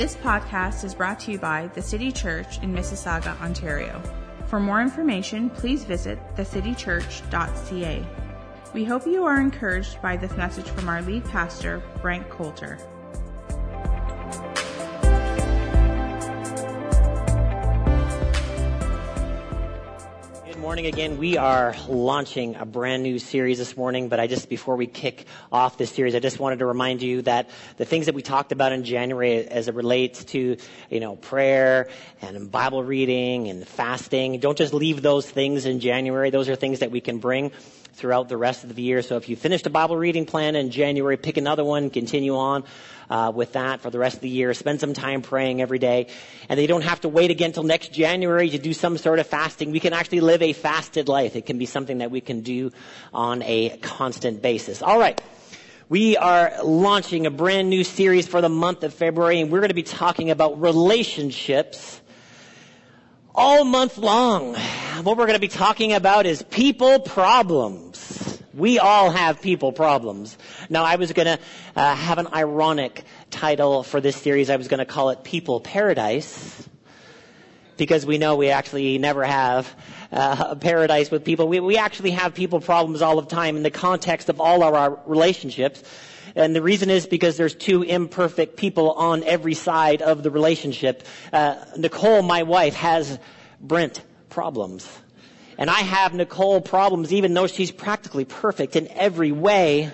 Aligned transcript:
This 0.00 0.16
podcast 0.16 0.82
is 0.82 0.94
brought 0.94 1.20
to 1.20 1.32
you 1.32 1.38
by 1.38 1.66
the 1.74 1.82
City 1.82 2.10
Church 2.10 2.56
in 2.62 2.72
Mississauga, 2.72 3.38
Ontario. 3.42 4.00
For 4.46 4.58
more 4.58 4.80
information, 4.80 5.50
please 5.50 5.84
visit 5.84 6.18
thecitychurch.ca. 6.36 8.06
We 8.72 8.84
hope 8.84 9.06
you 9.06 9.26
are 9.26 9.38
encouraged 9.38 10.00
by 10.00 10.16
this 10.16 10.34
message 10.38 10.70
from 10.70 10.88
our 10.88 11.02
lead 11.02 11.26
pastor, 11.26 11.82
Frank 12.00 12.30
Coulter. 12.30 12.78
Morning 20.70 20.86
again. 20.86 21.18
We 21.18 21.36
are 21.36 21.74
launching 21.88 22.54
a 22.54 22.64
brand 22.64 23.02
new 23.02 23.18
series 23.18 23.58
this 23.58 23.76
morning, 23.76 24.08
but 24.08 24.20
I 24.20 24.28
just, 24.28 24.48
before 24.48 24.76
we 24.76 24.86
kick 24.86 25.26
off 25.50 25.76
this 25.76 25.90
series, 25.90 26.14
I 26.14 26.20
just 26.20 26.38
wanted 26.38 26.60
to 26.60 26.66
remind 26.66 27.02
you 27.02 27.22
that 27.22 27.50
the 27.76 27.84
things 27.84 28.06
that 28.06 28.14
we 28.14 28.22
talked 28.22 28.52
about 28.52 28.70
in 28.70 28.84
January 28.84 29.48
as 29.48 29.66
it 29.66 29.74
relates 29.74 30.22
to, 30.26 30.56
you 30.88 31.00
know, 31.00 31.16
prayer 31.16 31.88
and 32.22 32.52
Bible 32.52 32.84
reading 32.84 33.48
and 33.48 33.66
fasting, 33.66 34.38
don't 34.38 34.56
just 34.56 34.72
leave 34.72 35.02
those 35.02 35.28
things 35.28 35.66
in 35.66 35.80
January. 35.80 36.30
Those 36.30 36.48
are 36.48 36.54
things 36.54 36.78
that 36.78 36.92
we 36.92 37.00
can 37.00 37.18
bring 37.18 37.50
throughout 37.94 38.28
the 38.28 38.36
rest 38.36 38.62
of 38.62 38.72
the 38.76 38.82
year. 38.82 39.02
So 39.02 39.16
if 39.16 39.28
you 39.28 39.34
finished 39.34 39.66
a 39.66 39.70
Bible 39.70 39.96
reading 39.96 40.24
plan 40.24 40.54
in 40.54 40.70
January, 40.70 41.16
pick 41.16 41.36
another 41.36 41.64
one, 41.64 41.90
continue 41.90 42.36
on 42.36 42.62
uh, 43.10 43.32
with 43.34 43.52
that 43.52 43.80
for 43.80 43.90
the 43.90 43.98
rest 43.98 44.16
of 44.16 44.22
the 44.22 44.28
year. 44.28 44.54
Spend 44.54 44.80
some 44.80 44.94
time 44.94 45.20
praying 45.20 45.60
every 45.60 45.78
day. 45.78 46.06
And 46.48 46.58
they 46.58 46.66
don't 46.66 46.84
have 46.84 47.00
to 47.02 47.08
wait 47.08 47.30
again 47.30 47.50
until 47.50 47.64
next 47.64 47.92
January 47.92 48.48
to 48.50 48.58
do 48.58 48.72
some 48.72 48.96
sort 48.96 49.18
of 49.18 49.26
fasting. 49.26 49.72
We 49.72 49.80
can 49.80 49.92
actually 49.92 50.20
live 50.20 50.40
a 50.40 50.52
fasted 50.52 51.08
life. 51.08 51.36
It 51.36 51.44
can 51.44 51.58
be 51.58 51.66
something 51.66 51.98
that 51.98 52.10
we 52.10 52.20
can 52.20 52.40
do 52.40 52.70
on 53.12 53.42
a 53.42 53.76
constant 53.78 54.40
basis. 54.40 54.80
All 54.80 54.98
right. 54.98 55.20
We 55.88 56.16
are 56.16 56.52
launching 56.62 57.26
a 57.26 57.32
brand 57.32 57.68
new 57.68 57.82
series 57.82 58.28
for 58.28 58.40
the 58.40 58.48
month 58.48 58.84
of 58.84 58.94
February, 58.94 59.40
and 59.40 59.50
we're 59.50 59.58
going 59.58 59.70
to 59.70 59.74
be 59.74 59.82
talking 59.82 60.30
about 60.30 60.60
relationships 60.60 62.00
all 63.34 63.64
month 63.64 63.98
long. 63.98 64.54
What 65.02 65.16
we're 65.16 65.26
going 65.26 65.34
to 65.34 65.40
be 65.40 65.48
talking 65.48 65.92
about 65.92 66.26
is 66.26 66.44
people 66.44 67.00
problems. 67.00 68.29
We 68.52 68.80
all 68.80 69.10
have 69.10 69.40
people 69.40 69.70
problems. 69.70 70.36
Now, 70.68 70.84
I 70.84 70.96
was 70.96 71.12
going 71.12 71.26
to 71.26 71.38
uh, 71.76 71.94
have 71.94 72.18
an 72.18 72.26
ironic 72.34 73.04
title 73.30 73.84
for 73.84 74.00
this 74.00 74.16
series. 74.16 74.50
I 74.50 74.56
was 74.56 74.66
going 74.66 74.78
to 74.78 74.84
call 74.84 75.10
it 75.10 75.22
People 75.22 75.60
Paradise 75.60 76.68
because 77.76 78.04
we 78.04 78.18
know 78.18 78.34
we 78.34 78.50
actually 78.50 78.98
never 78.98 79.24
have 79.24 79.72
uh, 80.10 80.48
a 80.50 80.56
paradise 80.56 81.12
with 81.12 81.24
people. 81.24 81.46
We, 81.46 81.60
we 81.60 81.76
actually 81.76 82.10
have 82.10 82.34
people 82.34 82.60
problems 82.60 83.02
all 83.02 83.20
the 83.20 83.26
time 83.28 83.56
in 83.56 83.62
the 83.62 83.70
context 83.70 84.28
of 84.28 84.40
all 84.40 84.64
of 84.64 84.74
our 84.74 85.00
relationships. 85.06 85.84
And 86.34 86.54
the 86.54 86.62
reason 86.62 86.90
is 86.90 87.06
because 87.06 87.36
there's 87.36 87.54
two 87.54 87.82
imperfect 87.82 88.56
people 88.56 88.92
on 88.92 89.22
every 89.22 89.54
side 89.54 90.02
of 90.02 90.24
the 90.24 90.30
relationship. 90.30 91.04
Uh, 91.32 91.56
Nicole, 91.76 92.22
my 92.22 92.42
wife, 92.42 92.74
has 92.74 93.18
Brent 93.60 94.02
problems. 94.28 94.90
And 95.60 95.68
I 95.68 95.80
have 95.80 96.14
Nicole 96.14 96.62
problems 96.62 97.12
even 97.12 97.34
though 97.34 97.46
she's 97.46 97.70
practically 97.70 98.24
perfect 98.24 98.76
in 98.76 98.88
every 98.88 99.30
way. 99.30 99.92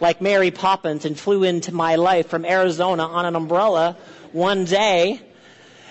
Like 0.00 0.22
Mary 0.22 0.50
Poppins 0.50 1.04
and 1.04 1.20
flew 1.20 1.44
into 1.44 1.72
my 1.72 1.96
life 1.96 2.28
from 2.28 2.46
Arizona 2.46 3.02
on 3.02 3.26
an 3.26 3.36
umbrella 3.36 3.98
one 4.32 4.64
day. 4.64 5.20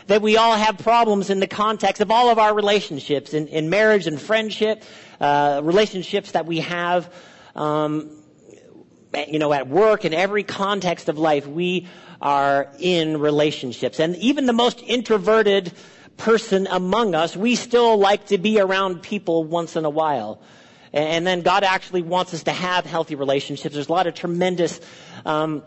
That 0.08 0.24
we 0.24 0.38
all 0.38 0.56
have 0.56 0.80
problems 0.80 1.30
in 1.30 1.40
the 1.40 1.48
context 1.48 2.02
of 2.02 2.10
all 2.10 2.30
of 2.30 2.40
our 2.40 2.54
relationships, 2.54 3.34
in, 3.34 3.48
in 3.48 3.70
marriage 3.70 4.08
and 4.08 4.20
friendship, 4.20 4.84
uh, 5.22 5.62
relationships 5.64 6.32
that 6.32 6.46
we 6.46 6.60
have, 6.60 7.14
um, 7.56 8.10
you 9.30 9.40
know, 9.40 9.54
at 9.54 9.70
work, 9.70 10.04
in 10.04 10.14
every 10.14 10.44
context 10.44 11.08
of 11.08 11.18
life, 11.18 11.48
we 11.48 11.88
are 12.22 12.70
in 12.80 13.20
relationships. 13.20 14.00
And 14.00 14.16
even 14.18 14.46
the 14.46 14.54
most 14.54 14.82
introverted 14.82 15.72
person 16.18 16.68
among 16.70 17.16
us, 17.16 17.36
we 17.36 17.56
still 17.56 17.98
like 17.98 18.28
to 18.28 18.38
be 18.38 18.60
around 18.60 19.02
people 19.02 19.44
once 19.44 19.76
in 19.76 19.86
a 19.86 19.90
while. 19.90 20.42
And 20.94 21.26
then 21.26 21.42
God 21.42 21.64
actually 21.64 22.04
wants 22.04 22.34
us 22.34 22.44
to 22.44 22.52
have 22.52 22.86
healthy 22.86 23.16
relationships. 23.16 23.74
There's 23.74 23.90
a 23.90 23.92
lot 23.92 24.06
of 24.06 24.14
tremendous 24.14 24.80
um, 25.26 25.64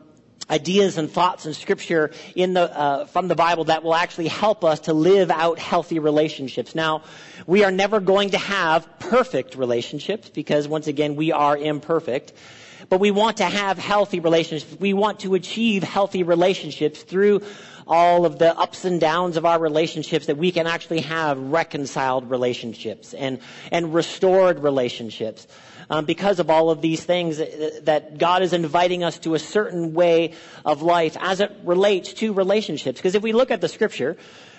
ideas 0.48 0.98
and 0.98 1.10
thoughts 1.10 1.46
in 1.46 1.54
Scripture 1.54 2.12
in 2.34 2.54
the 2.54 2.78
uh, 2.78 3.06
from 3.06 3.26
the 3.28 3.34
Bible 3.34 3.64
that 3.64 3.82
will 3.82 3.94
actually 3.94 4.28
help 4.28 4.64
us 4.64 4.80
to 4.80 4.92
live 4.92 5.30
out 5.30 5.58
healthy 5.58 5.98
relationships. 5.98 6.74
Now, 6.74 7.02
we 7.46 7.64
are 7.64 7.72
never 7.72 7.98
going 7.98 8.30
to 8.30 8.38
have 8.38 8.88
perfect 9.00 9.56
relationships 9.56 10.30
because 10.30 10.68
once 10.68 10.86
again 10.86 11.16
we 11.16 11.32
are 11.32 11.56
imperfect. 11.56 12.32
But 12.88 13.00
we 13.00 13.10
want 13.10 13.38
to 13.38 13.44
have 13.44 13.78
healthy 13.78 14.20
relationships. 14.20 14.78
We 14.78 14.92
want 14.92 15.20
to 15.20 15.34
achieve 15.34 15.82
healthy 15.82 16.22
relationships 16.22 17.02
through 17.02 17.42
all 17.86 18.26
of 18.26 18.38
the 18.38 18.56
ups 18.58 18.84
and 18.84 19.00
downs 19.00 19.36
of 19.36 19.46
our 19.46 19.58
relationships 19.58 20.26
that 20.26 20.36
we 20.36 20.50
can 20.50 20.66
actually 20.66 21.00
have 21.00 21.38
reconciled 21.38 22.30
relationships 22.30 23.14
and, 23.14 23.38
and 23.70 23.94
restored 23.94 24.60
relationships. 24.60 25.46
Um, 25.88 26.04
because 26.04 26.40
of 26.40 26.50
all 26.50 26.70
of 26.70 26.80
these 26.80 27.04
things 27.04 27.36
that 27.36 28.18
God 28.18 28.42
is 28.42 28.52
inviting 28.52 29.04
us 29.04 29.18
to 29.20 29.34
a 29.34 29.38
certain 29.38 29.94
way 29.94 30.34
of 30.64 30.82
life 30.82 31.16
as 31.20 31.40
it 31.40 31.52
relates 31.62 32.12
to 32.14 32.32
relationships. 32.32 32.98
Because 32.98 33.14
if 33.14 33.22
we 33.22 33.32
look 33.32 33.52
at 33.52 33.60
the 33.60 33.68
scripture, 33.68 34.16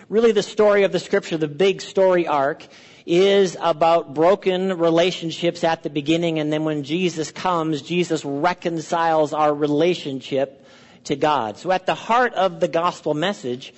really 0.08 0.32
the 0.32 0.42
story 0.42 0.84
of 0.84 0.94
the 0.94 1.00
scripture, 1.00 1.36
the 1.36 1.50
big 1.50 1.82
story 1.82 2.28
arc, 2.28 2.66
is 3.06 3.58
about 3.60 4.14
broken 4.14 4.78
relationships 4.78 5.66
at 5.66 5.84
the 5.84 5.90
beginning, 5.90 6.40
and 6.40 6.52
then 6.52 6.64
when 6.64 6.84
Jesus 6.84 7.32
comes, 7.32 7.82
Jesus 7.82 8.24
reconciles 8.24 9.34
our 9.34 9.54
relationship 9.54 10.66
to 11.08 11.16
God. 11.16 11.58
So 11.58 11.72
at 11.72 11.86
the 11.86 11.96
heart 11.96 12.34
of 12.34 12.60
the 12.60 12.68
gospel 12.68 13.14
message 13.14 13.74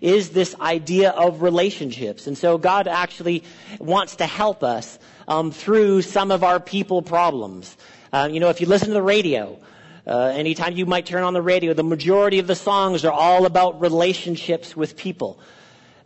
is 0.00 0.30
this 0.30 0.54
idea 0.60 1.10
of 1.10 1.42
relationships. 1.42 2.26
And 2.26 2.36
so 2.36 2.58
God 2.58 2.88
actually 2.88 3.44
wants 3.78 4.16
to 4.16 4.26
help 4.26 4.62
us 4.62 4.98
um, 5.28 5.50
through 5.50 6.02
some 6.02 6.30
of 6.30 6.44
our 6.44 6.60
people 6.60 7.02
problems. 7.02 7.76
Uh, 8.12 8.28
you 8.30 8.40
know, 8.40 8.50
if 8.50 8.60
you 8.60 8.66
listen 8.66 8.88
to 8.88 8.94
the 8.94 9.02
radio, 9.02 9.58
uh, 10.06 10.32
anytime 10.34 10.76
you 10.76 10.86
might 10.86 11.06
turn 11.06 11.22
on 11.22 11.32
the 11.32 11.42
radio, 11.42 11.72
the 11.72 11.84
majority 11.84 12.38
of 12.38 12.46
the 12.46 12.54
songs 12.54 13.04
are 13.04 13.12
all 13.12 13.46
about 13.46 13.80
relationships 13.80 14.76
with 14.76 14.96
people. 14.96 15.38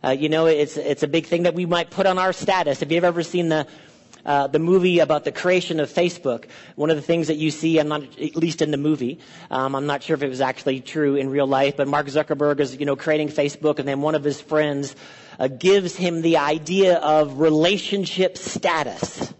Uh, 0.01 0.11
you 0.11 0.29
know, 0.29 0.45
it's 0.45 0.77
it's 0.77 1.03
a 1.03 1.07
big 1.07 1.25
thing 1.25 1.43
that 1.43 1.53
we 1.53 1.65
might 1.65 1.89
put 1.89 2.05
on 2.05 2.17
our 2.17 2.31
status. 2.31 2.79
Have 2.79 2.91
you've 2.91 3.03
ever 3.03 3.21
seen 3.21 3.49
the 3.49 3.67
uh, 4.25 4.47
the 4.47 4.59
movie 4.59 4.99
about 4.99 5.23
the 5.23 5.31
creation 5.31 5.79
of 5.79 5.89
Facebook, 5.89 6.45
one 6.75 6.89
of 6.89 6.95
the 6.95 7.01
things 7.01 7.27
that 7.27 7.37
you 7.37 7.51
see, 7.51 7.79
I'm 7.79 7.87
not, 7.87 8.03
at 8.19 8.35
least 8.35 8.61
in 8.61 8.71
the 8.71 8.77
movie, 8.77 9.19
um, 9.49 9.75
I'm 9.75 9.85
not 9.85 10.03
sure 10.03 10.15
if 10.15 10.23
it 10.23 10.29
was 10.29 10.41
actually 10.41 10.81
true 10.81 11.15
in 11.15 11.29
real 11.29 11.47
life, 11.47 11.77
but 11.77 11.87
Mark 11.87 12.07
Zuckerberg 12.07 12.59
is, 12.59 12.77
you 12.77 12.85
know, 12.85 12.95
creating 12.95 13.29
Facebook, 13.29 13.79
and 13.79 13.87
then 13.87 14.01
one 14.01 14.15
of 14.15 14.23
his 14.23 14.41
friends 14.41 14.95
uh, 15.39 15.47
gives 15.47 15.95
him 15.95 16.21
the 16.21 16.37
idea 16.37 16.97
of 16.97 17.39
relationship 17.39 18.37
status. 18.37 19.33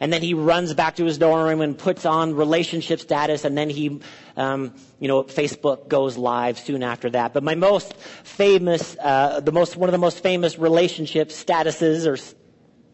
And 0.00 0.10
then 0.10 0.22
he 0.22 0.32
runs 0.32 0.72
back 0.72 0.96
to 0.96 1.04
his 1.04 1.18
dorm 1.18 1.46
room 1.46 1.60
and 1.60 1.76
puts 1.76 2.06
on 2.06 2.34
relationship 2.34 3.00
status, 3.00 3.44
and 3.44 3.56
then 3.56 3.68
he, 3.68 4.00
um, 4.34 4.72
you 4.98 5.08
know, 5.08 5.22
Facebook 5.24 5.88
goes 5.88 6.16
live 6.16 6.58
soon 6.58 6.82
after 6.82 7.10
that. 7.10 7.34
But 7.34 7.42
my 7.42 7.54
most 7.54 7.94
famous, 8.24 8.96
uh, 8.98 9.40
the 9.40 9.52
most, 9.52 9.76
one 9.76 9.90
of 9.90 9.92
the 9.92 9.98
most 9.98 10.22
famous 10.22 10.58
relationship 10.58 11.28
statuses 11.28 12.06
or 12.06 12.16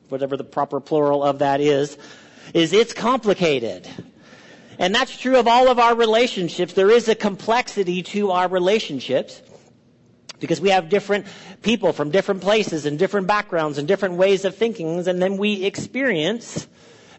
whatever 0.08 0.36
the 0.36 0.44
proper 0.44 0.80
plural 0.80 1.22
of 1.22 1.40
that 1.40 1.60
is, 1.60 1.96
is 2.54 2.72
it's 2.72 2.92
complicated. 2.92 3.88
And 4.78 4.94
that's 4.94 5.16
true 5.16 5.38
of 5.38 5.48
all 5.48 5.68
of 5.68 5.78
our 5.78 5.94
relationships. 5.94 6.74
There 6.74 6.90
is 6.90 7.08
a 7.08 7.14
complexity 7.14 8.02
to 8.04 8.30
our 8.30 8.48
relationships 8.48 9.42
because 10.38 10.60
we 10.60 10.70
have 10.70 10.88
different 10.88 11.26
people 11.62 11.92
from 11.92 12.10
different 12.10 12.42
places 12.42 12.84
and 12.84 12.98
different 12.98 13.26
backgrounds 13.26 13.78
and 13.78 13.88
different 13.88 14.16
ways 14.16 14.44
of 14.44 14.54
thinking 14.54 15.06
and 15.08 15.20
then 15.20 15.38
we 15.38 15.64
experience 15.64 16.66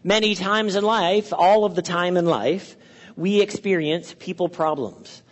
many 0.04 0.34
times 0.34 0.76
in 0.76 0.84
life, 0.84 1.32
all 1.32 1.64
of 1.64 1.74
the 1.74 1.82
time 1.82 2.16
in 2.16 2.26
life, 2.26 2.76
we 3.16 3.40
experience 3.40 4.14
people 4.18 4.48
problems. 4.48 5.22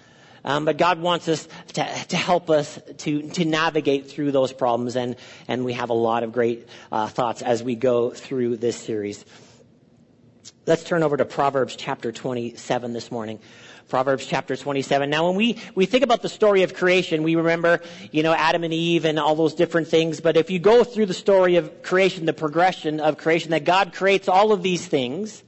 Um, 0.47 0.65
but 0.65 0.79
God 0.79 1.01
wants 1.01 1.29
us 1.29 1.49
to, 1.75 1.85
to 2.09 2.17
help 2.17 2.51
us 2.51 2.79
to, 2.99 3.29
to 3.31 3.45
navigate 3.45 4.09
through 4.09 4.31
those 4.31 4.53
problems, 4.53 4.95
and, 4.95 5.17
and 5.49 5.65
we 5.65 5.73
have 5.73 5.91
a 5.91 5.95
lot 5.95 6.23
of 6.23 6.33
great 6.33 6.69
uh, 6.93 7.09
thoughts 7.09 7.43
as 7.43 7.65
we 7.65 7.75
go 7.75 8.11
through 8.11 8.57
this 8.57 8.77
series. 8.77 9.25
Let's 10.65 10.85
turn 10.85 11.03
over 11.03 11.17
to 11.17 11.25
Proverbs 11.25 11.75
chapter 11.75 12.13
27 12.13 12.93
this 12.93 13.11
morning. 13.11 13.41
Proverbs 13.89 14.27
chapter 14.27 14.57
27. 14.57 15.11
Now, 15.11 15.29
when 15.29 15.37
we, 15.37 15.59
we 15.75 15.87
think 15.87 16.03
about 16.03 16.23
the 16.23 16.29
story 16.29 16.63
of 16.63 16.75
creation, 16.75 17.23
we 17.23 17.37
remember, 17.37 17.81
you 18.11 18.25
know, 18.25 18.33
Adam 18.33 18.65
and 18.65 18.75
Eve 18.75 19.05
and 19.05 19.19
all 19.19 19.37
those 19.37 19.55
different 19.55 19.87
things. 19.87 20.21
But 20.21 20.37
if 20.37 20.51
you 20.51 20.59
go 20.59 20.83
through 20.83 21.07
the 21.07 21.15
story 21.15 21.57
of 21.57 21.83
creation, 21.83 22.27
the 22.27 22.33
progression 22.33 22.99
of 22.99 23.17
creation, 23.17 23.53
that 23.53 23.65
God 23.65 23.93
creates 23.93 24.29
all 24.29 24.51
of 24.51 24.63
these 24.63 24.85
things, 24.85 25.45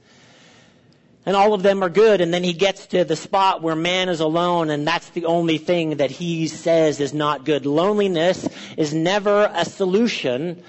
and 1.29 1.35
all 1.35 1.53
of 1.53 1.61
them 1.61 1.83
are 1.83 1.89
good. 1.89 2.21
And 2.21 2.33
then 2.33 2.43
he 2.43 2.53
gets 2.53 2.87
to 2.87 3.03
the 3.03 3.15
spot 3.15 3.61
where 3.61 3.75
man 3.75 4.09
is 4.09 4.19
alone, 4.19 4.71
and 4.71 4.87
that's 4.87 5.11
the 5.11 5.25
only 5.25 5.59
thing 5.59 5.97
that 5.97 6.09
he 6.09 6.47
says 6.47 6.99
is 6.99 7.13
not 7.13 7.45
good. 7.45 7.67
Loneliness 7.67 8.49
is 8.77 8.95
never 8.95 9.51
a 9.53 9.63
solution 9.63 10.63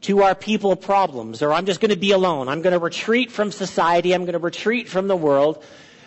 to 0.00 0.24
our 0.24 0.34
people 0.34 0.74
problems, 0.74 1.42
or 1.42 1.52
I'm 1.52 1.64
just 1.64 1.78
going 1.78 1.92
to 1.92 1.96
be 1.96 2.10
alone. 2.10 2.48
I'm 2.48 2.60
going 2.60 2.72
to 2.72 2.80
retreat 2.80 3.30
from 3.30 3.52
society. 3.52 4.12
I'm 4.12 4.22
going 4.22 4.32
to 4.32 4.40
retreat 4.40 4.88
from 4.88 5.06
the 5.06 5.14
world 5.14 5.62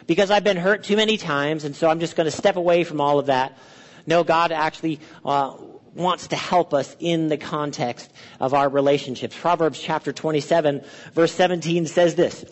because 0.06 0.32
I've 0.32 0.44
been 0.44 0.58
hurt 0.58 0.84
too 0.84 0.98
many 0.98 1.16
times, 1.16 1.64
and 1.64 1.74
so 1.74 1.88
I'm 1.88 2.02
just 2.02 2.18
going 2.18 2.26
to 2.26 2.36
step 2.36 2.58
away 2.58 2.84
from 2.84 3.00
all 3.00 3.20
of 3.20 3.28
that. 3.28 3.58
No, 4.06 4.26
God 4.26 4.52
actually 4.52 5.00
uh, 5.24 5.56
wants 5.96 6.28
to 6.28 6.36
help 6.36 6.74
us 6.74 6.94
in 7.00 7.30
the 7.30 7.38
context 7.38 8.12
of 8.42 8.54
our 8.54 8.68
relationships. 8.68 9.34
Proverbs 9.40 9.80
chapter 9.80 10.12
27 10.12 10.84
verse 11.14 11.32
17 11.32 11.86
says 11.86 12.16
this. 12.16 12.44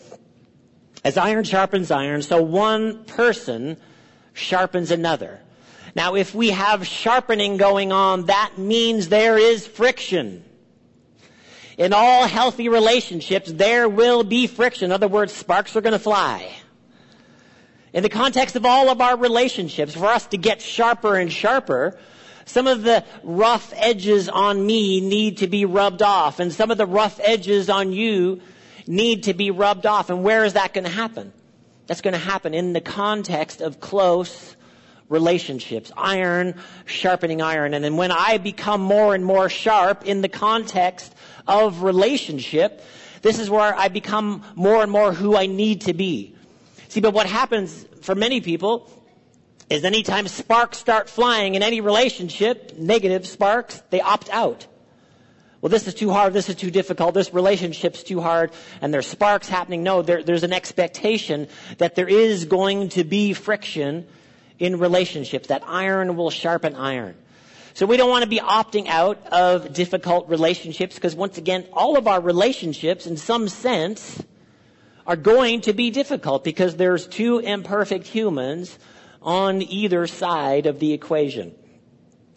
As 1.04 1.16
iron 1.16 1.44
sharpens 1.44 1.90
iron, 1.90 2.22
so 2.22 2.42
one 2.42 3.04
person 3.04 3.76
sharpens 4.34 4.90
another. 4.90 5.40
Now 5.94 6.14
if 6.14 6.34
we 6.34 6.50
have 6.50 6.86
sharpening 6.86 7.56
going 7.56 7.92
on, 7.92 8.26
that 8.26 8.56
means 8.56 9.08
there 9.08 9.36
is 9.36 9.66
friction. 9.66 10.44
In 11.76 11.92
all 11.92 12.26
healthy 12.26 12.68
relationships, 12.68 13.50
there 13.50 13.88
will 13.88 14.22
be 14.22 14.46
friction. 14.46 14.86
In 14.86 14.92
other 14.92 15.08
words, 15.08 15.32
sparks 15.32 15.74
are 15.74 15.80
going 15.80 15.92
to 15.92 15.98
fly. 15.98 16.52
In 17.92 18.02
the 18.02 18.08
context 18.08 18.56
of 18.56 18.64
all 18.64 18.88
of 18.88 19.00
our 19.00 19.16
relationships, 19.16 19.94
for 19.94 20.06
us 20.06 20.26
to 20.28 20.38
get 20.38 20.62
sharper 20.62 21.16
and 21.16 21.32
sharper, 21.32 21.98
some 22.44 22.66
of 22.66 22.82
the 22.82 23.04
rough 23.22 23.72
edges 23.76 24.28
on 24.28 24.64
me 24.64 25.00
need 25.00 25.38
to 25.38 25.46
be 25.46 25.64
rubbed 25.64 26.02
off, 26.02 26.40
and 26.40 26.52
some 26.52 26.70
of 26.70 26.78
the 26.78 26.86
rough 26.86 27.20
edges 27.22 27.68
on 27.68 27.92
you 27.92 28.40
need 28.86 29.24
to 29.24 29.34
be 29.34 29.50
rubbed 29.50 29.86
off. 29.86 30.10
And 30.10 30.22
where 30.22 30.44
is 30.44 30.54
that 30.54 30.74
going 30.74 30.84
to 30.84 30.90
happen? 30.90 31.32
That's 31.86 32.00
going 32.00 32.14
to 32.14 32.20
happen 32.20 32.54
in 32.54 32.72
the 32.72 32.80
context 32.80 33.60
of 33.60 33.80
close 33.80 34.56
relationships. 35.08 35.92
Iron 35.96 36.54
sharpening 36.86 37.42
iron. 37.42 37.74
And 37.74 37.84
then 37.84 37.96
when 37.96 38.10
I 38.10 38.38
become 38.38 38.80
more 38.80 39.14
and 39.14 39.24
more 39.24 39.48
sharp 39.48 40.04
in 40.04 40.22
the 40.22 40.28
context 40.28 41.14
of 41.46 41.82
relationship, 41.82 42.82
this 43.20 43.38
is 43.38 43.50
where 43.50 43.74
I 43.74 43.88
become 43.88 44.42
more 44.54 44.82
and 44.82 44.90
more 44.90 45.12
who 45.12 45.36
I 45.36 45.46
need 45.46 45.82
to 45.82 45.94
be. 45.94 46.34
See, 46.88 47.00
but 47.00 47.14
what 47.14 47.26
happens 47.26 47.86
for 48.00 48.14
many 48.14 48.40
people 48.40 48.90
is 49.70 49.84
anytime 49.84 50.28
sparks 50.28 50.78
start 50.78 51.08
flying 51.08 51.54
in 51.54 51.62
any 51.62 51.80
relationship, 51.80 52.76
negative 52.76 53.26
sparks, 53.26 53.82
they 53.90 54.00
opt 54.00 54.28
out. 54.30 54.66
Well, 55.62 55.70
this 55.70 55.86
is 55.86 55.94
too 55.94 56.10
hard, 56.10 56.32
this 56.32 56.48
is 56.48 56.56
too 56.56 56.72
difficult, 56.72 57.14
this 57.14 57.32
relationship's 57.32 58.02
too 58.02 58.20
hard, 58.20 58.50
and 58.80 58.92
there's 58.92 59.06
sparks 59.06 59.48
happening. 59.48 59.84
No, 59.84 60.02
there, 60.02 60.24
there's 60.24 60.42
an 60.42 60.52
expectation 60.52 61.46
that 61.78 61.94
there 61.94 62.08
is 62.08 62.46
going 62.46 62.88
to 62.90 63.04
be 63.04 63.32
friction 63.32 64.08
in 64.58 64.80
relationships, 64.80 65.48
that 65.48 65.62
iron 65.64 66.16
will 66.16 66.30
sharpen 66.30 66.74
iron. 66.74 67.14
So 67.74 67.86
we 67.86 67.96
don't 67.96 68.10
want 68.10 68.24
to 68.24 68.28
be 68.28 68.40
opting 68.40 68.88
out 68.88 69.24
of 69.28 69.72
difficult 69.72 70.28
relationships 70.28 70.96
because 70.96 71.14
once 71.14 71.38
again, 71.38 71.64
all 71.72 71.96
of 71.96 72.08
our 72.08 72.20
relationships 72.20 73.06
in 73.06 73.16
some 73.16 73.48
sense 73.48 74.20
are 75.06 75.16
going 75.16 75.60
to 75.62 75.72
be 75.72 75.90
difficult 75.90 76.42
because 76.42 76.74
there's 76.74 77.06
two 77.06 77.38
imperfect 77.38 78.08
humans 78.08 78.76
on 79.22 79.62
either 79.62 80.08
side 80.08 80.66
of 80.66 80.80
the 80.80 80.92
equation. 80.92 81.54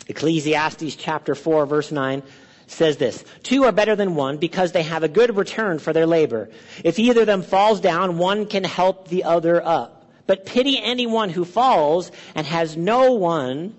Ecclesiastes 0.08 0.96
chapter 0.96 1.34
4 1.34 1.66
verse 1.66 1.92
9 1.92 2.22
says 2.68 2.98
this, 2.98 3.24
two 3.44 3.64
are 3.64 3.72
better 3.72 3.96
than 3.96 4.16
one 4.16 4.38
because 4.38 4.72
they 4.72 4.84
have 4.84 5.04
a 5.04 5.08
good 5.08 5.36
return 5.36 5.80
for 5.80 5.94
their 5.94 6.06
labor. 6.06 6.50
If 6.84 7.00
either 7.00 7.22
of 7.22 7.28
them 7.28 7.42
falls 7.42 7.80
down, 7.80 8.18
one 8.18 8.46
can 8.46 8.64
help 8.64 9.08
the 9.08 9.24
other 9.24 9.66
up. 9.66 10.12
But 10.28 10.46
pity 10.46 10.82
anyone 10.82 11.30
who 11.30 11.46
falls 11.46 12.12
and 12.34 12.46
has 12.48 12.76
no 12.76 13.14
one 13.14 13.76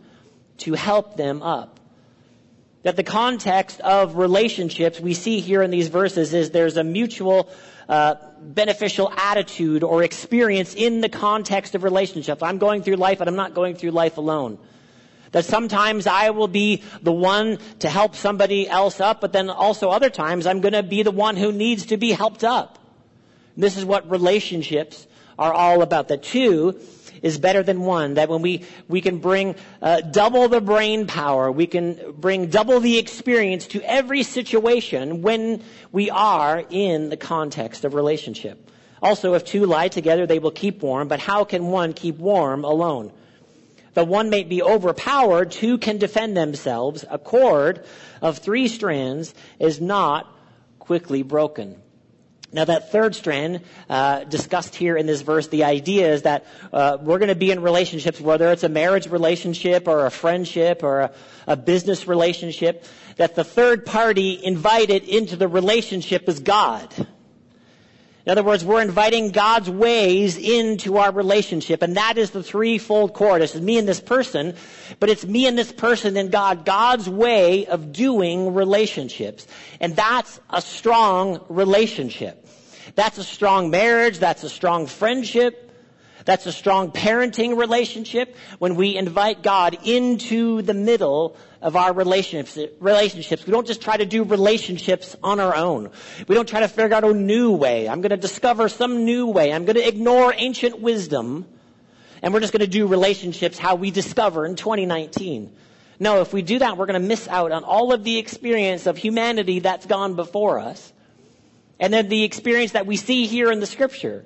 to 0.59 0.75
help 0.75 1.17
them 1.17 1.43
up. 1.43 1.81
That 2.85 2.94
the 2.94 3.03
context 3.03 3.81
of 3.81 4.17
relationships 4.17 5.00
we 5.00 5.15
see 5.15 5.41
here 5.41 5.62
in 5.62 5.71
these 5.73 5.88
verses 5.88 6.33
is 6.33 6.53
there's 6.53 6.77
a 6.77 6.85
mutual 6.85 7.50
uh, 7.88 8.15
beneficial 8.41 9.12
attitude 9.17 9.83
or 9.83 10.05
experience 10.05 10.75
in 10.75 11.00
the 11.00 11.09
context 11.09 11.75
of 11.75 11.83
relationships. 11.83 12.43
I'm 12.43 12.59
going 12.59 12.83
through 12.83 12.97
life, 12.97 13.19
but 13.19 13.27
I'm 13.27 13.37
not 13.37 13.55
going 13.55 13.75
through 13.75 13.91
life 13.91 14.17
alone. 14.19 14.59
That 15.37 15.44
sometimes 15.44 16.06
I 16.06 16.31
will 16.31 16.49
be 16.49 16.83
the 17.03 17.12
one 17.12 17.59
to 17.81 17.91
help 17.91 18.17
somebody 18.17 18.67
else 18.67 19.03
up, 19.03 19.21
but 19.21 19.35
then 19.35 19.50
also 19.50 19.91
other 19.91 20.09
times 20.09 20.47
I'm 20.47 20.62
going 20.62 20.73
to 20.73 20.83
be 20.83 21.03
the 21.03 21.11
one 21.11 21.37
who 21.37 21.53
needs 21.53 21.85
to 21.93 21.99
be 21.99 22.12
helped 22.12 22.43
up. 22.43 22.79
This 23.55 23.77
is 23.77 23.85
what 23.85 24.11
relationships 24.11 25.06
are 25.38 25.53
all 25.53 25.83
about. 25.83 26.09
The 26.09 26.17
two 26.17 26.81
is 27.21 27.37
better 27.37 27.62
than 27.62 27.83
one. 27.83 28.15
That 28.15 28.31
when 28.31 28.41
we, 28.41 28.65
we 28.88 29.03
can 29.03 29.19
bring 29.19 29.56
uh, 29.83 30.00
double 30.00 30.49
the 30.49 30.62
brain 30.62 31.06
power, 31.06 31.53
we 31.53 31.67
can 31.67 32.15
bring 32.17 32.47
double 32.47 32.81
the 32.81 32.97
experience 32.97 33.67
to 33.67 33.83
every 33.83 34.23
situation 34.23 35.21
when 35.21 35.62
we 35.93 36.09
are 36.09 36.65
in 36.71 37.11
the 37.11 37.19
context 37.19 37.85
of 37.85 37.93
relationship. 37.93 38.71
Also, 39.03 39.35
if 39.35 39.44
two 39.44 39.67
lie 39.67 39.88
together, 39.88 40.25
they 40.27 40.38
will 40.38 40.50
keep 40.50 40.83
warm, 40.83 41.09
but 41.09 41.21
how 41.21 41.44
can 41.44 41.67
one 41.67 41.93
keep 41.93 42.17
warm 42.17 42.65
alone? 42.65 43.12
The 43.96 44.04
one 44.04 44.28
may 44.28 44.44
be 44.44 44.62
overpowered, 44.62 45.52
two 45.52 45.78
can 45.78 45.96
defend 45.96 46.37
themselves. 46.37 47.06
A 47.08 47.19
cord 47.19 47.87
of 48.20 48.37
three 48.37 48.69
strands 48.69 49.32
is 49.58 49.81
not 49.81 50.31
quickly 50.78 51.22
broken. 51.22 51.81
Now, 52.52 52.66
that 52.66 52.93
third 52.93 53.14
strand 53.14 53.62
uh, 53.88 54.25
discussed 54.25 54.75
here 54.75 54.98
in 54.98 55.06
this 55.06 55.22
verse, 55.22 55.48
the 55.48 55.64
idea 55.64 56.12
is 56.12 56.22
that 56.22 56.44
uh, 56.75 56.98
we're 57.00 57.16
going 57.16 57.31
to 57.31 57.34
be 57.34 57.50
in 57.50 57.62
relationships, 57.62 58.20
whether 58.20 58.52
it's 58.52 58.64
a 58.64 58.69
marriage 58.69 59.06
relationship 59.06 59.88
or 59.88 60.04
a 60.04 60.10
friendship 60.10 60.82
or 60.82 61.00
a, 61.00 61.12
a 61.46 61.56
business 61.56 62.06
relationship, 62.06 62.84
that 63.16 63.34
the 63.34 63.44
third 63.44 63.87
party 63.87 64.38
invited 64.44 65.04
into 65.04 65.37
the 65.37 65.49
relationship 65.49 66.28
is 66.28 66.40
God. 66.40 66.92
In 68.26 68.32
other 68.32 68.43
words, 68.43 68.64
we're 68.64 68.82
inviting 68.82 69.31
God's 69.31 69.70
ways 69.70 70.37
into 70.37 70.96
our 70.96 71.12
relationship, 71.12 71.81
and 71.81 71.96
that 71.96 72.19
is 72.19 72.32
the 72.32 72.43
threefold 72.43 73.14
cord. 73.14 73.40
It's 73.40 73.55
me 73.55 73.78
and 73.78 73.87
this 73.87 74.00
person, 74.00 74.56
but 74.99 75.08
it's 75.08 75.25
me 75.25 75.46
and 75.46 75.56
this 75.56 75.70
person 75.70 76.17
and 76.17 76.32
God, 76.32 76.64
God's 76.64 77.08
way 77.08 77.67
of 77.67 77.93
doing 77.93 78.52
relationships. 78.52 79.46
And 79.78 79.94
that's 79.94 80.40
a 80.50 80.61
strong 80.61 81.40
relationship. 81.49 82.49
That's 82.96 83.17
a 83.19 83.25
strong 83.25 83.70
marriage. 83.70 84.19
That's 84.19 84.43
a 84.43 84.50
strong 84.50 84.88
friendship. 84.88 85.62
That's 86.25 86.46
a 86.46 86.52
strong 86.52 86.90
parenting 86.90 87.56
relationship 87.56 88.34
when 88.58 88.75
we 88.75 88.96
invite 88.96 89.44
God 89.44 89.78
into 89.84 90.62
the 90.62 90.75
middle 90.75 91.37
of 91.62 91.76
our 91.76 91.93
relationships. 91.93 92.73
relationships. 92.81 93.47
We 93.47 93.53
don't 93.53 93.67
just 93.67 93.82
try 93.82 93.97
to 93.97 94.06
do 94.06 94.25
relationships 94.25 95.17
on 95.23 95.41
our 95.41 95.55
own. 95.55 95.91
We 96.29 96.35
don't 96.35 96.49
try 96.49 96.61
to 96.61 96.69
figure 96.69 96.94
out 96.94 97.05
a 97.05 97.12
new 97.12 97.53
way. 97.53 97.88
I'm 97.88 98.00
going 98.00 98.11
to 98.11 98.17
discover 98.17 98.69
some 98.69 99.05
new 99.05 99.26
way. 99.29 99.53
I'm 99.53 99.64
going 99.64 99.76
to 99.76 99.87
ignore 99.87 100.35
ancient 100.37 100.81
wisdom 100.81 101.47
and 102.23 102.32
we're 102.32 102.41
just 102.41 102.53
going 102.53 102.61
to 102.61 102.67
do 102.67 102.87
relationships 102.87 103.58
how 103.58 103.75
we 103.75 103.91
discover 103.91 104.47
in 104.47 104.56
2019. 104.56 105.54
No, 105.99 106.21
if 106.21 106.33
we 106.33 106.42
do 106.42 106.59
that, 106.59 106.76
we're 106.76 106.87
going 106.87 107.00
to 107.00 107.07
miss 107.07 107.28
out 107.28 107.52
on 107.52 107.64
all 107.64 107.92
of 107.92 108.04
the 108.04 108.19
experience 108.19 108.87
of 108.87 108.97
humanity 108.97 109.61
that's 109.61 109.87
gone 109.87 110.14
before 110.14 110.59
us. 110.59 110.92
And 111.78 111.92
then 111.92 112.09
the 112.09 112.25
experience 112.25 112.73
that 112.73 112.87
we 112.87 112.97
see 112.97 113.26
here 113.26 113.50
in 113.50 113.61
the 113.61 113.66
scripture. 113.66 114.25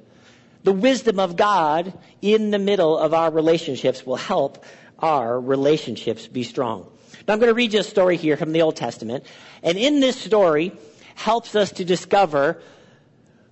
The 0.63 0.73
wisdom 0.73 1.19
of 1.19 1.37
God 1.37 1.93
in 2.21 2.51
the 2.51 2.59
middle 2.59 2.99
of 2.99 3.15
our 3.15 3.31
relationships 3.31 4.05
will 4.05 4.17
help 4.17 4.65
our 4.99 5.41
relationships 5.41 6.27
be 6.27 6.43
strong. 6.43 6.91
I'm 7.31 7.39
going 7.39 7.49
to 7.49 7.55
read 7.55 7.73
you 7.73 7.81
a 7.81 7.85
story 7.85 8.17
here 8.17 8.37
from 8.37 8.53
the 8.53 8.63
Old 8.63 8.77
Testament. 8.77 9.25
And 9.63 9.79
in 9.79 10.01
this 10.01 10.21
story 10.21 10.73
helps 11.15 11.55
us 11.55 11.73
to 11.73 11.85
discover 11.85 12.63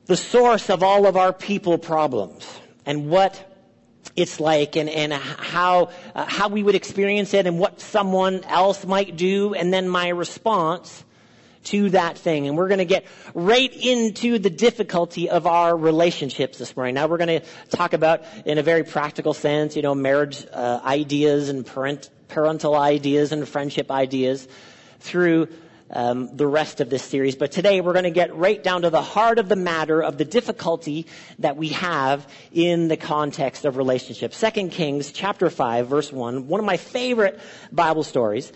the 0.06 0.16
source 0.16 0.70
of 0.70 0.82
all 0.82 1.06
of 1.06 1.16
our 1.16 1.32
people 1.32 1.78
problems 1.78 2.46
and 2.86 3.08
what 3.10 3.44
it's 4.16 4.40
like 4.40 4.76
and, 4.76 4.88
and 4.88 5.12
how, 5.12 5.90
uh, 6.14 6.24
how 6.24 6.48
we 6.48 6.62
would 6.62 6.74
experience 6.74 7.34
it 7.34 7.46
and 7.46 7.58
what 7.58 7.80
someone 7.80 8.42
else 8.44 8.84
might 8.86 9.16
do 9.16 9.54
and 9.54 9.72
then 9.72 9.88
my 9.88 10.08
response 10.08 11.04
to 11.64 11.90
that 11.90 12.18
thing. 12.18 12.46
And 12.46 12.56
we're 12.56 12.68
going 12.68 12.78
to 12.78 12.84
get 12.84 13.04
right 13.34 13.72
into 13.72 14.38
the 14.38 14.50
difficulty 14.50 15.30
of 15.30 15.46
our 15.46 15.76
relationships 15.76 16.58
this 16.58 16.76
morning. 16.76 16.94
Now 16.94 17.06
we're 17.06 17.18
going 17.18 17.40
to 17.40 17.46
talk 17.70 17.92
about, 17.92 18.22
in 18.44 18.58
a 18.58 18.62
very 18.62 18.84
practical 18.84 19.34
sense, 19.34 19.76
you 19.76 19.82
know, 19.82 19.94
marriage 19.94 20.46
uh, 20.52 20.80
ideas 20.84 21.48
and 21.48 21.66
parent, 21.66 22.10
parental 22.28 22.74
ideas 22.74 23.32
and 23.32 23.48
friendship 23.48 23.90
ideas 23.90 24.46
through 25.00 25.48
um, 25.90 26.36
the 26.36 26.46
rest 26.46 26.80
of 26.80 26.90
this 26.90 27.02
series. 27.02 27.36
But 27.36 27.52
today 27.52 27.80
we're 27.80 27.92
going 27.92 28.04
to 28.04 28.10
get 28.10 28.34
right 28.36 28.62
down 28.62 28.82
to 28.82 28.90
the 28.90 29.02
heart 29.02 29.38
of 29.38 29.48
the 29.48 29.56
matter 29.56 30.02
of 30.02 30.18
the 30.18 30.24
difficulty 30.24 31.06
that 31.38 31.56
we 31.56 31.68
have 31.68 32.26
in 32.52 32.88
the 32.88 32.96
context 32.96 33.64
of 33.64 33.76
relationships. 33.76 34.36
Second 34.36 34.70
Kings 34.70 35.12
chapter 35.12 35.48
5 35.48 35.88
verse 35.88 36.12
1, 36.12 36.48
one 36.48 36.60
of 36.60 36.66
my 36.66 36.76
favorite 36.76 37.40
Bible 37.72 38.02
stories. 38.02 38.52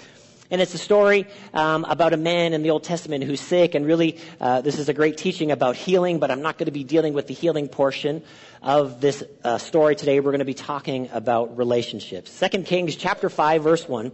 And 0.53 0.61
it's 0.61 0.75
a 0.75 0.79
story 0.79 1.27
um, 1.55 1.87
about 1.87 2.13
a 2.13 2.19
man 2.19 2.53
in 2.53 2.63
the 2.63 2.69
Old 2.69 2.85
Testament 2.85 3.25
who's 3.25 3.41
sick, 3.41 3.75
and 3.75 3.87
really, 3.87 4.19
uh, 4.39 4.61
this 4.61 4.79
is 4.79 4.91
a 4.91 4.93
great 4.93 5.17
teaching 5.17 5.51
about 5.51 5.77
healing. 5.77 6.19
But 6.19 6.31
I'm 6.31 6.43
not 6.43 6.59
going 6.59 6.67
to 6.67 6.73
be 6.73 6.85
dealing 6.85 7.15
with 7.15 7.27
the 7.27 7.33
healing 7.33 7.69
portion 7.69 8.23
of 8.61 9.01
this 9.01 9.25
uh, 9.43 9.57
story 9.57 9.97
today. 9.97 10.21
We're 10.21 10.31
going 10.31 10.41
to 10.41 10.45
be 10.45 10.53
talking 10.53 11.09
about 11.15 11.57
relationships. 11.57 12.31
Second 12.31 12.67
Kings 12.67 12.97
chapter 12.97 13.31
five, 13.31 13.63
verse 13.63 13.89
one 13.89 14.13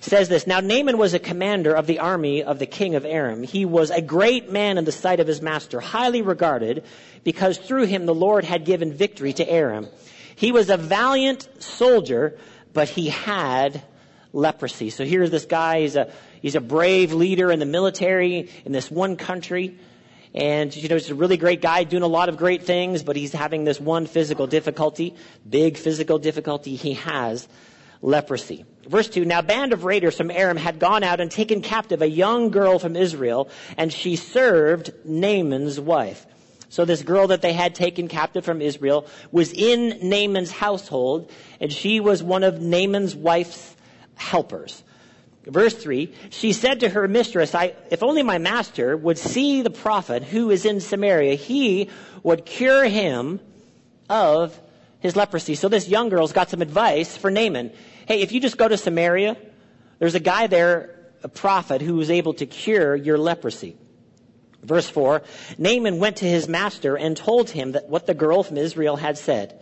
says 0.00 0.30
this. 0.30 0.46
Now 0.46 0.60
Naaman 0.60 0.96
was 0.96 1.12
a 1.12 1.18
commander 1.18 1.74
of 1.74 1.86
the 1.86 1.98
army 1.98 2.42
of 2.42 2.58
the 2.58 2.64
king 2.64 2.94
of 2.94 3.04
Aram. 3.04 3.42
He 3.42 3.66
was 3.66 3.90
a 3.90 4.00
great 4.00 4.50
man 4.50 4.78
in 4.78 4.86
the 4.86 4.92
sight 4.92 5.20
of 5.20 5.26
his 5.26 5.42
master, 5.42 5.78
highly 5.78 6.22
regarded, 6.22 6.84
because 7.22 7.58
through 7.58 7.84
him 7.84 8.06
the 8.06 8.14
Lord 8.14 8.44
had 8.44 8.64
given 8.64 8.94
victory 8.94 9.34
to 9.34 9.46
Aram. 9.46 9.88
He 10.36 10.52
was 10.52 10.70
a 10.70 10.78
valiant 10.78 11.46
soldier, 11.62 12.38
but 12.72 12.88
he 12.88 13.10
had 13.10 13.82
leprosy. 14.32 14.90
So 14.90 15.04
here's 15.04 15.30
this 15.30 15.44
guy, 15.44 15.80
he's 15.80 15.96
a, 15.96 16.12
he's 16.40 16.54
a 16.54 16.60
brave 16.60 17.12
leader 17.12 17.50
in 17.50 17.58
the 17.58 17.66
military 17.66 18.50
in 18.64 18.72
this 18.72 18.90
one 18.90 19.16
country. 19.16 19.78
And, 20.34 20.74
you 20.74 20.88
know, 20.88 20.94
he's 20.94 21.10
a 21.10 21.14
really 21.14 21.36
great 21.36 21.60
guy 21.60 21.84
doing 21.84 22.04
a 22.04 22.08
lot 22.08 22.28
of 22.28 22.36
great 22.36 22.62
things, 22.62 23.02
but 23.02 23.16
he's 23.16 23.32
having 23.32 23.64
this 23.64 23.80
one 23.80 24.06
physical 24.06 24.46
difficulty, 24.46 25.16
big 25.48 25.76
physical 25.76 26.18
difficulty. 26.18 26.76
He 26.76 26.94
has 26.94 27.48
leprosy. 28.00 28.64
Verse 28.86 29.08
2, 29.08 29.24
Now 29.24 29.40
a 29.40 29.42
band 29.42 29.72
of 29.72 29.84
raiders 29.84 30.16
from 30.16 30.30
Aram 30.30 30.56
had 30.56 30.78
gone 30.78 31.02
out 31.02 31.20
and 31.20 31.30
taken 31.30 31.62
captive 31.62 32.00
a 32.00 32.08
young 32.08 32.50
girl 32.50 32.78
from 32.78 32.96
Israel, 32.96 33.50
and 33.76 33.92
she 33.92 34.16
served 34.16 34.92
Naaman's 35.04 35.80
wife. 35.80 36.26
So 36.68 36.84
this 36.84 37.02
girl 37.02 37.26
that 37.28 37.42
they 37.42 37.52
had 37.52 37.74
taken 37.74 38.06
captive 38.06 38.44
from 38.44 38.62
Israel 38.62 39.06
was 39.32 39.52
in 39.52 40.08
Naaman's 40.08 40.52
household, 40.52 41.30
and 41.60 41.72
she 41.72 41.98
was 41.98 42.22
one 42.22 42.44
of 42.44 42.60
Naaman's 42.60 43.14
wife's 43.14 43.74
helpers. 44.20 44.84
Verse 45.44 45.74
3, 45.74 46.12
she 46.28 46.52
said 46.52 46.80
to 46.80 46.88
her 46.90 47.08
mistress, 47.08 47.54
I, 47.54 47.74
if 47.90 48.02
only 48.02 48.22
my 48.22 48.38
master 48.38 48.96
would 48.96 49.16
see 49.16 49.62
the 49.62 49.70
prophet 49.70 50.22
who 50.22 50.50
is 50.50 50.66
in 50.66 50.80
Samaria, 50.80 51.34
he 51.34 51.88
would 52.22 52.44
cure 52.44 52.84
him 52.84 53.40
of 54.08 54.60
his 55.00 55.16
leprosy. 55.16 55.54
So 55.54 55.68
this 55.68 55.88
young 55.88 56.10
girl's 56.10 56.32
got 56.32 56.50
some 56.50 56.60
advice 56.60 57.16
for 57.16 57.30
Naaman. 57.30 57.72
Hey, 58.06 58.20
if 58.20 58.32
you 58.32 58.40
just 58.40 58.58
go 58.58 58.68
to 58.68 58.76
Samaria, 58.76 59.38
there's 59.98 60.14
a 60.14 60.20
guy 60.20 60.46
there, 60.46 60.94
a 61.22 61.28
prophet, 61.28 61.80
who 61.80 61.98
is 62.00 62.10
able 62.10 62.34
to 62.34 62.46
cure 62.46 62.94
your 62.94 63.16
leprosy. 63.16 63.76
Verse 64.62 64.88
4, 64.90 65.22
Naaman 65.56 65.98
went 65.98 66.16
to 66.18 66.26
his 66.26 66.46
master 66.46 66.96
and 66.96 67.16
told 67.16 67.48
him 67.48 67.72
that 67.72 67.88
what 67.88 68.06
the 68.06 68.14
girl 68.14 68.42
from 68.42 68.58
Israel 68.58 68.96
had 68.96 69.16
said. 69.16 69.58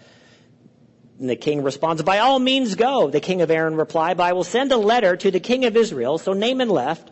And 1.21 1.29
the 1.29 1.37
king 1.37 1.63
responds, 1.63 2.03
by 2.03 2.21
all 2.21 2.39
means 2.39 2.77
go. 2.77 3.11
The 3.11 3.21
king 3.21 3.43
of 3.43 3.51
Aram 3.51 3.75
replied, 3.75 4.17
but 4.19 4.23
I 4.25 4.33
will 4.35 4.45
send 4.45 4.71
a 4.71 4.77
letter 4.77 5.17
to 5.17 5.31
the 5.31 5.41
king 5.41 5.65
of 5.65 5.77
Israel. 5.77 6.19
So 6.19 6.33
Naaman 6.33 6.69
left, 6.69 7.11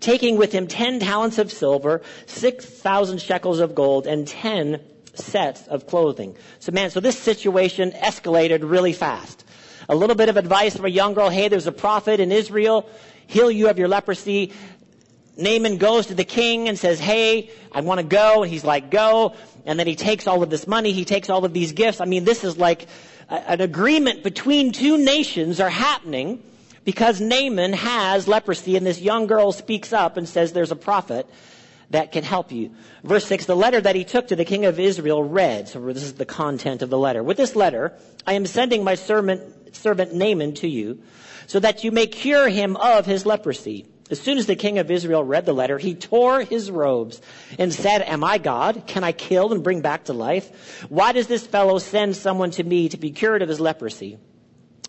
taking 0.00 0.36
with 0.36 0.50
him 0.50 0.66
ten 0.66 0.98
talents 0.98 1.38
of 1.38 1.52
silver, 1.52 2.02
six 2.26 2.64
thousand 2.64 3.22
shekels 3.22 3.60
of 3.60 3.76
gold, 3.76 4.08
and 4.08 4.26
ten 4.26 4.80
sets 5.14 5.68
of 5.68 5.86
clothing. 5.86 6.36
So 6.58 6.72
man, 6.72 6.90
so 6.90 6.98
this 6.98 7.18
situation 7.18 7.92
escalated 7.92 8.68
really 8.68 8.92
fast. 8.92 9.44
A 9.88 9.94
little 9.94 10.16
bit 10.16 10.28
of 10.28 10.36
advice 10.36 10.74
from 10.74 10.86
a 10.86 10.88
young 10.88 11.14
girl, 11.14 11.28
hey, 11.28 11.48
there's 11.48 11.66
a 11.66 11.72
prophet 11.72 12.18
in 12.18 12.32
Israel, 12.32 12.88
heal 13.26 13.50
you 13.50 13.68
of 13.68 13.78
your 13.78 13.88
leprosy. 13.88 14.52
Naaman 15.36 15.78
goes 15.78 16.06
to 16.06 16.14
the 16.14 16.24
king 16.24 16.68
and 16.68 16.78
says, 16.78 16.98
hey, 16.98 17.50
I 17.70 17.80
want 17.82 18.00
to 18.00 18.06
go. 18.06 18.42
And 18.42 18.52
he's 18.52 18.64
like, 18.64 18.90
go. 18.90 19.34
And 19.64 19.78
then 19.78 19.86
he 19.86 19.96
takes 19.96 20.26
all 20.26 20.42
of 20.42 20.50
this 20.50 20.66
money, 20.66 20.92
he 20.92 21.04
takes 21.04 21.30
all 21.30 21.44
of 21.44 21.52
these 21.52 21.72
gifts. 21.72 22.00
I 22.00 22.04
mean, 22.04 22.24
this 22.24 22.42
is 22.42 22.58
like 22.58 22.86
an 23.32 23.60
agreement 23.60 24.22
between 24.22 24.72
two 24.72 24.98
nations 24.98 25.60
are 25.60 25.70
happening 25.70 26.42
because 26.84 27.20
Naaman 27.20 27.72
has 27.72 28.28
leprosy 28.28 28.76
and 28.76 28.86
this 28.86 29.00
young 29.00 29.26
girl 29.26 29.52
speaks 29.52 29.92
up 29.92 30.16
and 30.16 30.28
says 30.28 30.52
there's 30.52 30.72
a 30.72 30.76
prophet 30.76 31.26
that 31.90 32.12
can 32.12 32.24
help 32.24 32.52
you. 32.52 32.74
Verse 33.04 33.26
6, 33.26 33.46
the 33.46 33.56
letter 33.56 33.80
that 33.80 33.96
he 33.96 34.04
took 34.04 34.28
to 34.28 34.36
the 34.36 34.44
king 34.44 34.64
of 34.64 34.78
Israel 34.78 35.22
read, 35.22 35.68
so 35.68 35.80
this 35.92 36.02
is 36.02 36.14
the 36.14 36.26
content 36.26 36.82
of 36.82 36.90
the 36.90 36.98
letter. 36.98 37.22
With 37.22 37.36
this 37.36 37.56
letter, 37.56 37.92
I 38.26 38.34
am 38.34 38.46
sending 38.46 38.84
my 38.84 38.94
servant, 38.94 39.76
servant 39.76 40.14
Naaman 40.14 40.54
to 40.54 40.68
you 40.68 41.02
so 41.46 41.60
that 41.60 41.84
you 41.84 41.90
may 41.90 42.06
cure 42.06 42.48
him 42.48 42.76
of 42.76 43.06
his 43.06 43.26
leprosy. 43.26 43.86
As 44.12 44.20
soon 44.20 44.36
as 44.36 44.44
the 44.44 44.56
king 44.56 44.78
of 44.78 44.90
Israel 44.90 45.24
read 45.24 45.46
the 45.46 45.54
letter, 45.54 45.78
he 45.78 45.94
tore 45.94 46.42
his 46.42 46.70
robes 46.70 47.22
and 47.58 47.72
said, 47.72 48.02
Am 48.02 48.22
I 48.22 48.36
God? 48.36 48.82
Can 48.86 49.04
I 49.04 49.12
kill 49.12 49.54
and 49.54 49.64
bring 49.64 49.80
back 49.80 50.04
to 50.04 50.12
life? 50.12 50.84
Why 50.90 51.12
does 51.12 51.28
this 51.28 51.46
fellow 51.46 51.78
send 51.78 52.14
someone 52.14 52.50
to 52.52 52.62
me 52.62 52.90
to 52.90 52.98
be 52.98 53.10
cured 53.10 53.40
of 53.40 53.48
his 53.48 53.58
leprosy? 53.58 54.18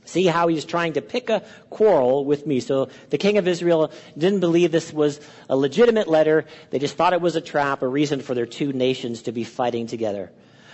See 0.03 0.25
how 0.25 0.50
he's 0.50 0.65
trying 0.65 0.94
to 0.94 1.01
pick 1.01 1.30
a 1.30 1.42
quarrel 1.70 2.25
with 2.25 2.46
me. 2.46 2.60
So 2.60 2.89
the 3.12 3.18
king 3.18 3.38
of 3.38 3.48
Israel 3.48 3.94
didn't 4.18 4.42
believe 4.42 4.74
this 4.74 4.92
was 4.92 5.22
a 5.50 5.56
legitimate 5.56 6.10
letter. 6.10 6.44
They 6.72 6.80
just 6.80 6.98
thought 6.98 7.13
it 7.13 7.22
was 7.22 7.38
a 7.38 7.42
trap, 7.42 7.82
a 7.82 7.88
reason 7.88 8.20
for 8.20 8.34
their 8.34 8.46
two 8.46 8.74
nations 8.74 9.22
to 9.22 9.32
be 9.32 9.46
fighting 9.46 9.88
together. 9.88 10.34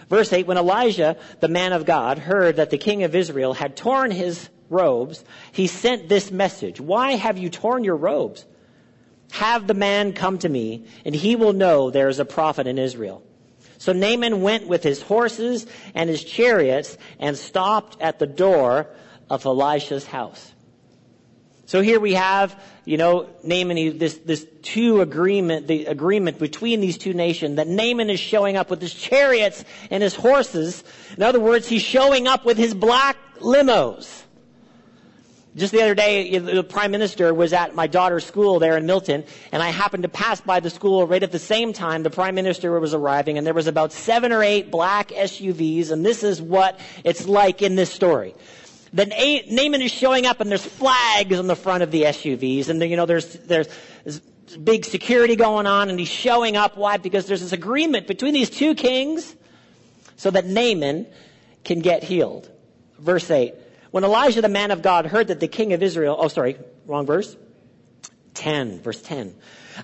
Verse 0.09 0.33
8, 0.33 0.47
when 0.47 0.57
Elijah, 0.57 1.17
the 1.39 1.49
man 1.49 1.71
of 1.71 1.85
God, 1.85 2.17
heard 2.17 2.55
that 2.55 2.71
the 2.71 2.79
king 2.79 3.03
of 3.03 3.13
Israel 3.13 3.53
had 3.53 3.77
torn 3.77 4.09
his 4.09 4.49
robes, 4.69 5.23
he 5.51 5.67
sent 5.67 6.09
this 6.09 6.31
message. 6.31 6.79
Why 6.79 7.11
have 7.11 7.37
you 7.37 7.49
torn 7.49 7.83
your 7.83 7.95
robes? 7.95 8.45
Have 9.31 9.67
the 9.67 9.73
man 9.73 10.13
come 10.13 10.39
to 10.39 10.49
me, 10.49 10.85
and 11.05 11.13
he 11.13 11.35
will 11.35 11.53
know 11.53 11.89
there 11.89 12.09
is 12.09 12.19
a 12.19 12.25
prophet 12.25 12.67
in 12.67 12.77
Israel. 12.77 13.23
So 13.77 13.93
Naaman 13.93 14.41
went 14.41 14.67
with 14.67 14.83
his 14.83 15.01
horses 15.01 15.65
and 15.95 16.09
his 16.09 16.23
chariots 16.23 16.97
and 17.19 17.37
stopped 17.37 18.01
at 18.01 18.19
the 18.19 18.27
door 18.27 18.87
of 19.29 19.45
Elisha's 19.45 20.05
house. 20.05 20.53
So 21.65 21.81
here 21.81 21.99
we 21.99 22.15
have, 22.15 22.59
you 22.83 22.97
know, 22.97 23.29
Naaman, 23.43 23.99
this, 23.99 24.17
this 24.17 24.45
two 24.63 25.01
agreement, 25.01 25.67
the 25.67 25.85
agreement 25.85 26.39
between 26.39 26.81
these 26.81 26.97
two 26.97 27.13
nations 27.13 27.57
that 27.57 27.67
Naaman 27.67 28.09
is 28.09 28.19
showing 28.19 28.57
up 28.57 28.71
with 28.71 28.81
his 28.81 28.93
chariots 28.93 29.63
and 29.91 30.01
his 30.01 30.15
horses. 30.15 30.83
In 31.15 31.21
other 31.21 31.39
words, 31.39 31.67
he's 31.67 31.83
showing 31.83 32.27
up 32.27 32.43
with 32.43 32.57
his 32.57 32.73
black 32.73 33.17
limos. 33.39 34.23
Just 35.59 35.73
the 35.73 35.81
other 35.81 35.93
day, 35.93 36.37
the 36.37 36.63
prime 36.63 36.91
minister 36.91 37.33
was 37.33 37.51
at 37.51 37.75
my 37.75 37.85
daughter's 37.85 38.25
school 38.25 38.59
there 38.59 38.77
in 38.77 38.85
Milton, 38.85 39.25
and 39.51 39.61
I 39.61 39.69
happened 39.71 40.03
to 40.03 40.09
pass 40.09 40.39
by 40.39 40.61
the 40.61 40.69
school 40.69 41.05
right 41.05 41.21
at 41.21 41.33
the 41.33 41.39
same 41.39 41.73
time 41.73 42.03
the 42.03 42.09
prime 42.09 42.33
minister 42.33 42.79
was 42.79 42.93
arriving, 42.93 43.37
and 43.37 43.45
there 43.45 43.53
was 43.53 43.67
about 43.67 43.91
seven 43.91 44.31
or 44.31 44.41
eight 44.41 44.71
black 44.71 45.09
SUVs, 45.09 45.91
and 45.91 46.05
this 46.05 46.23
is 46.23 46.41
what 46.41 46.79
it's 47.03 47.27
like 47.27 47.61
in 47.61 47.75
this 47.75 47.91
story. 47.91 48.35
The 48.93 49.05
Naaman 49.51 49.81
is 49.81 49.91
showing 49.91 50.25
up, 50.25 50.39
and 50.39 50.49
there's 50.49 50.65
flags 50.65 51.37
on 51.37 51.47
the 51.47 51.57
front 51.57 51.83
of 51.83 51.91
the 51.91 52.03
SUVs, 52.03 52.69
and 52.69 52.81
you 52.81 52.95
know 52.95 53.05
there's 53.05 53.33
there's 53.33 53.67
big 54.63 54.85
security 54.85 55.35
going 55.35 55.67
on, 55.67 55.89
and 55.89 55.99
he's 55.99 56.07
showing 56.07 56.55
up. 56.55 56.77
Why? 56.77 56.95
Because 56.95 57.25
there's 57.25 57.41
this 57.41 57.51
agreement 57.51 58.07
between 58.07 58.33
these 58.33 58.49
two 58.49 58.75
kings, 58.75 59.35
so 60.15 60.31
that 60.31 60.45
Naaman 60.45 61.05
can 61.65 61.81
get 61.81 62.01
healed. 62.01 62.49
Verse 62.97 63.29
eight. 63.29 63.55
When 63.91 64.03
Elijah, 64.03 64.41
the 64.41 64.49
man 64.49 64.71
of 64.71 64.81
God, 64.81 65.05
heard 65.05 65.27
that 65.27 65.39
the 65.39 65.47
king 65.47 65.73
of 65.73 65.81
Israel, 65.81 66.15
oh, 66.19 66.27
sorry, 66.27 66.57
wrong 66.85 67.05
verse. 67.05 67.35
10, 68.35 68.81
verse 68.81 69.01
10. 69.01 69.35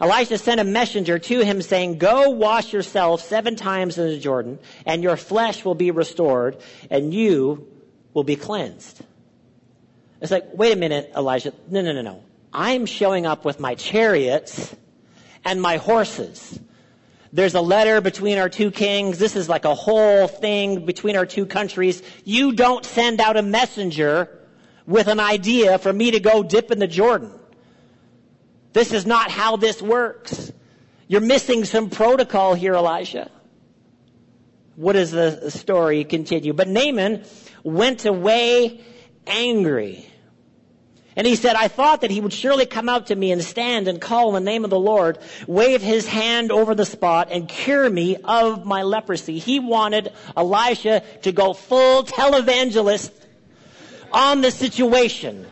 Elijah 0.01 0.37
sent 0.37 0.59
a 0.59 0.63
messenger 0.63 1.19
to 1.19 1.41
him 1.41 1.61
saying, 1.61 1.97
Go 1.97 2.29
wash 2.29 2.71
yourself 2.73 3.21
seven 3.21 3.55
times 3.55 3.97
in 3.97 4.07
the 4.07 4.19
Jordan, 4.19 4.59
and 4.85 5.03
your 5.03 5.17
flesh 5.17 5.65
will 5.65 5.75
be 5.75 5.91
restored, 5.91 6.57
and 6.89 7.13
you 7.13 7.67
will 8.13 8.23
be 8.23 8.35
cleansed. 8.35 9.01
It's 10.21 10.31
like, 10.31 10.45
wait 10.53 10.73
a 10.73 10.75
minute, 10.75 11.11
Elijah. 11.15 11.53
No, 11.69 11.81
no, 11.81 11.91
no, 11.91 12.01
no. 12.01 12.23
I'm 12.53 12.85
showing 12.85 13.25
up 13.25 13.43
with 13.43 13.59
my 13.59 13.75
chariots 13.75 14.73
and 15.43 15.61
my 15.61 15.77
horses. 15.77 16.59
There's 17.35 17.53
a 17.53 17.59
letter 17.59 17.99
between 17.99 18.37
our 18.37 18.47
two 18.47 18.71
kings. 18.71 19.19
This 19.19 19.35
is 19.35 19.49
like 19.49 19.65
a 19.65 19.75
whole 19.75 20.25
thing 20.25 20.85
between 20.85 21.17
our 21.17 21.25
two 21.25 21.45
countries. 21.45 22.01
You 22.23 22.53
don't 22.53 22.85
send 22.85 23.19
out 23.19 23.35
a 23.35 23.41
messenger 23.41 24.39
with 24.87 25.07
an 25.07 25.19
idea 25.19 25.77
for 25.77 25.91
me 25.91 26.11
to 26.11 26.21
go 26.21 26.43
dip 26.43 26.71
in 26.71 26.79
the 26.79 26.87
Jordan. 26.87 27.33
This 28.71 28.93
is 28.93 29.05
not 29.05 29.31
how 29.31 29.57
this 29.57 29.81
works. 29.81 30.53
You're 31.09 31.19
missing 31.19 31.65
some 31.65 31.89
protocol 31.89 32.53
here, 32.53 32.73
Elijah. 32.73 33.29
What 34.77 34.93
does 34.93 35.11
the 35.11 35.51
story 35.51 36.05
continue? 36.05 36.53
But 36.53 36.69
Naaman 36.69 37.25
went 37.63 38.05
away 38.05 38.79
angry. 39.27 40.05
And 41.15 41.25
he 41.25 41.35
said, 41.35 41.55
I 41.55 41.69
thought 41.69 42.01
that 42.01 42.11
he 42.11 42.19
would 42.19 42.33
surely 42.33 42.65
come 42.65 42.89
out 42.89 43.07
to 43.07 43.15
me 43.15 43.31
and 43.31 43.41
stand 43.41 43.87
and 43.87 44.01
call 44.01 44.35
in 44.35 44.43
the 44.43 44.51
name 44.51 44.65
of 44.65 44.69
the 44.69 44.79
Lord, 44.79 45.17
wave 45.47 45.81
his 45.81 46.05
hand 46.05 46.51
over 46.51 46.75
the 46.75 46.85
spot 46.85 47.29
and 47.31 47.47
cure 47.47 47.89
me 47.89 48.17
of 48.17 48.65
my 48.65 48.83
leprosy. 48.83 49.39
He 49.39 49.59
wanted 49.59 50.11
Elisha 50.35 51.03
to 51.21 51.31
go 51.31 51.53
full 51.53 52.03
televangelist 52.03 53.11
on 54.11 54.41
the 54.41 54.51
situation. 54.51 55.47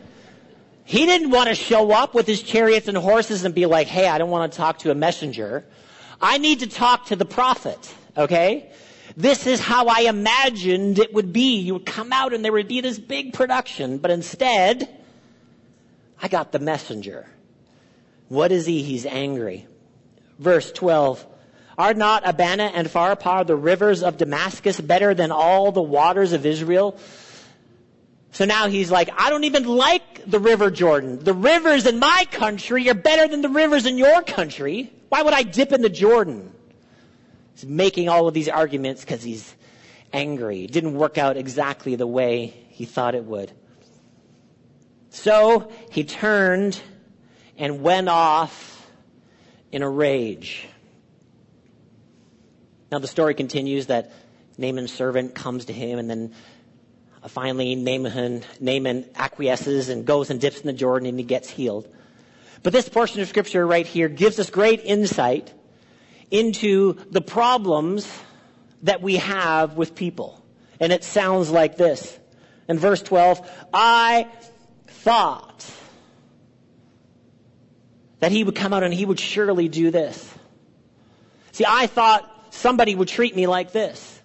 He 0.84 1.06
didn't 1.06 1.30
want 1.30 1.48
to 1.48 1.54
show 1.54 1.92
up 1.92 2.14
with 2.14 2.26
his 2.26 2.42
chariots 2.42 2.88
and 2.88 2.98
horses 2.98 3.44
and 3.44 3.54
be 3.54 3.64
like, 3.64 3.86
hey, 3.86 4.06
I 4.06 4.18
don't 4.18 4.30
want 4.30 4.52
to 4.52 4.56
talk 4.56 4.80
to 4.80 4.90
a 4.90 4.94
messenger. 4.94 5.64
I 6.20 6.36
need 6.36 6.60
to 6.60 6.66
talk 6.66 7.06
to 7.06 7.16
the 7.16 7.24
prophet, 7.24 7.94
okay? 8.18 8.70
This 9.16 9.46
is 9.46 9.60
how 9.60 9.86
I 9.86 10.00
imagined 10.00 10.98
it 10.98 11.14
would 11.14 11.32
be. 11.32 11.56
You 11.60 11.74
would 11.74 11.86
come 11.86 12.12
out 12.12 12.34
and 12.34 12.44
there 12.44 12.52
would 12.52 12.68
be 12.68 12.82
this 12.82 12.98
big 12.98 13.32
production, 13.32 13.96
but 13.96 14.10
instead, 14.10 14.88
I 16.24 16.28
got 16.28 16.52
the 16.52 16.58
messenger. 16.58 17.26
What 18.28 18.50
is 18.50 18.64
he? 18.64 18.82
He's 18.82 19.04
angry. 19.04 19.66
Verse 20.38 20.72
12. 20.72 21.26
Are 21.76 21.92
not 21.92 22.26
Abana 22.26 22.62
and 22.62 22.88
Pharpar, 22.88 23.46
the 23.46 23.54
rivers 23.54 24.02
of 24.02 24.16
Damascus, 24.16 24.80
better 24.80 25.12
than 25.12 25.30
all 25.30 25.70
the 25.70 25.82
waters 25.82 26.32
of 26.32 26.46
Israel? 26.46 26.98
So 28.32 28.46
now 28.46 28.68
he's 28.68 28.90
like, 28.90 29.10
I 29.18 29.28
don't 29.28 29.44
even 29.44 29.66
like 29.66 30.24
the 30.24 30.38
river 30.38 30.70
Jordan. 30.70 31.18
The 31.22 31.34
rivers 31.34 31.84
in 31.84 31.98
my 31.98 32.26
country 32.30 32.88
are 32.88 32.94
better 32.94 33.28
than 33.28 33.42
the 33.42 33.50
rivers 33.50 33.84
in 33.84 33.98
your 33.98 34.22
country. 34.22 34.90
Why 35.10 35.20
would 35.20 35.34
I 35.34 35.42
dip 35.42 35.72
in 35.72 35.82
the 35.82 35.90
Jordan? 35.90 36.54
He's 37.52 37.66
making 37.66 38.08
all 38.08 38.28
of 38.28 38.32
these 38.32 38.48
arguments 38.48 39.02
because 39.02 39.22
he's 39.22 39.54
angry. 40.10 40.64
It 40.64 40.72
didn't 40.72 40.94
work 40.94 41.18
out 41.18 41.36
exactly 41.36 41.96
the 41.96 42.06
way 42.06 42.46
he 42.70 42.86
thought 42.86 43.14
it 43.14 43.26
would. 43.26 43.52
So 45.14 45.70
he 45.92 46.02
turned 46.02 46.80
and 47.56 47.82
went 47.82 48.08
off 48.08 48.84
in 49.70 49.82
a 49.82 49.88
rage. 49.88 50.66
Now 52.90 52.98
the 52.98 53.06
story 53.06 53.34
continues 53.34 53.86
that 53.86 54.12
Naaman's 54.58 54.92
servant 54.92 55.36
comes 55.36 55.66
to 55.66 55.72
him 55.72 56.00
and 56.00 56.10
then 56.10 56.34
uh, 57.22 57.28
finally 57.28 57.76
Naaman, 57.76 58.42
Naaman 58.58 59.04
acquiesces 59.14 59.88
and 59.88 60.04
goes 60.04 60.30
and 60.30 60.40
dips 60.40 60.60
in 60.60 60.66
the 60.66 60.72
Jordan 60.72 61.08
and 61.08 61.16
he 61.16 61.24
gets 61.24 61.48
healed. 61.48 61.88
But 62.64 62.72
this 62.72 62.88
portion 62.88 63.20
of 63.20 63.28
scripture 63.28 63.64
right 63.64 63.86
here 63.86 64.08
gives 64.08 64.40
us 64.40 64.50
great 64.50 64.80
insight 64.82 65.52
into 66.32 66.94
the 67.12 67.20
problems 67.20 68.12
that 68.82 69.00
we 69.00 69.18
have 69.18 69.76
with 69.76 69.94
people. 69.94 70.44
And 70.80 70.92
it 70.92 71.04
sounds 71.04 71.50
like 71.50 71.76
this. 71.76 72.18
In 72.68 72.80
verse 72.80 73.02
12, 73.02 73.48
I 73.72 74.28
thought 74.86 75.70
that 78.20 78.32
he 78.32 78.42
would 78.44 78.54
come 78.54 78.72
out 78.72 78.82
and 78.82 78.94
he 78.94 79.04
would 79.04 79.20
surely 79.20 79.68
do 79.68 79.90
this. 79.90 80.32
See, 81.52 81.64
I 81.68 81.86
thought 81.86 82.30
somebody 82.50 82.94
would 82.94 83.08
treat 83.08 83.36
me 83.36 83.46
like 83.46 83.72
this. 83.72 84.22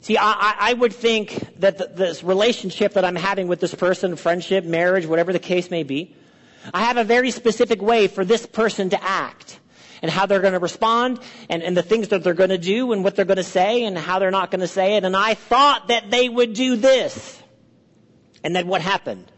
See, 0.00 0.16
I, 0.16 0.54
I 0.58 0.72
would 0.72 0.92
think 0.92 1.58
that 1.58 1.78
the, 1.78 1.86
this 1.86 2.22
relationship 2.22 2.94
that 2.94 3.04
I'm 3.04 3.16
having 3.16 3.48
with 3.48 3.60
this 3.60 3.74
person, 3.74 4.16
friendship, 4.16 4.64
marriage, 4.64 5.06
whatever 5.06 5.32
the 5.32 5.38
case 5.38 5.70
may 5.70 5.82
be, 5.82 6.14
I 6.72 6.84
have 6.84 6.96
a 6.96 7.04
very 7.04 7.30
specific 7.30 7.82
way 7.82 8.06
for 8.06 8.24
this 8.24 8.46
person 8.46 8.90
to 8.90 9.02
act 9.02 9.58
and 10.00 10.10
how 10.10 10.26
they're 10.26 10.40
going 10.40 10.52
to 10.52 10.60
respond 10.60 11.18
and, 11.48 11.62
and 11.62 11.76
the 11.76 11.82
things 11.82 12.08
that 12.08 12.22
they're 12.22 12.34
going 12.34 12.50
to 12.50 12.58
do 12.58 12.92
and 12.92 13.02
what 13.02 13.16
they're 13.16 13.24
going 13.24 13.38
to 13.38 13.42
say 13.42 13.84
and 13.84 13.98
how 13.98 14.18
they're 14.18 14.30
not 14.30 14.50
going 14.50 14.60
to 14.60 14.68
say 14.68 14.96
it. 14.96 15.04
And 15.04 15.16
I 15.16 15.34
thought 15.34 15.88
that 15.88 16.10
they 16.10 16.28
would 16.28 16.54
do 16.54 16.76
this. 16.76 17.42
And 18.48 18.56
then 18.56 18.66
what 18.66 18.80
happened? 18.80 19.30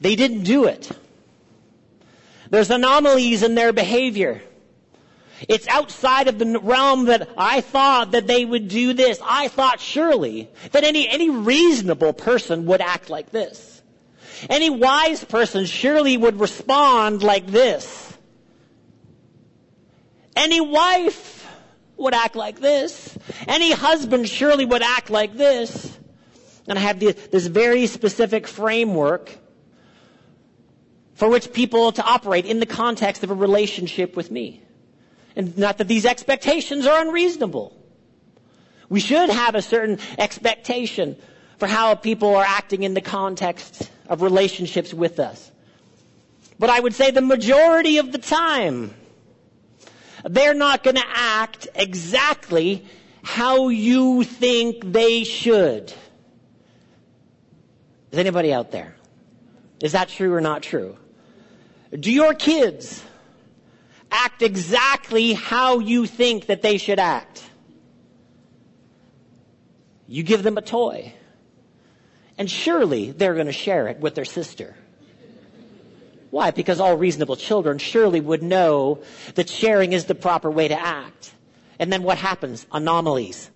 They 0.00 0.16
didn't 0.16 0.44
do 0.44 0.64
it. 0.64 0.90
There's 2.48 2.70
anomalies 2.70 3.42
in 3.42 3.54
their 3.54 3.70
behavior. 3.70 4.40
It's 5.46 5.68
outside 5.68 6.28
of 6.28 6.38
the 6.38 6.58
realm 6.58 7.04
that 7.04 7.28
I 7.36 7.60
thought 7.60 8.12
that 8.12 8.26
they 8.26 8.46
would 8.46 8.68
do 8.68 8.94
this. 8.94 9.20
I 9.22 9.48
thought 9.48 9.78
surely 9.78 10.48
that 10.72 10.84
any, 10.84 11.06
any 11.06 11.28
reasonable 11.28 12.14
person 12.14 12.64
would 12.64 12.80
act 12.80 13.10
like 13.10 13.30
this. 13.30 13.82
Any 14.48 14.70
wise 14.70 15.22
person 15.22 15.66
surely 15.66 16.16
would 16.16 16.40
respond 16.40 17.22
like 17.22 17.46
this. 17.46 18.16
Any 20.34 20.62
wife 20.62 21.46
would 21.98 22.14
act 22.14 22.36
like 22.36 22.58
this. 22.58 23.18
Any 23.46 23.72
husband 23.72 24.30
surely 24.30 24.64
would 24.64 24.82
act 24.82 25.10
like 25.10 25.36
this. 25.36 25.93
And 26.66 26.78
I 26.78 26.82
have 26.82 26.98
this 26.98 27.46
very 27.46 27.86
specific 27.86 28.46
framework 28.46 29.36
for 31.14 31.28
which 31.28 31.52
people 31.52 31.92
to 31.92 32.02
operate 32.04 32.46
in 32.46 32.60
the 32.60 32.66
context 32.66 33.22
of 33.22 33.30
a 33.30 33.34
relationship 33.34 34.16
with 34.16 34.30
me. 34.30 34.62
And 35.36 35.56
not 35.58 35.78
that 35.78 35.88
these 35.88 36.06
expectations 36.06 36.86
are 36.86 37.02
unreasonable. 37.02 37.76
We 38.88 39.00
should 39.00 39.30
have 39.30 39.54
a 39.54 39.62
certain 39.62 39.98
expectation 40.18 41.16
for 41.58 41.66
how 41.66 41.94
people 41.94 42.34
are 42.34 42.44
acting 42.44 42.82
in 42.82 42.94
the 42.94 43.00
context 43.00 43.90
of 44.08 44.22
relationships 44.22 44.92
with 44.92 45.18
us. 45.20 45.50
But 46.58 46.70
I 46.70 46.80
would 46.80 46.94
say 46.94 47.10
the 47.10 47.20
majority 47.20 47.98
of 47.98 48.12
the 48.12 48.18
time, 48.18 48.94
they're 50.24 50.54
not 50.54 50.84
going 50.84 50.96
to 50.96 51.06
act 51.06 51.68
exactly 51.74 52.86
how 53.22 53.68
you 53.68 54.22
think 54.24 54.92
they 54.92 55.24
should. 55.24 55.92
Is 58.14 58.18
anybody 58.18 58.52
out 58.52 58.70
there? 58.70 58.94
Is 59.82 59.90
that 59.90 60.08
true 60.08 60.32
or 60.32 60.40
not 60.40 60.62
true? 60.62 60.96
Do 61.98 62.12
your 62.12 62.32
kids 62.32 63.02
act 64.08 64.40
exactly 64.40 65.32
how 65.32 65.80
you 65.80 66.06
think 66.06 66.46
that 66.46 66.62
they 66.62 66.78
should 66.78 67.00
act? 67.00 67.42
You 70.06 70.22
give 70.22 70.44
them 70.44 70.56
a 70.56 70.62
toy. 70.62 71.12
And 72.38 72.48
surely 72.48 73.10
they're 73.10 73.34
going 73.34 73.48
to 73.48 73.52
share 73.52 73.88
it 73.88 73.98
with 73.98 74.14
their 74.14 74.24
sister. 74.24 74.76
Why? 76.30 76.52
Because 76.52 76.78
all 76.78 76.96
reasonable 76.96 77.34
children 77.34 77.78
surely 77.78 78.20
would 78.20 78.44
know 78.44 79.02
that 79.34 79.48
sharing 79.48 79.92
is 79.92 80.04
the 80.04 80.14
proper 80.14 80.52
way 80.52 80.68
to 80.68 80.80
act. 80.80 81.34
And 81.80 81.92
then 81.92 82.04
what 82.04 82.18
happens? 82.18 82.64
Anomalies. 82.70 83.50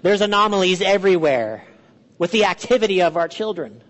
There's 0.00 0.22
anomalies 0.22 0.80
everywhere 0.80 1.62
with 2.16 2.30
the 2.30 2.46
activity 2.46 3.02
of 3.02 3.18
our 3.18 3.28
children. 3.28 3.82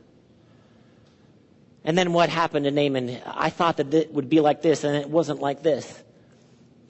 And 1.89 1.97
then 1.97 2.13
what 2.13 2.29
happened 2.29 2.67
to 2.67 2.71
Naaman? 2.71 3.19
I 3.25 3.49
thought 3.49 3.79
that 3.79 3.95
it 3.95 4.13
would 4.13 4.29
be 4.29 4.41
like 4.41 4.61
this, 4.61 4.85
and 4.85 4.95
it 4.95 5.09
wasn't 5.09 5.41
like 5.41 5.63
this. 5.63 6.03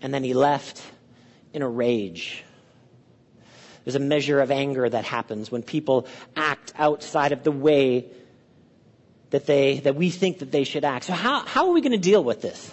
And 0.02 0.12
then 0.12 0.24
he 0.24 0.34
left 0.34 0.82
in 1.52 1.62
a 1.62 1.68
rage. 1.68 2.42
There's 3.84 3.94
a 3.94 4.00
measure 4.00 4.40
of 4.40 4.50
anger 4.50 4.88
that 4.88 5.04
happens 5.04 5.52
when 5.52 5.62
people 5.62 6.08
act 6.34 6.72
outside 6.76 7.30
of 7.30 7.44
the 7.44 7.52
way 7.52 8.06
that 9.30 9.46
they, 9.46 9.78
that 9.78 9.94
we 9.94 10.10
think 10.10 10.40
that 10.40 10.50
they 10.50 10.64
should 10.64 10.84
act. 10.84 11.04
So 11.04 11.12
how, 11.12 11.46
how 11.46 11.68
are 11.68 11.72
we 11.72 11.80
going 11.80 11.92
to 11.92 11.98
deal 11.98 12.24
with 12.24 12.42
this? 12.42 12.68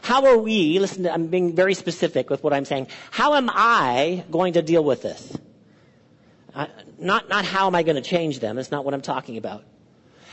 How 0.00 0.26
are 0.26 0.38
we, 0.38 0.78
listen, 0.78 1.08
I'm 1.08 1.26
being 1.26 1.56
very 1.56 1.74
specific 1.74 2.30
with 2.30 2.44
what 2.44 2.52
I'm 2.52 2.66
saying. 2.66 2.86
How 3.10 3.34
am 3.34 3.50
I 3.52 4.24
going 4.30 4.52
to 4.52 4.62
deal 4.62 4.84
with 4.84 5.02
this? 5.02 5.36
Not, 7.00 7.28
not 7.28 7.44
how 7.44 7.66
am 7.66 7.74
I 7.74 7.82
going 7.82 7.96
to 7.96 8.08
change 8.08 8.38
them. 8.38 8.58
It's 8.58 8.70
not 8.70 8.84
what 8.84 8.94
I'm 8.94 9.02
talking 9.02 9.38
about. 9.38 9.64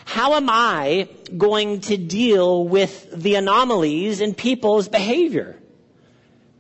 How 0.06 0.36
am 0.36 0.50
I 0.50 1.10
going 1.36 1.82
to 1.82 1.98
deal 1.98 2.68
with 2.68 3.12
the 3.12 3.36
anomalies 3.36 4.22
in 4.22 4.34
people's 4.34 4.88
behavior? 4.88 5.60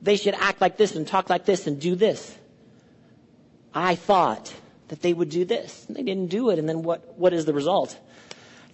They 0.01 0.17
should 0.17 0.33
act 0.35 0.61
like 0.61 0.77
this 0.77 0.95
and 0.95 1.07
talk 1.07 1.29
like 1.29 1.45
this 1.45 1.65
and 1.67 1.79
do 1.79 1.95
this. 1.95 2.37
I 3.73 3.95
thought 3.95 4.53
that 4.89 5.01
they 5.01 5.13
would 5.13 5.29
do 5.29 5.45
this. 5.45 5.85
And 5.87 5.95
they 5.95 6.03
didn't 6.03 6.27
do 6.27 6.49
it. 6.49 6.59
And 6.59 6.67
then 6.67 6.83
what, 6.83 7.17
what 7.17 7.33
is 7.33 7.45
the 7.45 7.53
result? 7.53 7.97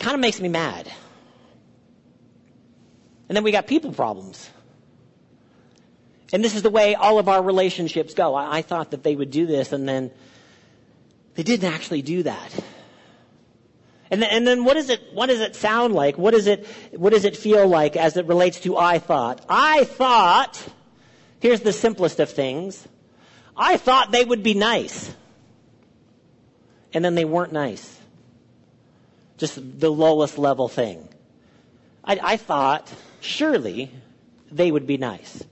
kind 0.02 0.16
of 0.16 0.20
makes 0.20 0.42
me 0.42 0.50
mad. 0.50 0.92
And 3.30 3.36
then 3.36 3.44
we 3.44 3.52
got 3.52 3.68
people 3.68 3.94
problems. 3.94 4.50
And 6.34 6.44
this 6.44 6.56
is 6.56 6.64
the 6.64 6.70
way 6.70 6.96
all 6.96 7.20
of 7.20 7.30
our 7.30 7.42
relationships 7.42 8.14
go. 8.14 8.34
I, 8.36 8.58
I, 8.58 8.62
thought 8.62 8.92
that 8.92 9.04
they 9.04 9.16
would 9.16 9.32
do 9.32 9.46
this, 9.46 9.72
and 9.72 9.88
then 9.88 10.12
they 11.36 11.44
didn't 11.44 11.72
actually 11.72 12.02
do 12.02 12.24
that. 12.24 12.52
And 14.12 14.22
then, 14.22 14.30
and 14.30 14.46
then 14.46 14.66
what 14.66 14.74
does 14.74 14.90
it 14.90 15.02
what 15.14 15.28
does 15.28 15.40
it 15.40 15.56
sound 15.56 15.96
like? 15.96 16.18
What 16.18 16.32
does 16.32 16.46
it 16.46 16.68
what 16.92 17.12
does 17.12 17.24
it 17.24 17.38
feel 17.38 17.66
like 17.66 17.96
as 17.96 18.18
it 18.18 18.28
relates 18.28 18.60
to 18.62 18.78
I 18.78 19.00
thought? 19.00 19.44
I 19.50 19.86
thought. 19.86 20.62
Here's 21.40 21.62
the 21.62 21.74
simplest 21.74 22.20
of 22.20 22.30
things. 22.30 22.88
I 23.56 23.78
thought 23.78 24.12
they 24.12 24.24
would 24.24 24.44
be 24.44 24.54
nice, 24.54 25.12
and 26.94 27.04
then 27.04 27.16
they 27.16 27.26
weren't 27.26 27.54
nice. 27.54 28.00
Just 29.38 29.58
the 29.80 29.90
lowest 29.90 30.38
level 30.38 30.68
thing. 30.68 31.08
I, 32.04 32.20
I 32.22 32.38
thought, 32.38 32.92
surely 33.22 33.92
they 34.52 34.72
would 34.72 34.86
be 34.86 34.98
nice. 34.98 35.44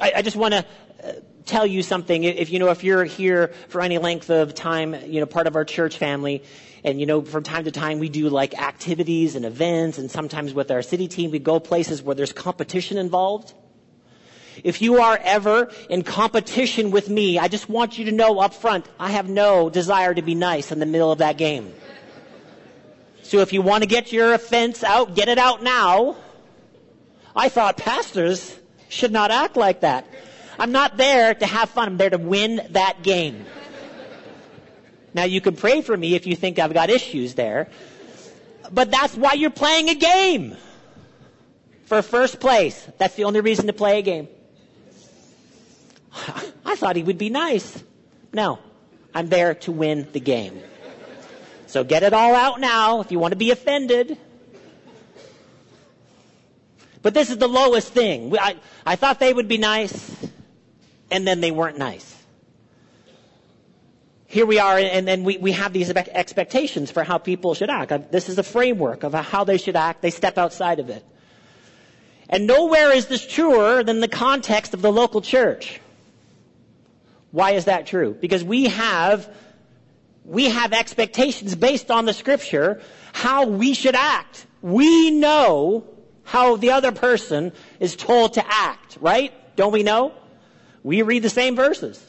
I, 0.00 0.12
I 0.16 0.22
just 0.22 0.36
want 0.36 0.54
to 0.54 0.64
uh, 1.02 1.12
tell 1.48 1.66
you 1.66 1.82
something. 1.82 2.24
If 2.24 2.50
you 2.50 2.58
know, 2.58 2.68
if 2.70 2.84
you're 2.84 3.04
here 3.04 3.48
for 3.68 3.80
any 3.80 3.98
length 3.98 4.30
of 4.30 4.54
time, 4.54 4.94
you 5.06 5.20
know, 5.20 5.26
part 5.26 5.46
of 5.46 5.56
our 5.56 5.64
church 5.64 5.96
family, 5.96 6.42
and 6.84 7.00
you 7.00 7.06
know, 7.06 7.22
from 7.22 7.42
time 7.42 7.64
to 7.64 7.70
time 7.70 7.98
we 7.98 8.08
do 8.08 8.28
like 8.28 8.60
activities 8.60 9.34
and 9.34 9.44
events, 9.44 9.98
and 9.98 10.10
sometimes 10.10 10.54
with 10.54 10.70
our 10.70 10.82
city 10.82 11.08
team 11.08 11.30
we 11.30 11.38
go 11.38 11.58
places 11.58 12.02
where 12.02 12.14
there's 12.14 12.32
competition 12.32 12.98
involved. 12.98 13.54
If 14.64 14.82
you 14.82 15.00
are 15.00 15.18
ever 15.22 15.70
in 15.88 16.02
competition 16.02 16.90
with 16.90 17.08
me, 17.08 17.38
I 17.38 17.48
just 17.48 17.68
want 17.68 17.98
you 17.98 18.06
to 18.06 18.12
know 18.12 18.40
up 18.40 18.54
front, 18.54 18.86
I 18.98 19.10
have 19.10 19.28
no 19.28 19.70
desire 19.70 20.14
to 20.14 20.22
be 20.22 20.34
nice 20.34 20.72
in 20.72 20.80
the 20.80 20.86
middle 20.86 21.12
of 21.12 21.18
that 21.18 21.38
game. 21.38 21.72
So 23.22 23.38
if 23.38 23.52
you 23.52 23.62
want 23.62 23.82
to 23.82 23.88
get 23.88 24.12
your 24.12 24.32
offense 24.32 24.82
out, 24.82 25.14
get 25.14 25.28
it 25.28 25.38
out 25.38 25.62
now. 25.62 26.16
I 27.36 27.48
thought 27.50 27.76
pastors 27.76 28.56
should 28.88 29.12
not 29.12 29.30
act 29.30 29.56
like 29.56 29.80
that. 29.80 30.06
I'm 30.58 30.72
not 30.72 30.96
there 30.96 31.34
to 31.34 31.46
have 31.46 31.70
fun. 31.70 31.88
I'm 31.88 31.96
there 31.96 32.10
to 32.10 32.18
win 32.18 32.60
that 32.70 33.02
game. 33.02 33.46
Now 35.14 35.24
you 35.24 35.40
can 35.40 35.56
pray 35.56 35.80
for 35.82 35.96
me 35.96 36.14
if 36.14 36.26
you 36.26 36.36
think 36.36 36.58
I've 36.58 36.74
got 36.74 36.90
issues 36.90 37.34
there. 37.34 37.68
But 38.70 38.90
that's 38.90 39.16
why 39.16 39.34
you're 39.34 39.50
playing 39.50 39.88
a 39.88 39.94
game. 39.94 40.56
For 41.86 42.02
first 42.02 42.40
place. 42.40 42.86
That's 42.98 43.14
the 43.14 43.24
only 43.24 43.40
reason 43.40 43.66
to 43.68 43.72
play 43.72 44.00
a 44.00 44.02
game. 44.02 44.28
I 46.64 46.76
thought 46.76 46.96
he 46.96 47.02
would 47.02 47.18
be 47.18 47.30
nice. 47.30 47.82
No. 48.32 48.58
I'm 49.14 49.28
there 49.28 49.54
to 49.54 49.72
win 49.72 50.06
the 50.12 50.20
game. 50.20 50.60
So 51.66 51.84
get 51.84 52.02
it 52.02 52.12
all 52.12 52.34
out 52.34 52.60
now 52.60 53.00
if 53.00 53.10
you 53.10 53.18
want 53.18 53.32
to 53.32 53.36
be 53.36 53.50
offended. 53.50 54.18
But 57.02 57.14
this 57.14 57.30
is 57.30 57.38
the 57.38 57.48
lowest 57.48 57.92
thing. 57.92 58.36
I, 58.38 58.56
I 58.84 58.96
thought 58.96 59.20
they 59.20 59.32
would 59.32 59.48
be 59.48 59.58
nice, 59.58 60.27
and 61.10 61.26
then 61.26 61.40
they 61.40 61.50
weren't 61.50 61.78
nice. 61.78 62.14
here 64.30 64.44
we 64.44 64.58
are, 64.58 64.78
and 64.78 65.08
then 65.08 65.24
we, 65.24 65.38
we 65.38 65.52
have 65.52 65.72
these 65.72 65.90
expectations 65.90 66.90
for 66.90 67.02
how 67.02 67.16
people 67.16 67.54
should 67.54 67.70
act. 67.70 67.90
Uh, 67.90 67.98
this 68.10 68.28
is 68.28 68.38
a 68.38 68.42
framework 68.42 69.02
of 69.02 69.14
how 69.14 69.44
they 69.44 69.56
should 69.56 69.74
act. 69.74 70.02
They 70.02 70.10
step 70.10 70.36
outside 70.36 70.80
of 70.80 70.90
it. 70.90 71.02
And 72.28 72.46
nowhere 72.46 72.92
is 72.92 73.06
this 73.06 73.26
truer 73.26 73.82
than 73.82 74.00
the 74.00 74.08
context 74.08 74.74
of 74.74 74.82
the 74.82 74.92
local 74.92 75.22
church. 75.22 75.80
Why 77.30 77.52
is 77.52 77.64
that 77.64 77.86
true? 77.86 78.14
Because 78.20 78.44
we 78.44 78.64
have, 78.64 79.34
we 80.26 80.50
have 80.50 80.74
expectations 80.74 81.54
based 81.54 81.90
on 81.90 82.04
the 82.04 82.12
scripture 82.12 82.82
how 83.12 83.46
we 83.46 83.72
should 83.72 83.94
act. 83.94 84.46
We 84.60 85.10
know 85.10 85.84
how 86.24 86.56
the 86.56 86.72
other 86.72 86.92
person 86.92 87.52
is 87.80 87.96
told 87.96 88.34
to 88.34 88.44
act, 88.46 88.98
right? 89.00 89.32
Don't 89.56 89.72
we 89.72 89.82
know? 89.82 90.12
We 90.82 91.02
read 91.02 91.22
the 91.22 91.30
same 91.30 91.56
verses. 91.56 92.04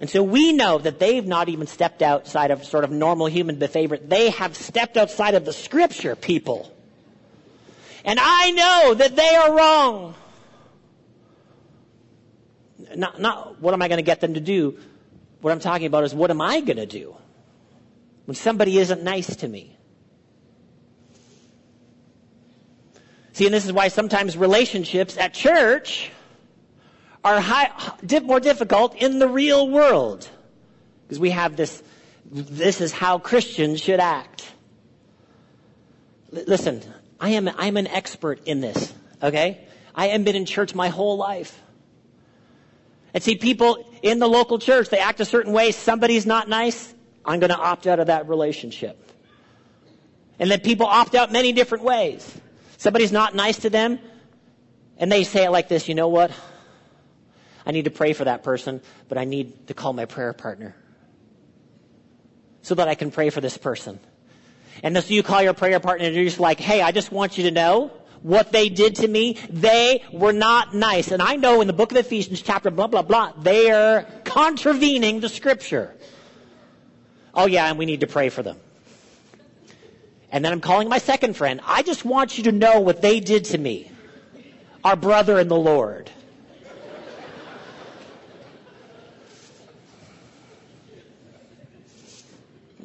And 0.00 0.10
so 0.10 0.22
we 0.22 0.52
know 0.52 0.78
that 0.78 0.98
they've 0.98 1.26
not 1.26 1.48
even 1.48 1.66
stepped 1.66 2.02
outside 2.02 2.50
of 2.50 2.64
sort 2.64 2.84
of 2.84 2.90
normal 2.90 3.26
human 3.26 3.56
behavior. 3.56 3.96
They 3.96 4.30
have 4.30 4.56
stepped 4.56 4.96
outside 4.96 5.34
of 5.34 5.44
the 5.44 5.52
scripture, 5.52 6.16
people. 6.16 6.70
And 8.04 8.18
I 8.20 8.50
know 8.50 8.94
that 8.94 9.16
they 9.16 9.34
are 9.34 9.56
wrong. 9.56 10.14
Not, 12.96 13.20
not 13.20 13.60
what 13.60 13.72
am 13.72 13.80
I 13.80 13.88
going 13.88 13.98
to 13.98 14.02
get 14.02 14.20
them 14.20 14.34
to 14.34 14.40
do? 14.40 14.78
What 15.40 15.52
I'm 15.52 15.60
talking 15.60 15.86
about 15.86 16.04
is 16.04 16.14
what 16.14 16.30
am 16.30 16.40
I 16.40 16.60
going 16.60 16.76
to 16.76 16.86
do 16.86 17.16
when 18.26 18.34
somebody 18.34 18.78
isn't 18.78 19.02
nice 19.02 19.36
to 19.36 19.48
me? 19.48 19.76
See, 23.32 23.46
and 23.46 23.54
this 23.54 23.64
is 23.64 23.72
why 23.72 23.88
sometimes 23.88 24.36
relationships 24.36 25.16
at 25.16 25.34
church 25.34 26.10
are 27.24 27.40
high, 27.40 27.70
more 28.22 28.38
difficult 28.38 28.94
in 28.96 29.18
the 29.18 29.26
real 29.26 29.68
world. 29.68 30.28
Because 31.02 31.18
we 31.18 31.30
have 31.30 31.56
this, 31.56 31.82
this 32.30 32.80
is 32.80 32.92
how 32.92 33.18
Christians 33.18 33.80
should 33.80 34.00
act. 34.00 34.52
L- 36.36 36.44
listen, 36.46 36.82
I 37.18 37.30
am, 37.30 37.48
I'm 37.48 37.76
an 37.76 37.86
expert 37.86 38.46
in 38.46 38.60
this, 38.60 38.92
okay? 39.22 39.66
I 39.94 40.08
have 40.08 40.24
been 40.24 40.36
in 40.36 40.44
church 40.44 40.74
my 40.74 40.88
whole 40.88 41.16
life. 41.16 41.58
And 43.14 43.22
see, 43.22 43.36
people 43.36 43.86
in 44.02 44.18
the 44.18 44.28
local 44.28 44.58
church, 44.58 44.88
they 44.88 44.98
act 44.98 45.20
a 45.20 45.24
certain 45.24 45.52
way, 45.52 45.70
somebody's 45.70 46.26
not 46.26 46.48
nice, 46.48 46.92
I'm 47.24 47.40
gonna 47.40 47.54
opt 47.54 47.86
out 47.86 48.00
of 48.00 48.08
that 48.08 48.28
relationship. 48.28 49.00
And 50.38 50.50
then 50.50 50.60
people 50.60 50.86
opt 50.86 51.14
out 51.14 51.32
many 51.32 51.52
different 51.52 51.84
ways. 51.84 52.30
Somebody's 52.76 53.12
not 53.12 53.34
nice 53.34 53.60
to 53.60 53.70
them, 53.70 53.98
and 54.98 55.10
they 55.10 55.24
say 55.24 55.44
it 55.44 55.50
like 55.50 55.68
this, 55.68 55.88
you 55.88 55.94
know 55.94 56.08
what? 56.08 56.32
I 57.66 57.72
need 57.72 57.84
to 57.84 57.90
pray 57.90 58.12
for 58.12 58.24
that 58.24 58.42
person, 58.42 58.80
but 59.08 59.18
I 59.18 59.24
need 59.24 59.68
to 59.68 59.74
call 59.74 59.92
my 59.92 60.04
prayer 60.04 60.32
partner 60.32 60.74
so 62.62 62.74
that 62.74 62.88
I 62.88 62.94
can 62.94 63.10
pray 63.10 63.30
for 63.30 63.40
this 63.40 63.56
person. 63.56 63.98
And 64.82 64.96
so 64.96 65.14
you 65.14 65.22
call 65.22 65.42
your 65.42 65.54
prayer 65.54 65.80
partner 65.80 66.06
and 66.06 66.14
you're 66.14 66.24
just 66.24 66.40
like, 66.40 66.60
hey, 66.60 66.82
I 66.82 66.92
just 66.92 67.12
want 67.12 67.38
you 67.38 67.44
to 67.44 67.50
know 67.50 67.92
what 68.22 68.52
they 68.52 68.68
did 68.70 68.96
to 68.96 69.08
me. 69.08 69.38
They 69.50 70.02
were 70.12 70.32
not 70.32 70.74
nice. 70.74 71.10
And 71.10 71.22
I 71.22 71.36
know 71.36 71.60
in 71.60 71.66
the 71.66 71.72
book 71.74 71.90
of 71.90 71.98
Ephesians 71.98 72.42
chapter 72.42 72.70
blah, 72.70 72.86
blah, 72.86 73.02
blah, 73.02 73.32
they 73.38 73.70
are 73.70 74.02
contravening 74.24 75.20
the 75.20 75.28
scripture. 75.28 75.94
Oh 77.34 77.46
yeah, 77.46 77.66
and 77.66 77.78
we 77.78 77.86
need 77.86 78.00
to 78.00 78.06
pray 78.06 78.30
for 78.30 78.42
them. 78.42 78.58
And 80.30 80.44
then 80.44 80.52
I'm 80.52 80.60
calling 80.60 80.88
my 80.88 80.98
second 80.98 81.36
friend. 81.36 81.60
I 81.64 81.82
just 81.82 82.04
want 82.04 82.38
you 82.38 82.44
to 82.44 82.52
know 82.52 82.80
what 82.80 83.02
they 83.02 83.20
did 83.20 83.44
to 83.46 83.58
me. 83.58 83.90
Our 84.82 84.96
brother 84.96 85.38
in 85.38 85.48
the 85.48 85.56
Lord. 85.56 86.10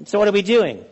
So 0.06 0.20
what 0.20 0.28
are 0.28 0.32
we 0.32 0.42
doing? 0.42 0.86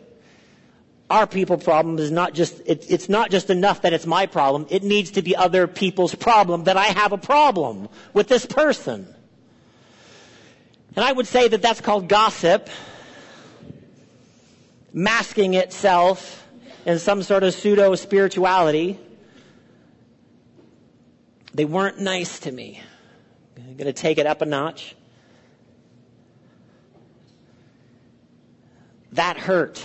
Our 1.10 1.26
people 1.26 1.56
problem 1.56 1.98
is 1.98 2.10
not 2.10 2.34
just, 2.34 2.60
it, 2.66 2.84
it's 2.90 3.08
not 3.08 3.30
just 3.30 3.48
enough 3.48 3.82
that 3.82 3.94
it's 3.94 4.06
my 4.06 4.26
problem. 4.26 4.66
It 4.68 4.82
needs 4.82 5.12
to 5.12 5.22
be 5.22 5.34
other 5.34 5.66
people's 5.66 6.14
problem 6.14 6.64
that 6.64 6.76
I 6.76 6.86
have 6.86 7.12
a 7.12 7.18
problem 7.18 7.88
with 8.12 8.28
this 8.28 8.44
person. 8.44 9.06
And 10.94 11.04
I 11.04 11.12
would 11.12 11.26
say 11.26 11.48
that 11.48 11.62
that's 11.62 11.80
called 11.80 12.08
gossip, 12.08 12.68
masking 14.92 15.54
itself 15.54 16.46
in 16.84 16.98
some 16.98 17.22
sort 17.22 17.42
of 17.42 17.54
pseudo 17.54 17.94
spirituality. 17.94 18.98
They 21.54 21.64
weren't 21.64 22.00
nice 22.00 22.40
to 22.40 22.52
me. 22.52 22.82
I'm 23.56 23.76
going 23.76 23.86
to 23.86 23.92
take 23.92 24.18
it 24.18 24.26
up 24.26 24.42
a 24.42 24.46
notch. 24.46 24.94
That 29.12 29.38
hurt. 29.38 29.84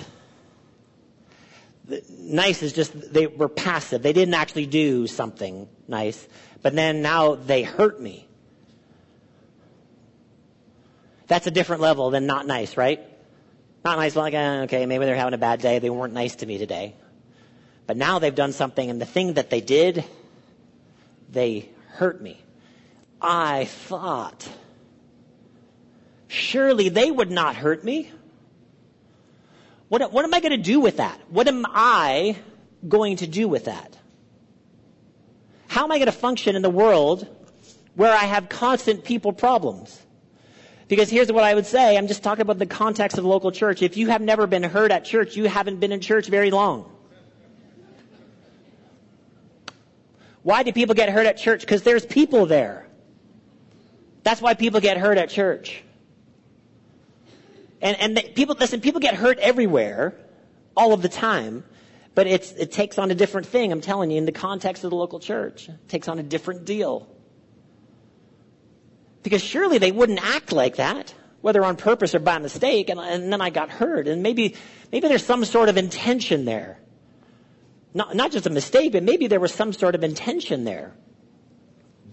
Nice 2.09 2.63
is 2.63 2.73
just, 2.73 3.13
they 3.13 3.27
were 3.27 3.49
passive. 3.49 4.01
They 4.01 4.13
didn't 4.13 4.33
actually 4.33 4.65
do 4.65 5.07
something 5.07 5.67
nice, 5.87 6.27
but 6.61 6.75
then 6.75 7.01
now 7.01 7.35
they 7.35 7.63
hurt 7.63 7.99
me. 7.99 8.27
That's 11.27 11.47
a 11.47 11.51
different 11.51 11.81
level 11.81 12.09
than 12.09 12.25
not 12.25 12.47
nice, 12.47 12.77
right? 12.77 13.01
Not 13.83 13.97
nice, 13.97 14.15
like, 14.15 14.33
eh, 14.33 14.61
okay, 14.63 14.85
maybe 14.85 15.05
they're 15.05 15.15
having 15.15 15.33
a 15.33 15.37
bad 15.37 15.59
day. 15.59 15.79
They 15.79 15.89
weren't 15.89 16.13
nice 16.13 16.37
to 16.37 16.45
me 16.45 16.57
today. 16.57 16.95
But 17.85 17.97
now 17.97 18.19
they've 18.19 18.33
done 18.33 18.53
something, 18.53 18.89
and 18.89 18.99
the 18.99 19.05
thing 19.05 19.33
that 19.33 19.49
they 19.49 19.59
did, 19.59 20.05
they 21.29 21.69
hurt 21.89 22.21
me. 22.21 22.41
I 23.21 23.65
thought, 23.65 24.47
surely 26.27 26.89
they 26.89 27.11
would 27.11 27.31
not 27.31 27.55
hurt 27.55 27.83
me. 27.83 28.11
What, 29.93 30.11
what 30.11 30.25
am 30.25 30.33
I 30.33 30.39
going 30.39 30.53
to 30.53 30.57
do 30.57 30.79
with 30.79 30.97
that? 30.97 31.21
What 31.29 31.47
am 31.47 31.67
I 31.69 32.35
going 32.87 33.17
to 33.17 33.27
do 33.27 33.47
with 33.47 33.65
that? 33.65 33.95
How 35.67 35.83
am 35.83 35.91
I 35.91 35.99
going 35.99 36.07
to 36.07 36.11
function 36.11 36.55
in 36.55 36.63
the 36.63 36.69
world 36.71 37.27
where 37.93 38.11
I 38.11 38.23
have 38.23 38.49
constant 38.49 39.03
people 39.03 39.33
problems? 39.33 40.01
Because 40.87 41.11
here's 41.11 41.31
what 41.31 41.43
I 41.43 41.53
would 41.53 41.67
say. 41.67 41.95
I'm 41.95 42.07
just 42.07 42.23
talking 42.23 42.41
about 42.41 42.57
the 42.57 42.65
context 42.65 43.19
of 43.19 43.23
the 43.23 43.29
local 43.29 43.51
church. 43.51 43.83
If 43.83 43.95
you 43.95 44.07
have 44.07 44.19
never 44.19 44.47
been 44.47 44.63
heard 44.63 44.91
at 44.91 45.05
church, 45.05 45.37
you 45.37 45.47
haven't 45.47 45.79
been 45.79 45.91
in 45.91 46.01
church 46.01 46.25
very 46.25 46.49
long. 46.49 46.91
Why 50.41 50.63
do 50.63 50.71
people 50.71 50.95
get 50.95 51.11
hurt 51.11 51.27
at 51.27 51.37
church? 51.37 51.61
Because 51.61 51.83
there's 51.83 52.03
people 52.03 52.47
there. 52.47 52.87
That's 54.23 54.41
why 54.41 54.55
people 54.55 54.79
get 54.79 54.97
hurt 54.97 55.19
at 55.19 55.29
church. 55.29 55.83
And, 57.83 57.99
and 57.99 58.33
people, 58.33 58.55
listen, 58.57 58.79
people 58.79 59.01
get 59.01 59.13
hurt 59.13 59.37
everywhere, 59.39 60.15
all 60.75 60.93
of 60.93 61.01
the 61.01 61.09
time, 61.09 61.65
but 62.15 62.27
it's, 62.27 62.53
it 62.53 62.71
takes 62.71 62.97
on 62.97 63.11
a 63.11 63.15
different 63.15 63.45
thing, 63.45 63.73
I'm 63.73 63.81
telling 63.81 64.09
you, 64.09 64.17
in 64.17 64.25
the 64.25 64.31
context 64.31 64.85
of 64.85 64.89
the 64.89 64.95
local 64.95 65.19
church. 65.19 65.67
It 65.67 65.89
takes 65.89 66.07
on 66.07 66.17
a 66.17 66.23
different 66.23 66.63
deal. 66.63 67.09
Because 69.21 69.43
surely 69.43 69.79
they 69.79 69.91
wouldn't 69.91 70.23
act 70.23 70.53
like 70.53 70.77
that, 70.77 71.13
whether 71.41 71.63
on 71.65 71.75
purpose 71.75 72.15
or 72.15 72.19
by 72.19 72.37
mistake, 72.39 72.89
and, 72.89 73.01
and 73.01 73.33
then 73.33 73.41
I 73.41 73.49
got 73.49 73.69
hurt. 73.69 74.07
And 74.07 74.23
maybe, 74.23 74.55
maybe 74.89 75.09
there's 75.09 75.25
some 75.25 75.43
sort 75.43 75.67
of 75.67 75.75
intention 75.75 76.45
there. 76.45 76.79
Not, 77.93 78.15
not 78.15 78.31
just 78.31 78.47
a 78.47 78.49
mistake, 78.49 78.93
but 78.93 79.03
maybe 79.03 79.27
there 79.27 79.41
was 79.41 79.53
some 79.53 79.73
sort 79.73 79.93
of 79.93 80.05
intention 80.05 80.63
there. 80.63 80.93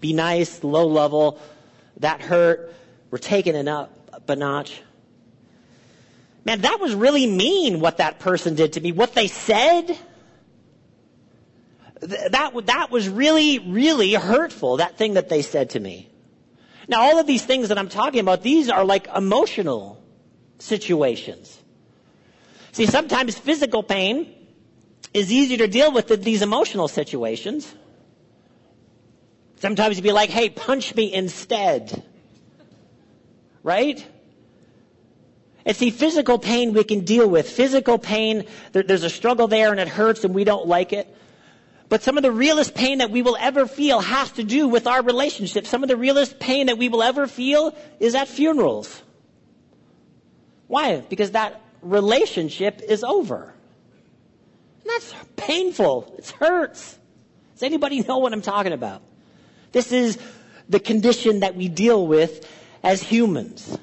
Be 0.01 0.11
nice, 0.11 0.65
low 0.65 0.87
level, 0.87 1.39
that 1.97 2.19
hurt, 2.19 2.75
we're 3.09 3.19
taking 3.19 3.55
it 3.55 3.69
up 3.69 3.97
a 4.27 4.35
notch. 4.35 4.81
Man, 6.43 6.61
that 6.61 6.79
was 6.79 6.95
really 6.95 7.27
mean 7.27 7.79
what 7.79 7.97
that 7.97 8.19
person 8.19 8.55
did 8.55 8.73
to 8.73 8.81
me. 8.81 8.91
What 8.91 9.13
they 9.13 9.27
said, 9.27 9.97
that, 12.01 12.65
that 12.65 12.91
was 12.91 13.07
really, 13.07 13.59
really 13.59 14.13
hurtful, 14.13 14.77
that 14.77 14.97
thing 14.97 15.13
that 15.13 15.29
they 15.29 15.43
said 15.43 15.71
to 15.71 15.79
me. 15.79 16.09
Now, 16.87 17.01
all 17.01 17.19
of 17.19 17.27
these 17.27 17.45
things 17.45 17.69
that 17.69 17.77
I'm 17.77 17.89
talking 17.89 18.19
about, 18.19 18.41
these 18.41 18.69
are 18.69 18.83
like 18.83 19.07
emotional 19.15 20.03
situations. 20.57 21.59
See, 22.71 22.85
sometimes 22.85 23.37
physical 23.37 23.83
pain 23.83 24.33
is 25.13 25.31
easier 25.31 25.57
to 25.59 25.67
deal 25.67 25.91
with 25.91 26.07
than 26.07 26.21
these 26.21 26.41
emotional 26.41 26.87
situations. 26.87 27.71
Sometimes 29.57 29.97
you'd 29.97 30.03
be 30.03 30.11
like, 30.11 30.29
hey, 30.29 30.49
punch 30.49 30.95
me 30.95 31.13
instead. 31.13 32.03
Right? 33.61 34.03
And 35.65 35.75
see, 35.75 35.91
physical 35.91 36.39
pain 36.39 36.73
we 36.73 36.83
can 36.83 37.01
deal 37.01 37.27
with. 37.27 37.49
Physical 37.49 37.99
pain, 37.99 38.45
there, 38.71 38.83
there's 38.83 39.03
a 39.03 39.09
struggle 39.09 39.47
there 39.47 39.71
and 39.71 39.79
it 39.79 39.87
hurts 39.87 40.23
and 40.23 40.33
we 40.33 40.43
don't 40.43 40.67
like 40.67 40.93
it. 40.93 41.13
But 41.87 42.03
some 42.03 42.17
of 42.17 42.23
the 42.23 42.31
realest 42.31 42.73
pain 42.73 42.99
that 42.99 43.11
we 43.11 43.21
will 43.21 43.37
ever 43.37 43.67
feel 43.67 43.99
has 43.99 44.31
to 44.33 44.43
do 44.43 44.67
with 44.67 44.87
our 44.87 45.03
relationship. 45.03 45.67
Some 45.67 45.83
of 45.83 45.89
the 45.89 45.97
realest 45.97 46.39
pain 46.39 46.67
that 46.67 46.77
we 46.77 46.87
will 46.87 47.03
ever 47.03 47.27
feel 47.27 47.75
is 47.99 48.15
at 48.15 48.27
funerals. 48.29 49.01
Why? 50.67 51.01
Because 51.01 51.31
that 51.31 51.61
relationship 51.81 52.81
is 52.87 53.03
over. 53.03 53.53
And 54.83 54.89
that's 54.89 55.13
painful. 55.35 56.15
It 56.17 56.29
hurts. 56.29 56.97
Does 57.55 57.63
anybody 57.63 58.01
know 58.01 58.19
what 58.19 58.31
I'm 58.31 58.41
talking 58.41 58.71
about? 58.71 59.01
This 59.73 59.91
is 59.91 60.17
the 60.69 60.79
condition 60.79 61.41
that 61.41 61.55
we 61.55 61.67
deal 61.67 62.07
with 62.07 62.49
as 62.83 63.03
humans. 63.03 63.77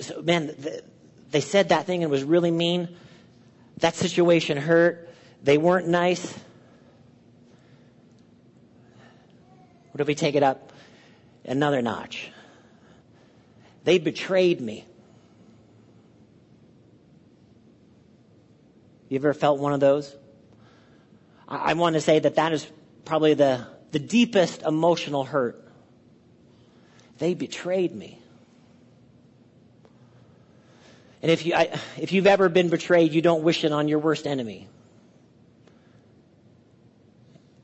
So, 0.00 0.22
man, 0.22 0.54
they 1.30 1.40
said 1.40 1.70
that 1.70 1.86
thing 1.86 2.02
and 2.02 2.10
it 2.10 2.12
was 2.12 2.24
really 2.24 2.50
mean. 2.50 2.88
That 3.78 3.94
situation 3.94 4.56
hurt. 4.56 5.08
They 5.42 5.58
weren't 5.58 5.86
nice. 5.86 6.36
What 9.92 10.00
if 10.00 10.06
we 10.06 10.14
take 10.14 10.34
it 10.34 10.42
up 10.42 10.72
another 11.44 11.82
notch? 11.82 12.30
They 13.84 13.98
betrayed 13.98 14.60
me. 14.60 14.84
You 19.08 19.16
ever 19.16 19.32
felt 19.32 19.58
one 19.58 19.72
of 19.72 19.80
those? 19.80 20.14
I, 21.48 21.70
I 21.70 21.72
want 21.74 21.94
to 21.94 22.00
say 22.00 22.18
that 22.18 22.34
that 22.34 22.52
is 22.52 22.66
probably 23.04 23.34
the, 23.34 23.66
the 23.92 23.98
deepest 23.98 24.62
emotional 24.62 25.24
hurt. 25.24 25.64
They 27.18 27.34
betrayed 27.34 27.94
me. 27.94 28.20
And 31.22 31.30
if, 31.30 31.44
you, 31.44 31.54
I, 31.54 31.78
if 31.98 32.12
you've 32.12 32.26
ever 32.26 32.48
been 32.48 32.68
betrayed, 32.68 33.12
you 33.12 33.22
don't 33.22 33.42
wish 33.42 33.64
it 33.64 33.72
on 33.72 33.88
your 33.88 33.98
worst 33.98 34.26
enemy. 34.26 34.68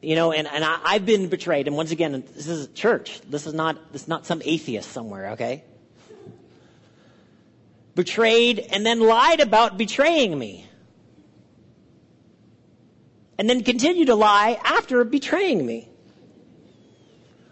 You 0.03 0.17
know, 0.17 0.33
and, 0.33 0.47
and 0.47 0.65
I, 0.65 0.81
I've 0.85 1.07
been 1.07 1.29
betrayed. 1.29 1.67
And 1.67 1.77
once 1.77 1.91
again, 1.91 2.25
this 2.35 2.49
is 2.49 2.67
a 2.67 2.69
church. 2.69 3.21
This 3.23 3.47
is 3.47 3.55
not, 3.55 3.93
this 3.93 4.03
is 4.03 4.09
not 4.09 4.27
some 4.27 4.43
atheist 4.45 4.91
somewhere, 4.91 5.31
okay? 5.31 5.65
Betrayed 7.95 8.59
and 8.59 8.85
then 8.85 9.01
lied 9.01 9.41
about 9.41 9.79
betraying 9.79 10.37
me. 10.37 10.69
And 13.39 13.49
then 13.49 13.63
continue 13.63 14.07
to 14.07 14.15
lie 14.15 14.59
after 14.63 15.05
betraying 15.05 15.65
me. 15.65 15.89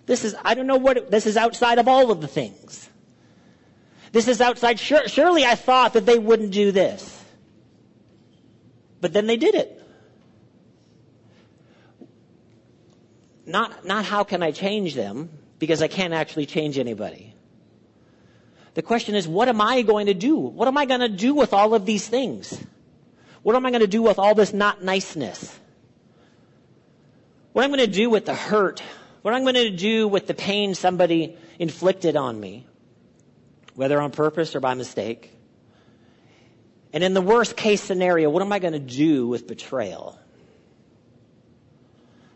This 0.06 0.24
is, 0.24 0.34
I 0.44 0.54
don't 0.54 0.66
know 0.66 0.76
what, 0.76 1.10
this 1.10 1.26
is 1.26 1.36
outside 1.36 1.78
of 1.78 1.86
all 1.86 2.10
of 2.10 2.20
the 2.20 2.28
things. 2.28 2.88
This 4.12 4.28
is 4.28 4.40
outside. 4.40 4.78
Sure, 4.78 5.08
surely 5.08 5.44
I 5.44 5.54
thought 5.54 5.94
that 5.94 6.06
they 6.06 6.18
wouldn't 6.18 6.52
do 6.52 6.70
this. 6.70 7.18
But 9.00 9.12
then 9.12 9.26
they 9.26 9.36
did 9.36 9.54
it. 9.54 9.82
Not, 13.44 13.84
not 13.84 14.04
how 14.04 14.22
can 14.22 14.42
I 14.42 14.52
change 14.52 14.94
them, 14.94 15.30
because 15.58 15.82
I 15.82 15.88
can't 15.88 16.14
actually 16.14 16.46
change 16.46 16.78
anybody. 16.78 17.34
The 18.74 18.82
question 18.82 19.14
is, 19.14 19.26
what 19.26 19.48
am 19.48 19.60
I 19.60 19.82
going 19.82 20.06
to 20.06 20.14
do? 20.14 20.36
What 20.36 20.68
am 20.68 20.78
I 20.78 20.86
going 20.86 21.00
to 21.00 21.08
do 21.08 21.34
with 21.34 21.52
all 21.52 21.74
of 21.74 21.84
these 21.84 22.06
things? 22.06 22.58
What 23.42 23.56
am 23.56 23.66
I 23.66 23.70
going 23.70 23.80
to 23.80 23.88
do 23.88 24.02
with 24.02 24.18
all 24.18 24.34
this 24.34 24.52
not 24.52 24.84
niceness? 24.84 25.58
What 27.52 27.64
am 27.64 27.72
I'm 27.72 27.76
going 27.76 27.90
to 27.90 27.94
do 27.94 28.08
with 28.08 28.24
the 28.24 28.34
hurt? 28.34 28.80
What 29.22 29.34
am 29.34 29.38
I'm 29.38 29.42
going 29.42 29.70
to 29.70 29.76
do 29.76 30.08
with 30.08 30.26
the 30.26 30.34
pain 30.34 30.74
somebody 30.74 31.36
inflicted 31.58 32.16
on 32.16 32.38
me? 32.38 32.66
Whether 33.74 34.00
on 34.00 34.10
purpose 34.10 34.54
or 34.54 34.60
by 34.60 34.74
mistake. 34.74 35.32
And 36.92 37.02
in 37.02 37.14
the 37.14 37.22
worst 37.22 37.56
case 37.56 37.82
scenario, 37.82 38.28
what 38.28 38.42
am 38.42 38.52
I 38.52 38.58
going 38.58 38.74
to 38.74 38.78
do 38.78 39.26
with 39.26 39.46
betrayal? 39.46 40.18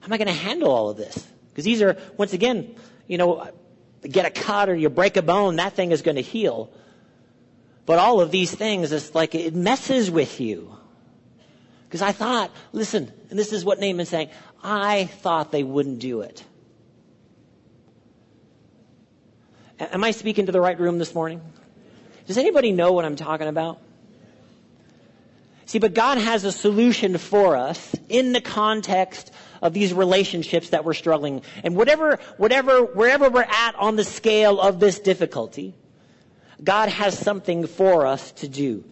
How 0.01 0.07
am 0.07 0.13
I 0.13 0.19
going 0.19 0.29
to 0.29 0.33
handle 0.33 0.71
all 0.71 0.89
of 0.89 0.97
this? 0.97 1.27
Because 1.51 1.65
these 1.65 1.83
are, 1.83 1.97
once 2.17 2.33
again, 2.33 2.75
you 3.07 3.19
know, 3.19 3.51
get 4.03 4.25
a 4.25 4.31
cut 4.31 4.69
or 4.69 4.75
you 4.75 4.89
break 4.89 5.17
a 5.17 5.23
bone, 5.23 5.57
that 5.57 5.75
thing 5.75 5.93
is 5.93 6.03
going 6.03 6.17
to 6.17 6.23
heal. 6.23 6.71
But 7.85 7.99
all 7.99 8.21
of 8.21 8.31
these 8.31 8.55
things, 8.55 8.93
it's 8.93 9.15
like 9.15 9.35
it 9.35 9.55
messes 9.55 10.11
with 10.11 10.41
you. 10.41 10.77
Because 11.89 12.03
I 12.03 12.13
thought, 12.13 12.51
listen, 12.73 13.13
and 13.31 13.39
this 13.39 13.53
is 13.53 13.65
what 13.65 13.79
Naaman's 13.79 14.09
saying, 14.09 14.31
I 14.63 15.05
thought 15.05 15.53
they 15.53 15.63
wouldn't 15.63 15.99
do 15.99 16.23
it. 16.23 16.45
Am 19.79 20.03
I 20.05 20.11
speaking 20.11 20.47
to 20.47 20.53
the 20.53 20.61
right 20.61 20.79
room 20.79 20.99
this 20.99 21.15
morning? 21.15 21.41
Does 22.27 22.39
anybody 22.39 22.73
know 22.73 22.93
what 22.93 23.05
I'm 23.05 23.17
talking 23.17 23.47
about? 23.47 23.79
See, 25.67 25.79
but 25.79 25.95
God 25.95 26.19
has 26.19 26.45
a 26.45 26.53
solution 26.53 27.19
for 27.19 27.57
us 27.57 27.95
in 28.09 28.33
the 28.33 28.41
context 28.41 29.33
of 29.61 29.73
these 29.73 29.93
relationships 29.93 30.71
that 30.71 30.85
we're 30.85 30.95
struggling. 30.95 31.43
And 31.65 31.77
whatever, 31.77 32.21
whatever, 32.37 32.85
wherever 32.85 33.29
we're 33.29 33.43
at 33.43 33.75
on 33.75 33.97
the 33.97 34.05
scale 34.05 34.61
of 34.61 34.79
this 34.79 35.01
difficulty, 35.01 35.75
God 36.63 36.89
has 36.89 37.19
something 37.19 37.67
for 37.67 38.07
us 38.07 38.33
to 38.33 38.49
do. 38.49 38.85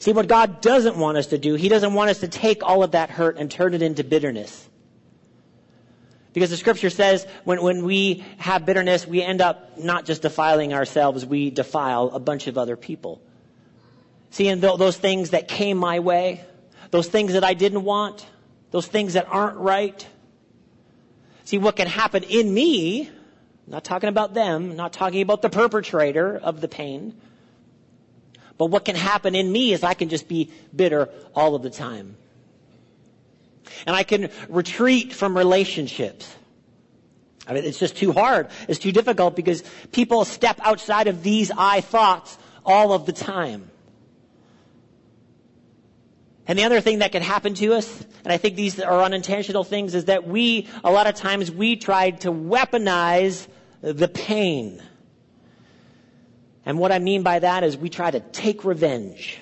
See, 0.00 0.12
what 0.12 0.26
God 0.26 0.60
doesn't 0.60 0.96
want 0.96 1.18
us 1.18 1.28
to 1.28 1.38
do, 1.38 1.54
He 1.54 1.68
doesn't 1.68 1.94
want 1.94 2.10
us 2.10 2.20
to 2.20 2.28
take 2.28 2.62
all 2.62 2.82
of 2.82 2.90
that 2.90 3.10
hurt 3.10 3.36
and 3.38 3.50
turn 3.50 3.74
it 3.74 3.82
into 3.82 4.02
bitterness. 4.04 4.68
Because 6.34 6.50
the 6.50 6.56
scripture 6.56 6.90
says 6.90 7.26
when, 7.44 7.62
when 7.62 7.84
we 7.84 8.24
have 8.38 8.66
bitterness, 8.66 9.06
we 9.06 9.22
end 9.22 9.40
up 9.40 9.78
not 9.78 10.04
just 10.04 10.20
defiling 10.20 10.74
ourselves, 10.74 11.24
we 11.24 11.48
defile 11.48 12.10
a 12.12 12.18
bunch 12.18 12.48
of 12.48 12.58
other 12.58 12.76
people. 12.76 13.22
See, 14.30 14.48
and 14.48 14.60
th- 14.60 14.76
those 14.76 14.98
things 14.98 15.30
that 15.30 15.46
came 15.46 15.78
my 15.78 16.00
way, 16.00 16.44
those 16.90 17.06
things 17.06 17.34
that 17.34 17.44
I 17.44 17.54
didn't 17.54 17.84
want, 17.84 18.26
those 18.72 18.88
things 18.88 19.12
that 19.12 19.28
aren't 19.30 19.56
right. 19.58 20.06
See, 21.44 21.56
what 21.56 21.76
can 21.76 21.86
happen 21.86 22.24
in 22.24 22.52
me, 22.52 23.08
not 23.68 23.84
talking 23.84 24.08
about 24.08 24.34
them, 24.34 24.74
not 24.74 24.92
talking 24.92 25.22
about 25.22 25.40
the 25.40 25.50
perpetrator 25.50 26.36
of 26.36 26.60
the 26.60 26.66
pain, 26.66 27.14
but 28.58 28.66
what 28.66 28.84
can 28.84 28.96
happen 28.96 29.36
in 29.36 29.50
me 29.50 29.72
is 29.72 29.84
I 29.84 29.94
can 29.94 30.08
just 30.08 30.26
be 30.26 30.50
bitter 30.74 31.08
all 31.32 31.54
of 31.54 31.62
the 31.62 31.70
time. 31.70 32.16
And 33.86 33.94
I 33.94 34.02
can 34.02 34.30
retreat 34.48 35.12
from 35.12 35.36
relationships. 35.36 36.34
I 37.46 37.52
mean, 37.52 37.64
it's 37.64 37.78
just 37.78 37.96
too 37.96 38.12
hard. 38.12 38.48
It's 38.68 38.78
too 38.78 38.92
difficult 38.92 39.36
because 39.36 39.62
people 39.92 40.24
step 40.24 40.58
outside 40.62 41.08
of 41.08 41.22
these 41.22 41.50
I 41.56 41.80
thoughts 41.80 42.38
all 42.64 42.92
of 42.92 43.06
the 43.06 43.12
time. 43.12 43.70
And 46.46 46.58
the 46.58 46.64
other 46.64 46.80
thing 46.80 46.98
that 46.98 47.12
can 47.12 47.22
happen 47.22 47.54
to 47.54 47.74
us, 47.74 48.04
and 48.22 48.32
I 48.32 48.36
think 48.36 48.56
these 48.56 48.78
are 48.78 49.02
unintentional 49.02 49.64
things, 49.64 49.94
is 49.94 50.06
that 50.06 50.26
we, 50.26 50.68
a 50.82 50.92
lot 50.92 51.06
of 51.06 51.14
times, 51.14 51.50
we 51.50 51.76
try 51.76 52.10
to 52.10 52.30
weaponize 52.30 53.46
the 53.80 54.08
pain. 54.08 54.82
And 56.66 56.78
what 56.78 56.92
I 56.92 56.98
mean 56.98 57.22
by 57.22 57.38
that 57.38 57.64
is 57.64 57.76
we 57.76 57.88
try 57.88 58.10
to 58.10 58.20
take 58.20 58.64
revenge. 58.64 59.38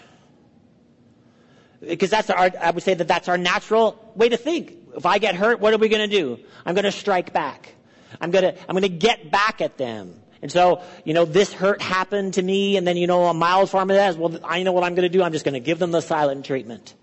Because 1.87 2.11
that's 2.11 2.31
our, 2.31 2.51
I 2.61 2.71
would 2.71 2.83
say 2.83 2.95
that 2.95 3.09
that's 3.09 3.29
our 3.29 3.38
natural 3.38 4.12
way 4.14 4.29
to 4.29 4.37
think. 4.37 4.75
If 4.97 5.05
I 5.05 5.18
get 5.18 5.35
hurt, 5.35 5.59
what 5.59 5.75
are 5.75 5.79
we 5.79 5.88
going 5.88 6.09
to 6.09 6.16
do? 6.16 6.38
I'm 6.64 6.75
going 6.75 6.85
to 6.85 6.92
strike 6.92 7.33
back. 7.33 7.75
I'm 8.21 8.31
going 8.31 8.45
to, 8.45 8.61
I'm 8.68 8.75
going 8.75 8.83
to 8.83 8.88
get 8.88 9.31
back 9.31 9.61
at 9.61 9.79
them. 9.79 10.21
And 10.42 10.51
so, 10.51 10.83
you 11.05 11.14
know, 11.14 11.25
this 11.25 11.53
hurt 11.53 11.81
happened 11.81 12.35
to 12.35 12.42
me, 12.42 12.77
and 12.77 12.87
then, 12.87 12.97
you 12.97 13.07
know, 13.07 13.27
a 13.27 13.35
mild 13.35 13.71
form 13.71 13.90
of 13.90 13.97
that 13.97 14.11
is, 14.11 14.16
well, 14.16 14.38
I 14.45 14.62
know 14.64 14.73
what 14.73 14.83
I'm 14.85 14.95
going 14.95 15.11
to 15.11 15.16
do. 15.16 15.23
I'm 15.23 15.33
just 15.33 15.45
going 15.45 15.55
to 15.55 15.61
give 15.61 15.79
them 15.79 15.92
the 15.92 16.01
silent 16.01 16.45
treatment. 16.45 16.95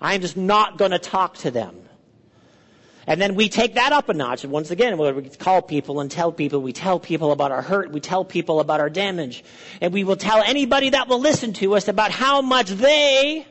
I'm 0.00 0.20
just 0.20 0.36
not 0.36 0.78
going 0.78 0.90
to 0.90 0.98
talk 0.98 1.36
to 1.38 1.52
them. 1.52 1.76
And 3.06 3.20
then 3.20 3.34
we 3.34 3.48
take 3.48 3.74
that 3.74 3.92
up 3.92 4.08
a 4.08 4.14
notch. 4.14 4.44
And 4.44 4.52
once 4.52 4.70
again, 4.70 4.98
we 4.98 5.28
call 5.30 5.62
people 5.62 6.00
and 6.00 6.10
tell 6.10 6.32
people, 6.32 6.60
we 6.60 6.72
tell 6.72 7.00
people 7.00 7.32
about 7.32 7.50
our 7.50 7.62
hurt, 7.62 7.90
we 7.90 8.00
tell 8.00 8.24
people 8.24 8.60
about 8.60 8.80
our 8.80 8.90
damage. 8.90 9.44
And 9.80 9.92
we 9.92 10.04
will 10.04 10.16
tell 10.16 10.42
anybody 10.42 10.90
that 10.90 11.08
will 11.08 11.20
listen 11.20 11.52
to 11.54 11.74
us 11.74 11.88
about 11.88 12.10
how 12.10 12.42
much 12.42 12.68
they 12.68 13.46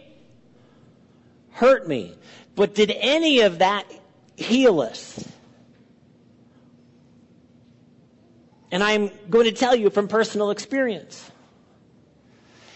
hurt 1.52 1.88
me. 1.88 2.16
But 2.56 2.76
did 2.76 2.92
any 2.92 3.42
of 3.42 3.60
that 3.60 3.86
heal 4.36 4.82
us? 4.82 5.28
And 8.72 8.84
I'm 8.84 9.12
going 9.30 9.46
to 9.46 9.52
tell 9.52 9.76
you 9.76 9.90
from 9.90 10.08
personal 10.08 10.50
experience. 10.52 11.30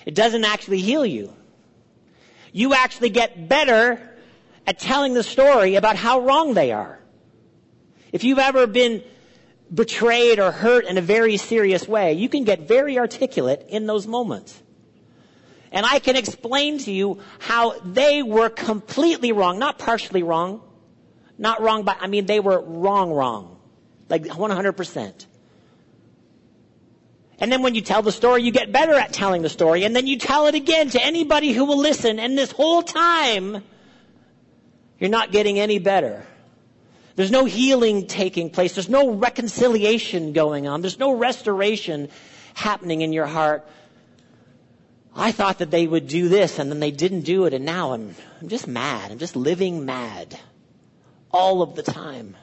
It 0.06 0.14
doesn't 0.14 0.44
actually 0.44 0.80
heal 0.80 1.06
you. 1.06 1.34
You 2.52 2.74
actually 2.74 3.10
get 3.10 3.50
better 3.50 4.02
at 4.68 4.80
telling 4.80 5.14
the 5.14 5.24
story 5.24 5.76
about 5.76 5.96
how 5.96 6.22
wrong 6.22 6.54
they 6.54 6.72
are. 6.72 7.00
If 8.12 8.24
you've 8.24 8.40
ever 8.40 8.68
been 8.68 9.04
betrayed 9.74 10.40
or 10.40 10.52
hurt 10.52 10.86
in 10.86 10.98
a 10.98 11.02
very 11.02 11.38
serious 11.38 11.88
way, 11.88 12.14
you 12.14 12.30
can 12.30 12.44
get 12.44 12.68
very 12.68 12.98
articulate 13.00 13.66
in 13.70 13.88
those 13.88 14.06
moments. 14.08 14.62
And 15.71 15.86
I 15.86 15.99
can 15.99 16.15
explain 16.15 16.78
to 16.80 16.91
you 16.91 17.19
how 17.39 17.80
they 17.80 18.23
were 18.23 18.49
completely 18.49 19.32
wrong, 19.32 19.60
not 19.60 19.78
partially 19.78 20.23
wrong, 20.23 20.62
not 21.38 21.62
wrong 21.62 21.84
by, 21.84 21.95
I 21.99 22.08
mean, 22.08 22.25
they 22.25 22.39
were 22.39 22.62
wrong, 22.62 23.12
wrong. 23.12 23.60
Like 24.10 24.23
100%. 24.23 25.25
And 27.39 27.51
then 27.51 27.62
when 27.62 27.75
you 27.75 27.82
tell 27.82 28.01
the 28.01 28.12
story, 28.12 28.43
you 28.43 28.51
get 28.51 28.71
better 28.71 28.93
at 28.93 29.12
telling 29.12 29.41
the 29.41 29.49
story. 29.49 29.84
And 29.84 29.95
then 29.95 30.08
you 30.08 30.17
tell 30.17 30.47
it 30.47 30.56
again 30.56 30.89
to 30.91 31.04
anybody 31.04 31.51
who 31.51 31.65
will 31.65 31.80
listen. 31.80 32.19
And 32.19 32.38
this 32.38 32.51
whole 32.51 32.82
time, 32.82 33.63
you're 34.99 35.10
not 35.10 35.32
getting 35.32 35.60
any 35.60 35.80
better. 35.80 36.25
There's 37.15 37.32
no 37.32 37.45
healing 37.45 38.08
taking 38.08 38.49
place. 38.49 38.73
There's 38.73 38.89
no 38.89 39.12
reconciliation 39.12 40.34
going 40.34 40.67
on. 40.67 40.82
There's 40.82 40.99
no 40.99 41.15
restoration 41.15 42.10
happening 42.54 43.01
in 43.01 43.12
your 43.12 43.25
heart. 43.25 43.67
I 45.15 45.32
thought 45.32 45.60
that 45.60 45.71
they 45.71 45.88
would 45.88 46.08
do 46.08 46.28
this 46.28 46.60
and 46.60 46.69
then 46.69 46.82
they 46.82 46.91
didn't 46.91 47.21
do 47.21 47.45
it 47.45 47.54
and 47.54 47.65
now 47.65 47.93
I'm, 47.93 48.13
I'm 48.41 48.49
just 48.49 48.67
mad. 48.67 49.12
I'm 49.12 49.17
just 49.17 49.36
living 49.36 49.86
mad 49.86 50.38
all 51.32 51.62
of 51.62 51.75
the 51.75 51.84
time. 51.84 52.36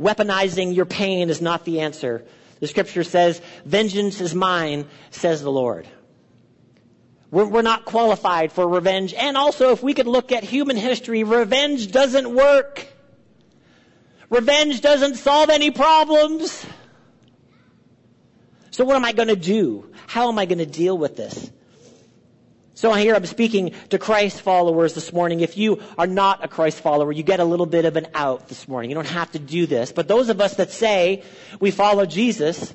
Weaponizing 0.00 0.74
your 0.74 0.86
pain 0.86 1.30
is 1.30 1.40
not 1.40 1.64
the 1.64 1.80
answer. 1.80 2.24
The 2.58 2.66
scripture 2.66 3.04
says, 3.04 3.40
vengeance 3.64 4.20
is 4.20 4.34
mine, 4.34 4.86
says 5.10 5.42
the 5.42 5.52
Lord. 5.52 5.86
We're, 7.30 7.46
we're 7.46 7.62
not 7.62 7.84
qualified 7.84 8.50
for 8.50 8.66
revenge. 8.66 9.14
And 9.14 9.36
also, 9.36 9.72
if 9.72 9.82
we 9.82 9.94
could 9.94 10.06
look 10.06 10.32
at 10.32 10.42
human 10.42 10.76
history, 10.76 11.22
revenge 11.22 11.92
doesn't 11.92 12.34
work. 12.34 12.86
Revenge 14.30 14.80
doesn't 14.80 15.16
solve 15.16 15.50
any 15.50 15.70
problems. 15.70 16.66
So 18.70 18.84
what 18.84 18.96
am 18.96 19.04
I 19.04 19.12
going 19.12 19.28
to 19.28 19.36
do? 19.36 19.89
How 20.10 20.26
am 20.28 20.40
I 20.40 20.44
going 20.44 20.58
to 20.58 20.66
deal 20.66 20.98
with 20.98 21.14
this? 21.14 21.52
So 22.74 22.92
here 22.94 23.14
I'm 23.14 23.26
speaking 23.26 23.74
to 23.90 23.98
Christ 23.98 24.40
followers 24.40 24.92
this 24.92 25.12
morning. 25.12 25.38
If 25.38 25.56
you 25.56 25.80
are 25.96 26.08
not 26.08 26.44
a 26.44 26.48
Christ 26.48 26.80
follower, 26.80 27.12
you 27.12 27.22
get 27.22 27.38
a 27.38 27.44
little 27.44 27.64
bit 27.64 27.84
of 27.84 27.94
an 27.94 28.08
out 28.12 28.48
this 28.48 28.66
morning. 28.66 28.90
You 28.90 28.96
don't 28.96 29.06
have 29.06 29.30
to 29.30 29.38
do 29.38 29.66
this. 29.66 29.92
But 29.92 30.08
those 30.08 30.28
of 30.28 30.40
us 30.40 30.56
that 30.56 30.72
say 30.72 31.22
we 31.60 31.70
follow 31.70 32.06
Jesus, 32.06 32.74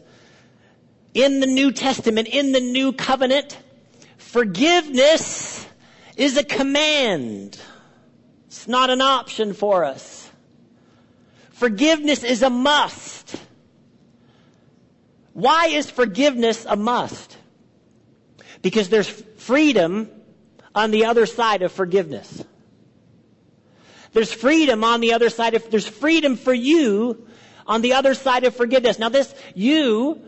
in 1.14 1.42
the 1.42 1.46
New 1.46 1.74
Testament, 1.74 2.30
in 2.30 2.54
the 2.54 2.62
New 2.62 2.94
Covenant, 2.94 3.58
forgiveness 4.16 5.68
is 6.16 6.38
a 6.38 6.44
command. 6.46 7.60
It's 8.48 8.66
not 8.66 8.90
an 8.90 9.02
option 9.02 9.52
for 9.52 9.84
us. 9.84 10.32
Forgiveness 11.50 12.24
is 12.24 12.44
a 12.44 12.50
must. 12.50 13.15
Why 15.36 15.66
is 15.66 15.92
forgiveness 15.92 16.66
a 16.66 16.78
must? 16.78 17.38
Because 18.62 18.88
there's 18.88 19.10
freedom 19.10 20.10
on 20.74 20.92
the 20.92 21.06
other 21.06 21.26
side 21.26 21.62
of 21.62 21.74
forgiveness. 21.74 22.42
There's 24.14 24.32
freedom 24.32 24.86
on 24.86 25.02
the 25.02 25.12
other 25.12 25.30
side 25.30 25.54
of, 25.54 25.70
there's 25.70 25.90
freedom 25.90 26.38
for 26.38 26.54
you 26.54 27.28
on 27.68 27.82
the 27.82 27.96
other 27.96 28.14
side 28.14 28.46
of 28.46 28.56
forgiveness. 28.56 28.98
Now 28.98 29.10
this, 29.10 29.36
you 29.54 30.22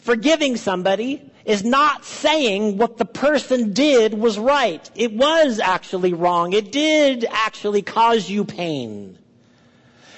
forgiving 0.00 0.58
somebody 0.58 1.22
is 1.46 1.64
not 1.64 2.04
saying 2.04 2.76
what 2.76 2.98
the 2.98 3.06
person 3.06 3.72
did 3.72 4.12
was 4.12 4.38
right. 4.38 4.90
It 4.94 5.14
was 5.14 5.58
actually 5.58 6.12
wrong. 6.12 6.52
It 6.52 6.70
did 6.70 7.24
actually 7.30 7.80
cause 7.80 8.28
you 8.28 8.44
pain. 8.44 9.18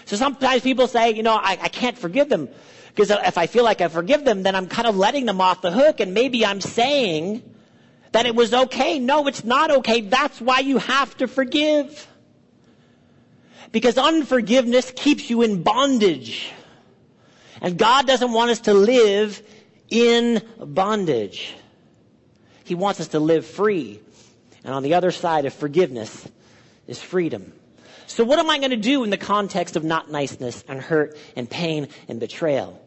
So 0.06 0.16
sometimes 0.16 0.62
people 0.62 0.88
say, 0.88 1.12
you 1.12 1.22
know, 1.22 1.36
I, 1.36 1.58
I 1.62 1.68
can't 1.68 1.96
forgive 1.96 2.28
them 2.28 2.48
because 2.96 3.10
if 3.10 3.36
I 3.36 3.46
feel 3.46 3.62
like 3.62 3.82
I 3.82 3.88
forgive 3.88 4.24
them, 4.24 4.42
then 4.42 4.56
I'm 4.56 4.68
kind 4.68 4.88
of 4.88 4.96
letting 4.96 5.26
them 5.26 5.38
off 5.38 5.60
the 5.60 5.70
hook 5.70 6.00
and 6.00 6.14
maybe 6.14 6.46
I'm 6.46 6.62
saying 6.62 7.42
that 8.12 8.24
it 8.24 8.34
was 8.34 8.54
okay. 8.54 8.98
No, 8.98 9.26
it's 9.26 9.44
not 9.44 9.70
okay. 9.70 10.00
That's 10.00 10.40
why 10.40 10.60
you 10.60 10.78
have 10.78 11.14
to 11.18 11.28
forgive. 11.28 12.08
Because 13.70 13.98
unforgiveness 13.98 14.90
keeps 14.96 15.28
you 15.28 15.42
in 15.42 15.62
bondage. 15.62 16.50
And 17.60 17.76
God 17.76 18.06
doesn't 18.06 18.32
want 18.32 18.50
us 18.50 18.60
to 18.60 18.72
live 18.72 19.42
in 19.90 20.40
bondage. 20.58 21.54
He 22.64 22.74
wants 22.74 22.98
us 23.00 23.08
to 23.08 23.20
live 23.20 23.44
free. 23.44 24.00
And 24.64 24.72
on 24.72 24.82
the 24.82 24.94
other 24.94 25.10
side 25.10 25.44
of 25.44 25.52
forgiveness 25.52 26.26
is 26.86 27.02
freedom. 27.02 27.52
So 28.06 28.24
what 28.24 28.38
am 28.38 28.48
I 28.48 28.56
going 28.56 28.70
to 28.70 28.78
do 28.78 29.04
in 29.04 29.10
the 29.10 29.18
context 29.18 29.76
of 29.76 29.84
not 29.84 30.10
niceness 30.10 30.64
and 30.66 30.80
hurt 30.80 31.18
and 31.36 31.50
pain 31.50 31.88
and 32.08 32.18
betrayal? 32.18 32.82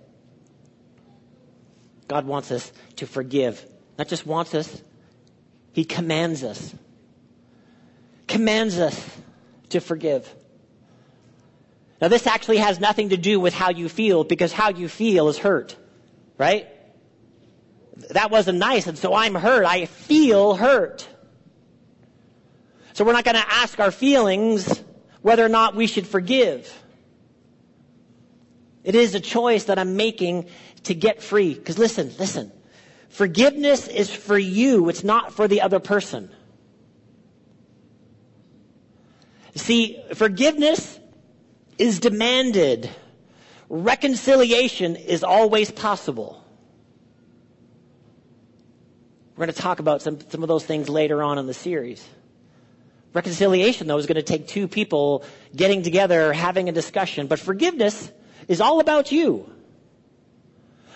God 2.10 2.26
wants 2.26 2.52
us 2.52 2.74
to 2.98 3.08
forgive. 3.08 3.65
Not 3.98 4.10
just 4.10 4.26
wants 4.26 4.54
us, 4.54 4.82
He 5.72 5.86
commands 5.86 6.43
us. 6.43 6.76
Commands 8.28 8.78
us 8.78 9.17
to 9.69 9.80
forgive. 9.80 10.28
Now 12.02 12.08
this 12.08 12.28
actually 12.28 12.58
has 12.58 12.80
nothing 12.80 13.10
to 13.10 13.17
do 13.17 13.39
with 13.39 13.54
how 13.54 13.69
you 13.69 13.88
feel 13.88 14.24
because 14.24 14.52
how 14.52 14.69
you 14.69 14.89
feel 14.89 15.30
is 15.30 15.38
hurt. 15.38 15.78
Right? 16.38 16.67
That 18.10 18.32
wasn't 18.32 18.58
nice 18.58 18.88
and 18.88 18.98
so 18.98 19.13
I'm 19.13 19.36
hurt. 19.36 19.65
I 19.65 19.86
feel 19.86 20.56
hurt. 20.56 21.08
So 22.93 23.06
we're 23.06 23.13
not 23.13 23.24
going 23.24 23.36
to 23.36 23.50
ask 23.50 23.80
our 23.80 23.91
feelings 23.91 24.84
whether 25.22 25.45
or 25.45 25.50
not 25.50 25.76
we 25.76 25.86
should 25.86 26.08
forgive. 26.08 26.74
It 28.83 28.95
is 28.95 29.15
a 29.15 29.19
choice 29.19 29.65
that 29.65 29.77
I'm 29.77 29.95
making 29.95 30.47
to 30.83 30.93
get 30.93 31.21
free. 31.21 31.53
Because 31.53 31.77
listen, 31.77 32.11
listen. 32.17 32.51
Forgiveness 33.09 33.87
is 33.87 34.09
for 34.09 34.37
you. 34.37 34.87
It's 34.89 35.03
not 35.03 35.33
for 35.33 35.47
the 35.47 35.61
other 35.61 35.79
person. 35.79 36.29
See, 39.55 40.01
forgiveness 40.13 40.99
is 41.77 41.99
demanded. 41.99 42.89
Reconciliation 43.67 44.95
is 44.95 45.23
always 45.23 45.71
possible. 45.71 46.43
We're 49.35 49.45
going 49.45 49.55
to 49.55 49.61
talk 49.61 49.79
about 49.79 50.01
some, 50.01 50.19
some 50.29 50.43
of 50.43 50.49
those 50.49 50.65
things 50.65 50.89
later 50.89 51.23
on 51.23 51.37
in 51.37 51.47
the 51.47 51.53
series. 51.53 52.05
Reconciliation, 53.13 53.87
though, 53.87 53.97
is 53.97 54.05
going 54.05 54.17
to 54.17 54.21
take 54.21 54.47
two 54.47 54.67
people 54.67 55.23
getting 55.55 55.81
together, 55.81 56.31
having 56.31 56.69
a 56.69 56.71
discussion. 56.71 57.27
But 57.27 57.39
forgiveness 57.39 58.11
is 58.49 58.59
all 58.59 58.81
about 58.81 59.13
you. 59.13 59.49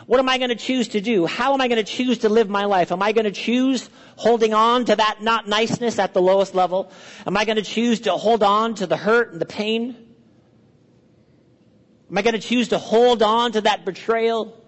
What 0.05 0.19
am 0.19 0.27
I 0.27 0.37
going 0.37 0.49
to 0.49 0.55
choose 0.55 0.89
to 0.89 0.99
do? 0.99 1.25
How 1.25 1.53
am 1.53 1.61
I 1.61 1.69
going 1.69 1.83
to 1.83 1.89
choose 1.89 2.17
to 2.19 2.29
live 2.29 2.49
my 2.49 2.65
life? 2.65 2.91
Am 2.91 3.01
I 3.01 3.13
going 3.13 3.23
to 3.23 3.31
choose 3.31 3.89
holding 4.17 4.53
on 4.53 4.83
to 4.85 4.95
that 4.95 5.21
not 5.21 5.47
niceness 5.47 5.97
at 5.99 6.13
the 6.13 6.21
lowest 6.21 6.53
level? 6.53 6.91
Am 7.25 7.37
I 7.37 7.45
going 7.45 7.55
to 7.55 7.61
choose 7.63 8.01
to 8.01 8.11
hold 8.11 8.43
on 8.43 8.75
to 8.75 8.87
the 8.87 8.97
hurt 8.97 9.31
and 9.31 9.39
the 9.39 9.45
pain? 9.45 9.95
Am 12.09 12.17
I 12.17 12.21
going 12.21 12.33
to 12.33 12.45
choose 12.45 12.69
to 12.69 12.77
hold 12.77 13.23
on 13.23 13.53
to 13.53 13.61
that 13.61 13.85
betrayal? 13.85 14.59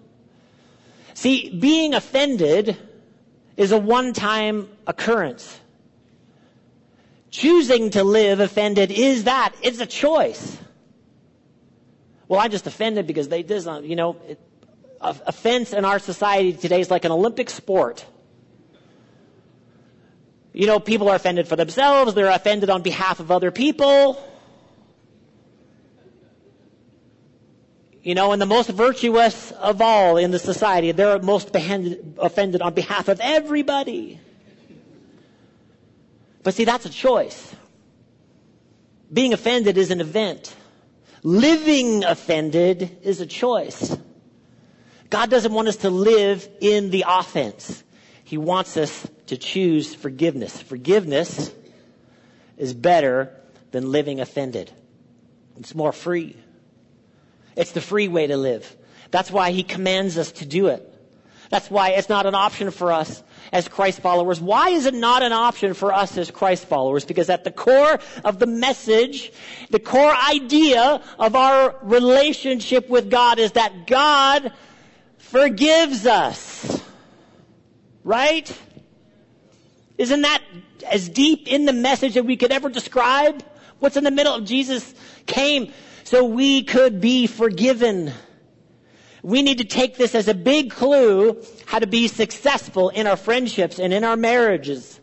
See, 1.14 1.50
being 1.50 1.92
offended 1.92 2.78
is 3.56 3.72
a 3.72 3.78
one-time 3.78 4.68
occurrence. 4.86 5.60
Choosing 7.30 7.90
to 7.90 8.04
live 8.04 8.40
offended 8.40 8.90
is 8.90 9.24
that. 9.24 9.54
It's 9.62 9.80
a 9.80 9.86
choice. 9.86 10.56
Well, 12.28 12.40
I'm 12.40 12.50
just 12.50 12.66
offended 12.66 13.06
because 13.06 13.28
they 13.28 13.42
did 13.42 13.62
something. 13.62 13.84
Uh, 13.84 13.88
you 13.88 13.96
know, 13.96 14.16
it, 14.26 14.40
offense 15.00 15.72
in 15.72 15.84
our 15.84 15.98
society 15.98 16.52
today 16.52 16.80
is 16.80 16.90
like 16.90 17.04
an 17.04 17.12
Olympic 17.12 17.50
sport. 17.50 18.04
You 20.52 20.66
know, 20.66 20.80
people 20.80 21.08
are 21.10 21.16
offended 21.16 21.46
for 21.46 21.56
themselves. 21.56 22.14
They're 22.14 22.30
offended 22.30 22.70
on 22.70 22.82
behalf 22.82 23.20
of 23.20 23.30
other 23.30 23.50
people. 23.50 24.18
You 28.02 28.14
know, 28.14 28.32
and 28.32 28.40
the 28.40 28.46
most 28.46 28.70
virtuous 28.70 29.50
of 29.52 29.82
all 29.82 30.16
in 30.16 30.30
the 30.30 30.38
society, 30.38 30.92
they're 30.92 31.18
most 31.18 31.54
offended 31.54 32.62
on 32.62 32.72
behalf 32.72 33.08
of 33.08 33.20
everybody. 33.20 34.20
But 36.42 36.54
see, 36.54 36.64
that's 36.64 36.86
a 36.86 36.90
choice. 36.90 37.54
Being 39.12 39.32
offended 39.32 39.76
is 39.76 39.90
an 39.90 40.00
event. 40.00 40.54
Living 41.26 42.04
offended 42.04 42.98
is 43.02 43.20
a 43.20 43.26
choice. 43.26 43.96
God 45.10 45.28
doesn't 45.28 45.52
want 45.52 45.66
us 45.66 45.78
to 45.78 45.90
live 45.90 46.48
in 46.60 46.90
the 46.90 47.04
offense. 47.08 47.82
He 48.22 48.38
wants 48.38 48.76
us 48.76 49.08
to 49.26 49.36
choose 49.36 49.92
forgiveness. 49.92 50.62
Forgiveness 50.62 51.52
is 52.56 52.74
better 52.74 53.34
than 53.72 53.90
living 53.90 54.20
offended. 54.20 54.70
It's 55.58 55.74
more 55.74 55.90
free. 55.90 56.36
It's 57.56 57.72
the 57.72 57.80
free 57.80 58.06
way 58.06 58.28
to 58.28 58.36
live. 58.36 58.76
That's 59.10 59.32
why 59.32 59.50
he 59.50 59.64
commands 59.64 60.18
us 60.18 60.30
to 60.30 60.46
do 60.46 60.68
it. 60.68 60.88
That's 61.50 61.68
why 61.68 61.90
it's 61.90 62.08
not 62.08 62.26
an 62.26 62.36
option 62.36 62.70
for 62.70 62.92
us 62.92 63.20
as 63.52 63.68
Christ 63.68 64.00
followers. 64.00 64.40
Why 64.40 64.70
is 64.70 64.86
it 64.86 64.94
not 64.94 65.22
an 65.22 65.32
option 65.32 65.74
for 65.74 65.92
us 65.92 66.16
as 66.18 66.30
Christ 66.30 66.66
followers? 66.66 67.04
Because 67.04 67.30
at 67.30 67.44
the 67.44 67.50
core 67.50 67.98
of 68.24 68.38
the 68.38 68.46
message, 68.46 69.32
the 69.70 69.80
core 69.80 70.14
idea 70.14 71.02
of 71.18 71.36
our 71.36 71.76
relationship 71.82 72.88
with 72.88 73.10
God 73.10 73.38
is 73.38 73.52
that 73.52 73.86
God 73.86 74.52
forgives 75.18 76.06
us. 76.06 76.82
Right? 78.04 78.56
Isn't 79.98 80.22
that 80.22 80.42
as 80.90 81.08
deep 81.08 81.48
in 81.48 81.64
the 81.64 81.72
message 81.72 82.14
that 82.14 82.24
we 82.24 82.36
could 82.36 82.52
ever 82.52 82.68
describe? 82.68 83.42
What's 83.78 83.96
in 83.96 84.04
the 84.04 84.10
middle 84.10 84.34
of 84.34 84.44
Jesus 84.44 84.94
came 85.26 85.72
so 86.04 86.24
we 86.24 86.62
could 86.62 87.00
be 87.00 87.26
forgiven. 87.26 88.12
We 89.26 89.42
need 89.42 89.58
to 89.58 89.64
take 89.64 89.96
this 89.96 90.14
as 90.14 90.28
a 90.28 90.34
big 90.34 90.70
clue 90.70 91.42
how 91.64 91.80
to 91.80 91.88
be 91.88 92.06
successful 92.06 92.90
in 92.90 93.08
our 93.08 93.16
friendships 93.16 93.80
and 93.80 93.92
in 93.92 94.04
our 94.04 94.16
marriages. 94.16 95.00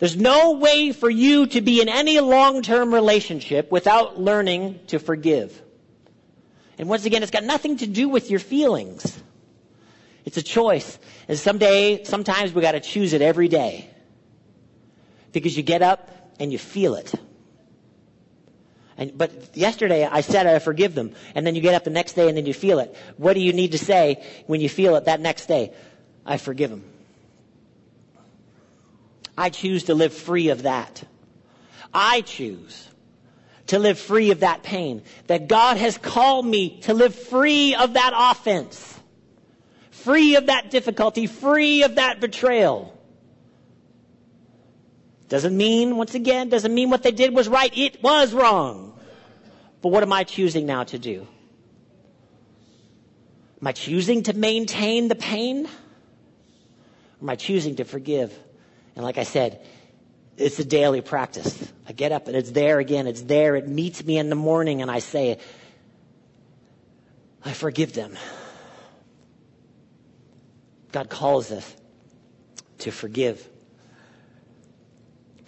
There's 0.00 0.16
no 0.16 0.54
way 0.54 0.90
for 0.90 1.08
you 1.08 1.46
to 1.46 1.60
be 1.60 1.80
in 1.80 1.88
any 1.88 2.18
long-term 2.18 2.92
relationship 2.92 3.70
without 3.70 4.20
learning 4.20 4.80
to 4.88 4.98
forgive. 4.98 5.62
And 6.76 6.88
once 6.88 7.04
again, 7.04 7.22
it's 7.22 7.30
got 7.30 7.44
nothing 7.44 7.76
to 7.76 7.86
do 7.86 8.08
with 8.08 8.32
your 8.32 8.40
feelings. 8.40 9.22
It's 10.24 10.36
a 10.36 10.42
choice. 10.42 10.98
And 11.28 11.38
someday, 11.38 12.02
sometimes 12.02 12.52
we 12.52 12.62
gotta 12.62 12.80
choose 12.80 13.12
it 13.12 13.22
every 13.22 13.46
day. 13.46 13.88
Because 15.30 15.56
you 15.56 15.62
get 15.62 15.82
up 15.82 16.34
and 16.40 16.50
you 16.50 16.58
feel 16.58 16.96
it. 16.96 17.14
And, 19.00 19.16
but 19.16 19.56
yesterday 19.56 20.04
I 20.04 20.20
said 20.20 20.46
I 20.46 20.58
forgive 20.58 20.94
them. 20.94 21.14
And 21.34 21.46
then 21.46 21.54
you 21.54 21.62
get 21.62 21.74
up 21.74 21.84
the 21.84 21.90
next 21.90 22.12
day 22.12 22.28
and 22.28 22.36
then 22.36 22.44
you 22.44 22.52
feel 22.52 22.78
it. 22.78 22.94
What 23.16 23.32
do 23.32 23.40
you 23.40 23.54
need 23.54 23.72
to 23.72 23.78
say 23.78 24.22
when 24.46 24.60
you 24.60 24.68
feel 24.68 24.94
it 24.96 25.06
that 25.06 25.20
next 25.20 25.46
day? 25.46 25.72
I 26.24 26.36
forgive 26.36 26.70
them. 26.70 26.84
I 29.38 29.48
choose 29.48 29.84
to 29.84 29.94
live 29.94 30.12
free 30.12 30.50
of 30.50 30.64
that. 30.64 31.02
I 31.94 32.20
choose 32.20 32.88
to 33.68 33.78
live 33.78 33.98
free 33.98 34.32
of 34.32 34.40
that 34.40 34.62
pain. 34.62 35.02
That 35.28 35.48
God 35.48 35.78
has 35.78 35.96
called 35.96 36.44
me 36.44 36.80
to 36.82 36.92
live 36.92 37.14
free 37.14 37.74
of 37.74 37.94
that 37.94 38.12
offense. 38.14 39.00
Free 39.90 40.36
of 40.36 40.46
that 40.46 40.70
difficulty. 40.70 41.26
Free 41.26 41.84
of 41.84 41.94
that 41.94 42.20
betrayal. 42.20 42.99
Doesn't 45.30 45.56
mean, 45.56 45.96
once 45.96 46.16
again, 46.16 46.48
doesn't 46.48 46.74
mean 46.74 46.90
what 46.90 47.04
they 47.04 47.12
did 47.12 47.32
was 47.32 47.48
right. 47.48 47.72
It 47.78 48.02
was 48.02 48.34
wrong. 48.34 48.98
But 49.80 49.90
what 49.90 50.02
am 50.02 50.12
I 50.12 50.24
choosing 50.24 50.66
now 50.66 50.82
to 50.84 50.98
do? 50.98 51.26
Am 53.60 53.66
I 53.68 53.72
choosing 53.72 54.24
to 54.24 54.32
maintain 54.32 55.06
the 55.06 55.14
pain? 55.14 55.66
Or 55.66 55.70
am 57.22 57.30
I 57.30 57.36
choosing 57.36 57.76
to 57.76 57.84
forgive? 57.84 58.36
And 58.96 59.04
like 59.04 59.18
I 59.18 59.22
said, 59.22 59.64
it's 60.36 60.58
a 60.58 60.64
daily 60.64 61.00
practice. 61.00 61.72
I 61.88 61.92
get 61.92 62.10
up 62.10 62.26
and 62.26 62.36
it's 62.36 62.50
there 62.50 62.80
again. 62.80 63.06
It's 63.06 63.22
there. 63.22 63.54
It 63.54 63.68
meets 63.68 64.04
me 64.04 64.18
in 64.18 64.30
the 64.30 64.36
morning 64.36 64.82
and 64.82 64.90
I 64.90 64.98
say, 64.98 65.38
I 67.44 67.52
forgive 67.52 67.92
them. 67.92 68.18
God 70.90 71.08
calls 71.08 71.52
us 71.52 71.76
to 72.78 72.90
forgive. 72.90 73.48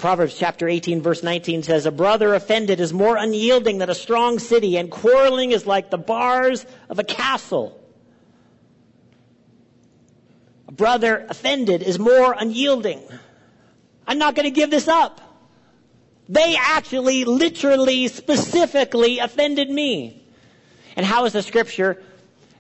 Proverbs 0.03 0.36
chapter 0.36 0.68
18 0.68 1.00
verse 1.00 1.22
19 1.22 1.62
says, 1.62 1.86
A 1.86 1.92
brother 1.92 2.34
offended 2.34 2.80
is 2.80 2.92
more 2.92 3.16
unyielding 3.16 3.78
than 3.78 3.88
a 3.88 3.94
strong 3.94 4.40
city, 4.40 4.76
and 4.76 4.90
quarreling 4.90 5.53
is 5.53 5.64
like 5.64 5.90
the 5.90 5.96
bars 5.96 6.66
of 6.88 6.98
a 6.98 7.05
castle. 7.05 7.80
A 10.66 10.72
brother 10.72 11.24
offended 11.30 11.84
is 11.84 12.00
more 12.00 12.34
unyielding. 12.36 13.00
I'm 14.05 14.18
not 14.18 14.34
going 14.34 14.42
to 14.42 14.50
give 14.50 14.72
this 14.72 14.88
up. 14.88 15.20
They 16.28 16.57
actually, 16.59 17.24
literally, 17.24 18.09
specifically 18.09 19.20
offended 19.20 19.70
me. 19.70 20.20
And 20.96 21.07
how 21.07 21.26
is 21.26 21.32
the 21.32 21.42
scripture 21.42 22.03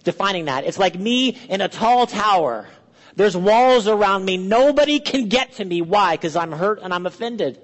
defining 0.04 0.44
that? 0.44 0.62
It's 0.62 0.78
like 0.78 0.96
me 0.96 1.36
in 1.48 1.60
a 1.60 1.68
tall 1.68 2.06
tower 2.06 2.68
there's 3.14 3.36
walls 3.36 3.88
around 3.88 4.24
me. 4.24 4.36
Nobody 4.36 4.98
can 5.00 5.28
get 5.28 5.52
to 5.54 5.64
me. 5.64 5.82
Why? 5.82 6.16
Because 6.16 6.36
I'm 6.36 6.52
hurt 6.52 6.80
and 6.82 6.94
I'm 6.94 7.06
offended. 7.06 7.60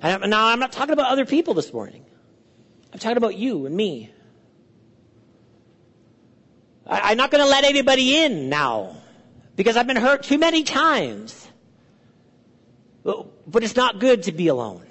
And 0.00 0.30
now 0.30 0.48
I'm 0.48 0.58
not 0.58 0.72
talking 0.72 0.92
about 0.92 1.10
other 1.10 1.24
people 1.24 1.54
this 1.54 1.72
morning. 1.72 2.04
I'm 2.92 2.98
talking 2.98 3.16
about 3.16 3.36
you 3.36 3.66
and 3.66 3.74
me. 3.74 4.10
I'm 6.86 7.16
not 7.16 7.30
going 7.30 7.42
to 7.42 7.48
let 7.48 7.64
anybody 7.64 8.16
in 8.16 8.48
now 8.50 8.96
because 9.56 9.76
I've 9.76 9.86
been 9.86 9.96
hurt 9.96 10.22
too 10.22 10.38
many 10.38 10.62
times. 10.62 11.48
But 13.02 13.62
it's 13.64 13.76
not 13.76 13.98
good 13.98 14.24
to 14.24 14.32
be 14.32 14.48
alone. 14.48 14.86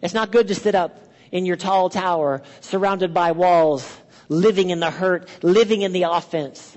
It's 0.00 0.14
not 0.14 0.32
good 0.32 0.48
to 0.48 0.54
sit 0.54 0.74
up 0.74 0.98
in 1.30 1.46
your 1.46 1.56
tall 1.56 1.88
tower 1.88 2.42
surrounded 2.60 3.14
by 3.14 3.32
walls 3.32 3.98
living 4.32 4.70
in 4.70 4.80
the 4.80 4.90
hurt, 4.90 5.28
living 5.42 5.82
in 5.82 5.92
the 5.92 6.04
offense, 6.04 6.76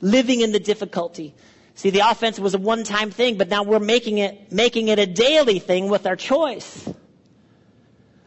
living 0.00 0.40
in 0.40 0.52
the 0.52 0.58
difficulty. 0.58 1.34
See, 1.74 1.90
the 1.90 2.08
offense 2.08 2.38
was 2.38 2.54
a 2.54 2.58
one-time 2.58 3.10
thing, 3.10 3.36
but 3.36 3.48
now 3.48 3.62
we're 3.62 3.78
making 3.78 4.18
it, 4.18 4.50
making 4.52 4.88
it 4.88 4.98
a 4.98 5.06
daily 5.06 5.58
thing 5.58 5.88
with 5.88 6.06
our 6.06 6.16
choice 6.16 6.88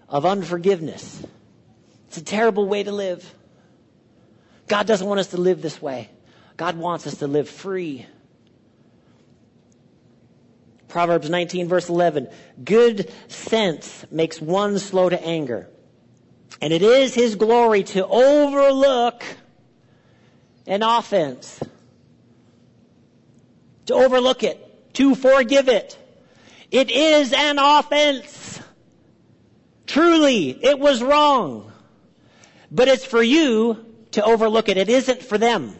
of 0.10 0.26
unforgiveness. 0.26 1.26
It's 2.08 2.18
a 2.18 2.24
terrible 2.24 2.68
way 2.68 2.84
to 2.84 2.92
live. 2.92 3.34
God 4.68 4.86
doesn't 4.86 5.08
want 5.08 5.20
us 5.20 5.28
to 5.28 5.38
live 5.38 5.62
this 5.62 5.82
way. 5.82 6.10
God 6.58 6.78
wants 6.78 7.08
us 7.08 7.18
to 7.18 7.28
live 7.28 7.50
free. 7.50 8.06
Proverbs 10.88 11.30
19 11.30 11.68
verse 11.68 11.90
11. 11.90 12.30
Good 12.64 13.12
sense 13.28 14.06
makes 14.10 14.42
one 14.42 14.80
slow 14.80 15.10
to 15.10 15.22
anger, 15.24 15.70
and 16.62 16.74
it 16.74 16.82
is 16.82 17.14
His 17.14 17.36
glory 17.36 17.84
to 17.84 18.06
overlook 18.06 19.24
an 20.66 20.84
offense. 20.84 21.60
To 23.88 23.94
overlook 23.94 24.44
it. 24.44 24.94
To 24.96 25.16
forgive 25.16 25.70
it. 25.70 25.98
It 26.72 26.92
is 26.92 27.32
an 27.34 27.58
offense. 27.60 28.60
Truly, 29.86 30.50
it 30.50 30.80
was 30.80 31.02
wrong. 31.02 31.72
But 32.70 32.88
it's 32.90 33.06
for 33.06 33.24
you 33.24 33.86
to 34.12 34.24
overlook 34.24 34.68
it. 34.68 34.78
It 34.78 34.90
isn't 34.90 35.24
for 35.24 35.38
them. 35.38 35.76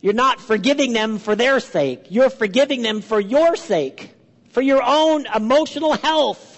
You're 0.00 0.14
not 0.14 0.40
forgiving 0.40 0.92
them 0.92 1.18
for 1.18 1.36
their 1.36 1.60
sake. 1.60 2.06
You're 2.08 2.30
forgiving 2.30 2.82
them 2.82 3.02
for 3.02 3.20
your 3.20 3.56
sake. 3.56 4.14
For 4.50 4.60
your 4.60 4.82
own 4.82 5.26
emotional 5.26 5.92
health 5.92 6.51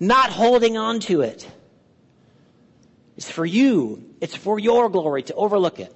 not 0.00 0.30
holding 0.30 0.76
on 0.76 1.00
to 1.00 1.22
it. 1.22 1.48
It's 3.16 3.30
for 3.30 3.44
you. 3.44 4.14
It's 4.20 4.36
for 4.36 4.58
your 4.58 4.88
glory 4.88 5.24
to 5.24 5.34
overlook 5.34 5.80
it. 5.80 5.94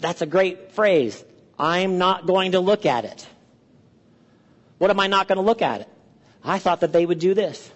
That's 0.00 0.22
a 0.22 0.26
great 0.26 0.72
phrase. 0.72 1.24
I'm 1.58 1.98
not 1.98 2.26
going 2.26 2.52
to 2.52 2.60
look 2.60 2.86
at 2.86 3.04
it. 3.04 3.26
What 4.78 4.90
am 4.90 5.00
I 5.00 5.06
not 5.06 5.28
going 5.28 5.36
to 5.36 5.42
look 5.42 5.62
at 5.62 5.80
it? 5.80 5.88
I 6.42 6.58
thought 6.58 6.80
that 6.80 6.92
they 6.92 7.06
would 7.06 7.18
do 7.18 7.34
this. 7.34 7.70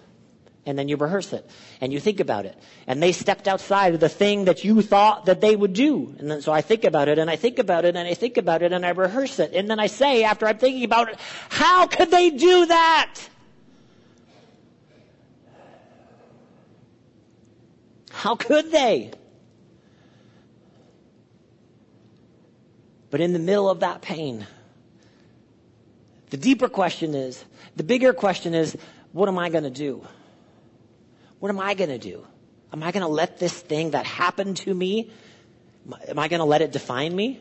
And 0.65 0.77
then 0.77 0.87
you 0.87 0.97
rehearse 0.97 1.33
it 1.33 1.49
and 1.81 1.91
you 1.91 1.99
think 1.99 2.19
about 2.19 2.45
it. 2.45 2.55
And 2.85 3.01
they 3.01 3.11
stepped 3.11 3.47
outside 3.47 3.95
of 3.95 3.99
the 3.99 4.09
thing 4.09 4.45
that 4.45 4.63
you 4.63 4.81
thought 4.81 5.25
that 5.25 5.41
they 5.41 5.55
would 5.55 5.73
do. 5.73 6.13
And 6.19 6.29
then 6.29 6.41
so 6.41 6.51
I 6.51 6.61
think 6.61 6.83
about 6.83 7.07
it 7.07 7.17
and 7.17 7.29
I 7.29 7.37
think 7.37 7.57
about 7.59 7.85
it 7.85 7.95
and 7.95 8.07
I 8.07 8.13
think 8.13 8.37
about 8.37 8.61
it 8.61 8.71
and 8.71 8.85
I 8.85 8.89
rehearse 8.89 9.39
it. 9.39 9.53
And 9.53 9.69
then 9.69 9.79
I 9.79 9.87
say 9.87 10.23
after 10.23 10.45
I'm 10.45 10.59
thinking 10.59 10.83
about 10.83 11.09
it, 11.09 11.19
how 11.49 11.87
could 11.87 12.11
they 12.11 12.29
do 12.29 12.67
that? 12.67 13.19
How 18.19 18.35
could 18.35 18.69
they? 18.69 19.11
But 23.11 23.21
in 23.21 23.31
the 23.31 23.39
middle 23.39 23.69
of 23.69 23.79
that 23.79 24.01
pain, 24.01 24.45
the 26.29 26.35
deeper 26.35 26.67
question 26.67 27.15
is, 27.15 27.41
the 27.77 27.83
bigger 27.83 28.11
question 28.11 28.53
is, 28.53 28.75
what 29.13 29.29
am 29.29 29.39
I 29.39 29.47
going 29.47 29.63
to 29.63 29.69
do? 29.69 30.05
What 31.39 31.47
am 31.47 31.61
I 31.61 31.75
going 31.75 31.91
to 31.91 31.97
do? 31.97 32.27
Am 32.73 32.83
I 32.83 32.91
going 32.91 33.03
to 33.03 33.07
let 33.07 33.39
this 33.39 33.53
thing 33.57 33.91
that 33.91 34.05
happened 34.05 34.57
to 34.57 34.73
me, 34.73 35.11
am 36.09 36.19
I 36.19 36.27
going 36.27 36.41
to 36.41 36.45
let 36.45 36.61
it 36.61 36.73
define 36.73 37.15
me? 37.15 37.39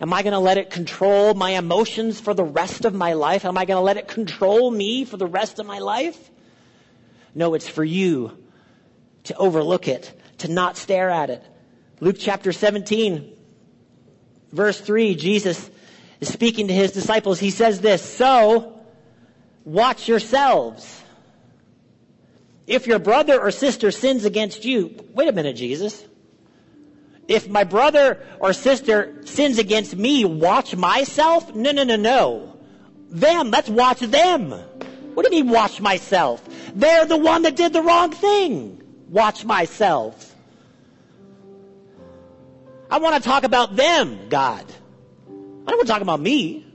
Am 0.00 0.12
I 0.12 0.24
going 0.24 0.32
to 0.32 0.40
let 0.40 0.58
it 0.58 0.68
control 0.68 1.34
my 1.34 1.50
emotions 1.50 2.20
for 2.20 2.34
the 2.34 2.42
rest 2.42 2.84
of 2.84 2.92
my 2.92 3.12
life? 3.12 3.44
Am 3.44 3.56
I 3.56 3.66
going 3.66 3.78
to 3.78 3.82
let 3.82 3.96
it 3.96 4.08
control 4.08 4.68
me 4.68 5.04
for 5.04 5.16
the 5.16 5.28
rest 5.28 5.60
of 5.60 5.66
my 5.66 5.78
life? 5.78 6.18
No, 7.36 7.54
it's 7.54 7.68
for 7.68 7.84
you 7.84 8.36
to 9.28 9.36
overlook 9.36 9.88
it 9.88 10.12
to 10.38 10.48
not 10.48 10.76
stare 10.76 11.10
at 11.10 11.30
it. 11.30 11.42
Luke 12.00 12.16
chapter 12.18 12.52
17, 12.52 13.36
verse 14.52 14.80
3, 14.80 15.14
Jesus 15.14 15.70
is 16.20 16.28
speaking 16.28 16.68
to 16.68 16.74
his 16.74 16.92
disciples. 16.92 17.40
He 17.40 17.50
says 17.50 17.80
this, 17.80 18.02
so 18.02 18.80
watch 19.64 20.08
yourselves. 20.08 21.02
If 22.66 22.86
your 22.86 22.98
brother 22.98 23.40
or 23.40 23.50
sister 23.50 23.90
sins 23.90 24.24
against 24.24 24.64
you, 24.64 24.94
wait 25.14 25.28
a 25.28 25.32
minute, 25.32 25.56
Jesus. 25.56 26.04
If 27.26 27.48
my 27.48 27.64
brother 27.64 28.24
or 28.40 28.52
sister 28.52 29.22
sins 29.26 29.58
against 29.58 29.96
me, 29.96 30.24
watch 30.24 30.76
myself? 30.76 31.54
No, 31.54 31.72
no, 31.72 31.84
no, 31.84 31.96
no. 31.96 32.58
Them, 33.10 33.50
let's 33.50 33.68
watch 33.68 34.00
them. 34.00 34.50
What 34.50 35.26
do 35.26 35.34
you 35.34 35.44
mean 35.44 35.52
watch 35.52 35.80
myself? 35.80 36.46
They're 36.74 37.06
the 37.06 37.16
one 37.16 37.42
that 37.42 37.56
did 37.56 37.72
the 37.72 37.82
wrong 37.82 38.12
thing. 38.12 38.78
Watch 39.08 39.44
myself. 39.44 40.34
I 42.90 42.98
want 42.98 43.16
to 43.16 43.26
talk 43.26 43.44
about 43.44 43.76
them, 43.76 44.28
God. 44.28 44.64
I 45.28 45.70
don't 45.70 45.76
want 45.76 45.86
to 45.86 45.92
talk 45.92 46.02
about 46.02 46.20
me. 46.20 46.66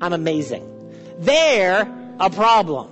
I'm 0.00 0.12
amazing. 0.12 0.70
They're 1.18 1.82
a 2.18 2.30
problem. 2.30 2.90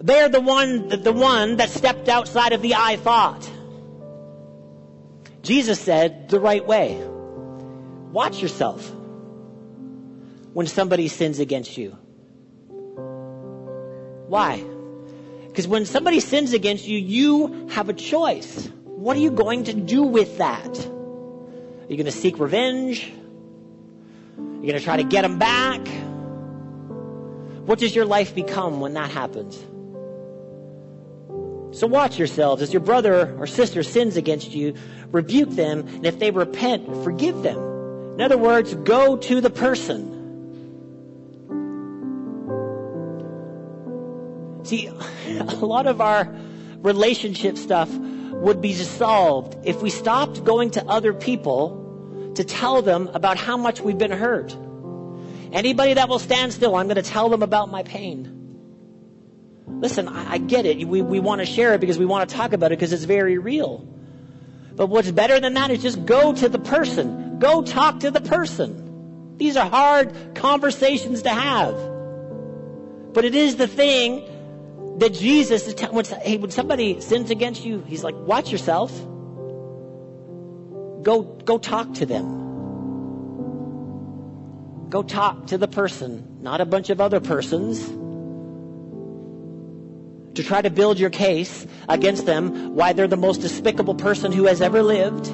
They're 0.00 0.28
the 0.28 0.40
one, 0.40 0.88
the 0.88 1.12
one 1.12 1.56
that 1.56 1.70
stepped 1.70 2.08
outside 2.08 2.52
of 2.52 2.62
the 2.62 2.74
I 2.74 2.96
thought. 2.96 3.50
Jesus 5.42 5.80
said 5.80 6.28
the 6.28 6.40
right 6.40 6.66
way. 6.66 7.00
Watch 8.12 8.42
yourself 8.42 8.90
when 10.52 10.66
somebody 10.66 11.08
sins 11.08 11.38
against 11.38 11.76
you. 11.76 11.96
Why? 14.28 14.64
Because 15.56 15.68
when 15.68 15.86
somebody 15.86 16.20
sins 16.20 16.52
against 16.52 16.86
you, 16.86 16.98
you 16.98 17.68
have 17.70 17.88
a 17.88 17.94
choice. 17.94 18.66
What 18.84 19.16
are 19.16 19.20
you 19.20 19.30
going 19.30 19.64
to 19.64 19.72
do 19.72 20.02
with 20.02 20.36
that? 20.36 20.68
Are 20.68 21.86
you 21.88 21.96
going 21.96 22.04
to 22.04 22.12
seek 22.12 22.38
revenge? 22.38 23.10
Are 24.36 24.42
you 24.42 24.60
going 24.60 24.74
to 24.74 24.80
try 24.80 24.98
to 24.98 25.02
get 25.02 25.22
them 25.22 25.38
back? 25.38 25.80
What 27.64 27.78
does 27.78 27.96
your 27.96 28.04
life 28.04 28.34
become 28.34 28.80
when 28.80 28.92
that 28.92 29.10
happens? 29.10 29.56
So 31.74 31.86
watch 31.86 32.18
yourselves. 32.18 32.60
As 32.60 32.74
your 32.74 32.82
brother 32.82 33.34
or 33.38 33.46
sister 33.46 33.82
sins 33.82 34.18
against 34.18 34.50
you, 34.50 34.74
rebuke 35.10 35.52
them, 35.52 35.88
and 35.88 36.04
if 36.04 36.18
they 36.18 36.32
repent, 36.32 36.84
forgive 37.02 37.42
them. 37.42 37.56
In 38.16 38.20
other 38.20 38.36
words, 38.36 38.74
go 38.74 39.16
to 39.16 39.40
the 39.40 39.48
person. 39.48 40.15
See, 44.66 44.88
a 45.28 45.64
lot 45.64 45.86
of 45.86 46.00
our 46.00 46.28
relationship 46.78 47.56
stuff 47.56 47.88
would 47.92 48.60
be 48.60 48.72
dissolved 48.72 49.56
if 49.64 49.80
we 49.80 49.90
stopped 49.90 50.44
going 50.44 50.72
to 50.72 50.84
other 50.86 51.14
people 51.14 52.32
to 52.34 52.42
tell 52.42 52.82
them 52.82 53.08
about 53.14 53.36
how 53.36 53.56
much 53.56 53.80
we've 53.80 53.96
been 53.96 54.10
hurt. 54.10 54.56
Anybody 55.52 55.94
that 55.94 56.08
will 56.08 56.18
stand 56.18 56.52
still, 56.52 56.74
I'm 56.74 56.86
going 56.86 56.96
to 56.96 57.08
tell 57.08 57.28
them 57.28 57.44
about 57.44 57.70
my 57.70 57.84
pain. 57.84 58.32
Listen, 59.68 60.08
I, 60.08 60.32
I 60.32 60.38
get 60.38 60.66
it. 60.66 60.86
We, 60.86 61.00
we 61.00 61.20
want 61.20 61.40
to 61.40 61.46
share 61.46 61.74
it 61.74 61.80
because 61.80 61.96
we 61.96 62.06
want 62.06 62.28
to 62.28 62.34
talk 62.34 62.52
about 62.52 62.72
it 62.72 62.78
because 62.78 62.92
it's 62.92 63.04
very 63.04 63.38
real. 63.38 63.86
But 64.74 64.88
what's 64.88 65.12
better 65.12 65.38
than 65.38 65.54
that 65.54 65.70
is 65.70 65.80
just 65.80 66.04
go 66.04 66.32
to 66.32 66.48
the 66.48 66.58
person. 66.58 67.38
Go 67.38 67.62
talk 67.62 68.00
to 68.00 68.10
the 68.10 68.20
person. 68.20 69.36
These 69.36 69.56
are 69.56 69.70
hard 69.70 70.34
conversations 70.34 71.22
to 71.22 71.30
have. 71.30 71.74
But 73.12 73.24
it 73.24 73.36
is 73.36 73.56
the 73.56 73.68
thing 73.68 74.32
that 74.96 75.12
Jesus 75.12 75.66
is 75.66 75.74
telling, 75.74 76.04
hey, 76.22 76.38
when 76.38 76.50
somebody 76.50 77.00
sins 77.00 77.30
against 77.30 77.64
you, 77.64 77.84
he's 77.86 78.02
like, 78.02 78.14
watch 78.16 78.50
yourself. 78.50 78.90
Go, 81.02 81.22
go 81.44 81.58
talk 81.58 81.94
to 81.94 82.06
them. 82.06 82.44
Go 84.88 85.02
talk 85.02 85.48
to 85.48 85.58
the 85.58 85.68
person, 85.68 86.38
not 86.40 86.60
a 86.60 86.64
bunch 86.64 86.90
of 86.90 87.00
other 87.00 87.20
persons, 87.20 87.80
to 90.34 90.42
try 90.42 90.62
to 90.62 90.70
build 90.70 90.98
your 90.98 91.10
case 91.10 91.66
against 91.88 92.24
them 92.24 92.74
why 92.74 92.92
they're 92.92 93.06
the 93.06 93.16
most 93.16 93.40
despicable 93.40 93.94
person 93.94 94.32
who 94.32 94.44
has 94.44 94.62
ever 94.62 94.82
lived. 94.82 95.26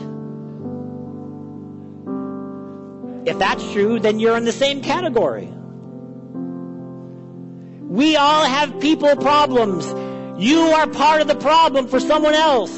If 3.28 3.38
that's 3.38 3.62
true, 3.72 4.00
then 4.00 4.18
you're 4.18 4.36
in 4.36 4.44
the 4.44 4.52
same 4.52 4.80
category. 4.80 5.48
We 7.92 8.16
all 8.16 8.46
have 8.46 8.80
people 8.80 9.14
problems. 9.16 9.84
You 10.42 10.60
are 10.60 10.86
part 10.86 11.20
of 11.20 11.28
the 11.28 11.34
problem 11.34 11.86
for 11.86 12.00
someone 12.00 12.32
else. 12.32 12.72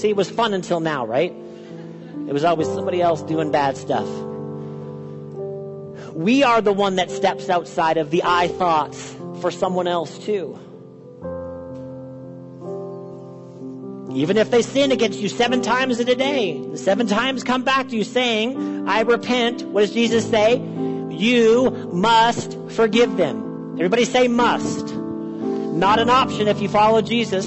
See, 0.00 0.08
it 0.08 0.16
was 0.16 0.30
fun 0.30 0.54
until 0.54 0.80
now, 0.80 1.06
right? 1.06 1.32
It 2.26 2.32
was 2.32 2.44
always 2.44 2.66
somebody 2.68 3.02
else 3.02 3.20
doing 3.24 3.50
bad 3.50 3.76
stuff. 3.76 4.08
We 6.14 6.44
are 6.44 6.62
the 6.62 6.72
one 6.72 6.96
that 6.96 7.10
steps 7.10 7.50
outside 7.50 7.98
of 7.98 8.10
the 8.10 8.22
I 8.24 8.48
thoughts 8.48 9.14
for 9.42 9.50
someone 9.50 9.86
else 9.86 10.16
too. 10.16 10.58
Even 14.12 14.36
if 14.36 14.50
they 14.50 14.62
sin 14.62 14.90
against 14.90 15.20
you 15.20 15.28
seven 15.28 15.62
times 15.62 16.00
in 16.00 16.08
a 16.08 16.14
day, 16.14 16.60
the 16.60 16.76
seven 16.76 17.06
times 17.06 17.44
come 17.44 17.62
back 17.62 17.88
to 17.88 17.96
you 17.96 18.02
saying, 18.02 18.88
I 18.88 19.02
repent. 19.02 19.62
What 19.62 19.82
does 19.82 19.92
Jesus 19.92 20.28
say? 20.28 20.56
You 20.56 21.70
must 21.92 22.58
forgive 22.70 23.16
them. 23.16 23.74
Everybody 23.74 24.04
say 24.04 24.26
must. 24.26 24.94
Not 24.94 26.00
an 26.00 26.10
option 26.10 26.48
if 26.48 26.60
you 26.60 26.68
follow 26.68 27.02
Jesus. 27.02 27.46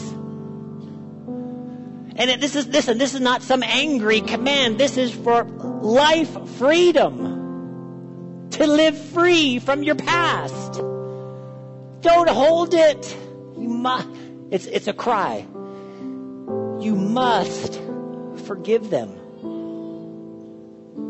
And 2.16 2.42
this 2.42 2.56
is, 2.56 2.68
listen, 2.68 2.98
this 2.98 3.14
is 3.14 3.22
not 3.22 3.42
some 3.42 3.62
angry 3.64 4.22
command. 4.22 4.78
This 4.78 4.98
is 4.98 5.12
for 5.14 5.44
life 5.44 6.50
freedom. 6.52 8.50
To 8.52 8.68
live 8.68 8.98
free 8.98 9.60
from 9.60 9.84
your 9.84 9.96
past. 9.96 10.74
Don't 12.02 12.30
hold 12.30 12.74
it. 12.74 13.18
You 13.58 13.68
must, 13.68 14.08
it's, 14.52 14.66
it's 14.68 14.88
a 14.88 14.94
cry. 14.94 15.46
You 16.84 16.96
must 16.96 17.80
forgive 18.46 18.90
them. 18.90 19.10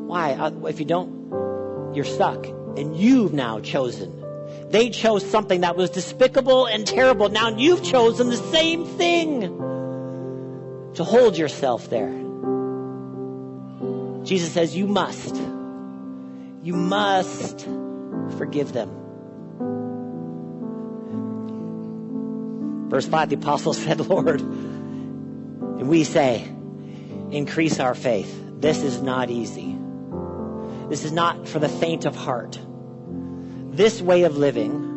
Why? 0.07 0.33
Uh, 0.33 0.51
if 0.67 0.79
you 0.79 0.85
don't, 0.85 1.95
you're 1.95 2.05
stuck. 2.05 2.45
And 2.45 2.95
you've 2.95 3.33
now 3.33 3.59
chosen. 3.59 4.23
They 4.69 4.91
chose 4.91 5.27
something 5.27 5.61
that 5.61 5.75
was 5.75 5.89
despicable 5.89 6.67
and 6.67 6.85
terrible. 6.85 7.29
Now 7.29 7.49
you've 7.49 7.83
chosen 7.83 8.29
the 8.29 8.37
same 8.37 8.85
thing 8.85 9.41
to 10.93 11.03
hold 11.03 11.39
yourself 11.39 11.89
there. 11.89 12.11
Jesus 14.23 14.51
says, 14.51 14.75
You 14.75 14.85
must. 14.85 15.35
You 16.61 16.75
must 16.75 17.67
forgive 18.37 18.73
them. 18.73 18.89
Verse 22.89 23.07
5, 23.07 23.29
the 23.29 23.35
apostle 23.37 23.73
said, 23.85 23.99
Lord, 24.01 24.41
we 25.87 26.03
say, 26.03 26.43
increase 27.31 27.79
our 27.79 27.95
faith. 27.95 28.41
This 28.59 28.83
is 28.83 29.01
not 29.01 29.29
easy. 29.29 29.75
This 30.89 31.03
is 31.03 31.11
not 31.11 31.47
for 31.47 31.59
the 31.59 31.69
faint 31.69 32.05
of 32.05 32.15
heart. 32.15 32.59
This 33.71 34.01
way 34.01 34.23
of 34.23 34.37
living 34.37 34.93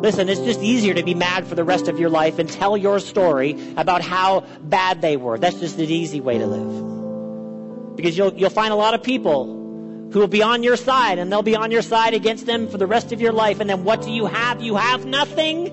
Listen, 0.00 0.28
it's 0.28 0.40
just 0.40 0.60
easier 0.60 0.94
to 0.94 1.02
be 1.02 1.14
mad 1.14 1.44
for 1.48 1.56
the 1.56 1.64
rest 1.64 1.88
of 1.88 1.98
your 1.98 2.08
life 2.08 2.38
and 2.38 2.48
tell 2.48 2.76
your 2.76 3.00
story 3.00 3.58
about 3.76 4.00
how 4.00 4.44
bad 4.62 5.00
they 5.00 5.16
were. 5.16 5.38
That's 5.38 5.58
just 5.58 5.76
an 5.78 5.90
easy 5.90 6.20
way 6.20 6.38
to 6.38 6.46
live. 6.46 7.96
Because 7.96 8.16
you'll, 8.16 8.32
you'll 8.34 8.48
find 8.48 8.72
a 8.72 8.76
lot 8.76 8.94
of 8.94 9.02
people 9.02 9.46
who 10.12 10.20
will 10.20 10.28
be 10.28 10.40
on 10.40 10.62
your 10.62 10.76
side 10.76 11.18
and 11.18 11.32
they'll 11.32 11.42
be 11.42 11.56
on 11.56 11.72
your 11.72 11.82
side 11.82 12.14
against 12.14 12.46
them 12.46 12.68
for 12.68 12.78
the 12.78 12.86
rest 12.86 13.10
of 13.10 13.20
your 13.20 13.32
life. 13.32 13.58
And 13.58 13.68
then 13.68 13.82
what 13.82 14.02
do 14.02 14.12
you 14.12 14.26
have? 14.26 14.62
You 14.62 14.76
have 14.76 15.04
nothing. 15.04 15.66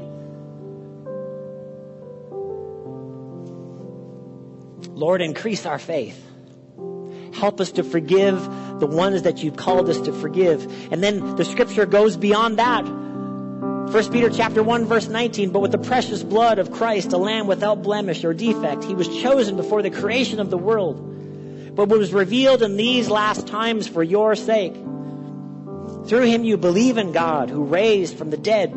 Lord, 4.95 5.21
increase 5.21 5.65
our 5.65 5.77
faith. 5.77 6.19
Help 7.33 7.61
us 7.61 7.73
to 7.73 7.83
forgive 7.83 8.41
the 8.79 8.87
ones 8.87 9.21
that 9.21 9.43
you've 9.43 9.57
called 9.57 9.89
us 9.89 9.99
to 10.01 10.13
forgive. 10.13 10.91
And 10.91 11.03
then 11.03 11.35
the 11.35 11.45
scripture 11.45 11.85
goes 11.85 12.17
beyond 12.17 12.57
that 12.57 12.85
1 13.91 14.11
Peter 14.11 14.31
chapter 14.31 14.63
1 14.63 14.85
verse 14.85 15.07
19, 15.07 15.51
but 15.51 15.59
with 15.59 15.71
the 15.71 15.77
precious 15.77 16.23
blood 16.23 16.57
of 16.57 16.71
Christ, 16.71 17.13
a 17.13 17.17
lamb 17.17 17.45
without 17.45 17.83
blemish 17.83 18.23
or 18.23 18.33
defect, 18.33 18.83
he 18.83 18.95
was 18.95 19.07
chosen 19.21 19.55
before 19.57 19.83
the 19.83 19.91
creation 19.91 20.39
of 20.39 20.49
the 20.49 20.57
world, 20.57 21.75
but 21.75 21.87
was 21.87 22.11
revealed 22.11 22.63
in 22.63 22.77
these 22.77 23.09
last 23.09 23.45
times 23.47 23.87
for 23.87 24.01
your 24.01 24.35
sake. 24.35 24.73
Through 26.07 26.23
him 26.23 26.43
you 26.43 26.57
believe 26.57 26.97
in 26.97 27.11
God, 27.11 27.51
who 27.51 27.63
raised 27.63 28.17
from 28.17 28.31
the 28.31 28.37
dead, 28.37 28.71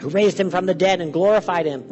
who 0.00 0.10
raised 0.10 0.38
him 0.38 0.50
from 0.50 0.66
the 0.66 0.74
dead 0.74 1.00
and 1.00 1.10
glorified 1.10 1.64
him. 1.64 1.82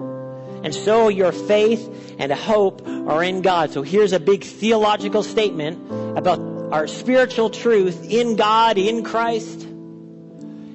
And 0.63 0.75
so 0.75 1.09
your 1.09 1.33
faith 1.33 2.15
and 2.19 2.31
hope 2.33 2.87
are 2.87 3.23
in 3.25 3.43
God. 3.43 3.73
So 3.73 3.83
here's 3.83 4.13
a 4.13 4.21
big 4.21 4.45
theological 4.45 5.23
statement 5.23 6.19
about 6.19 6.39
our 6.73 6.87
spiritual 6.87 7.51
truth 7.51 8.09
in 8.09 8.37
God, 8.37 8.79
in 8.79 9.03
Christ. 9.03 9.63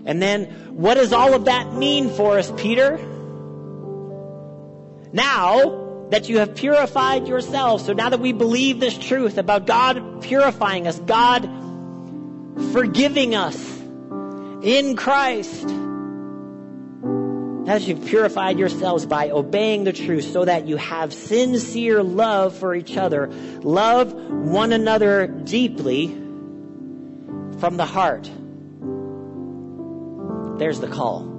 And 0.05 0.21
then 0.21 0.45
what 0.75 0.95
does 0.95 1.13
all 1.13 1.33
of 1.33 1.45
that 1.45 1.73
mean 1.73 2.09
for 2.09 2.37
us, 2.37 2.51
Peter? 2.57 2.97
Now 5.13 6.07
that 6.09 6.29
you 6.29 6.39
have 6.39 6.55
purified 6.55 7.27
yourselves, 7.27 7.85
so 7.85 7.93
now 7.93 8.09
that 8.09 8.19
we 8.19 8.33
believe 8.33 8.79
this 8.79 8.97
truth 8.97 9.37
about 9.37 9.65
God 9.65 10.21
purifying 10.21 10.87
us, 10.87 10.99
God 10.99 11.49
forgiving 12.71 13.35
us 13.35 13.55
in 14.61 14.95
Christ, 14.95 15.69
as 17.67 17.87
you've 17.87 18.05
purified 18.05 18.59
yourselves 18.59 19.05
by 19.05 19.29
obeying 19.31 19.83
the 19.83 19.93
truth 19.93 20.31
so 20.31 20.45
that 20.45 20.67
you 20.67 20.77
have 20.77 21.13
sincere 21.13 22.03
love 22.03 22.55
for 22.55 22.75
each 22.75 22.95
other, 22.95 23.27
love 23.61 24.13
one 24.13 24.71
another 24.71 25.27
deeply 25.27 26.07
from 27.57 27.77
the 27.77 27.85
heart. 27.85 28.29
There's 30.59 30.79
the 30.79 30.87
call. 30.87 31.31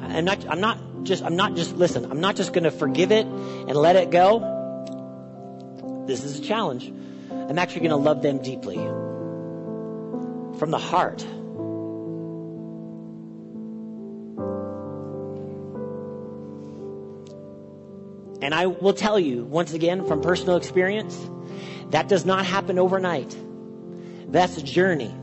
I'm 0.00 0.24
not, 0.24 0.46
I'm 0.48 0.60
not 0.60 1.04
just, 1.04 1.24
I'm 1.24 1.36
not 1.36 1.56
just, 1.56 1.76
listen, 1.76 2.10
I'm 2.10 2.20
not 2.20 2.36
just 2.36 2.52
going 2.52 2.64
to 2.64 2.70
forgive 2.70 3.12
it 3.12 3.26
and 3.26 3.74
let 3.74 3.96
it 3.96 4.10
go. 4.10 6.04
This 6.06 6.24
is 6.24 6.38
a 6.38 6.42
challenge. 6.42 6.92
I'm 7.30 7.58
actually 7.58 7.80
going 7.80 7.90
to 7.90 7.96
love 7.96 8.22
them 8.22 8.38
deeply 8.38 8.76
from 10.58 10.70
the 10.70 10.78
heart. 10.78 11.26
And 18.42 18.54
I 18.54 18.66
will 18.66 18.92
tell 18.92 19.18
you, 19.20 19.44
once 19.44 19.72
again, 19.72 20.04
from 20.04 20.20
personal 20.20 20.56
experience, 20.56 21.16
that 21.90 22.08
does 22.08 22.26
not 22.26 22.44
happen 22.44 22.76
overnight. 22.76 23.36
That's 24.26 24.56
a 24.56 24.62
journey. 24.62 25.14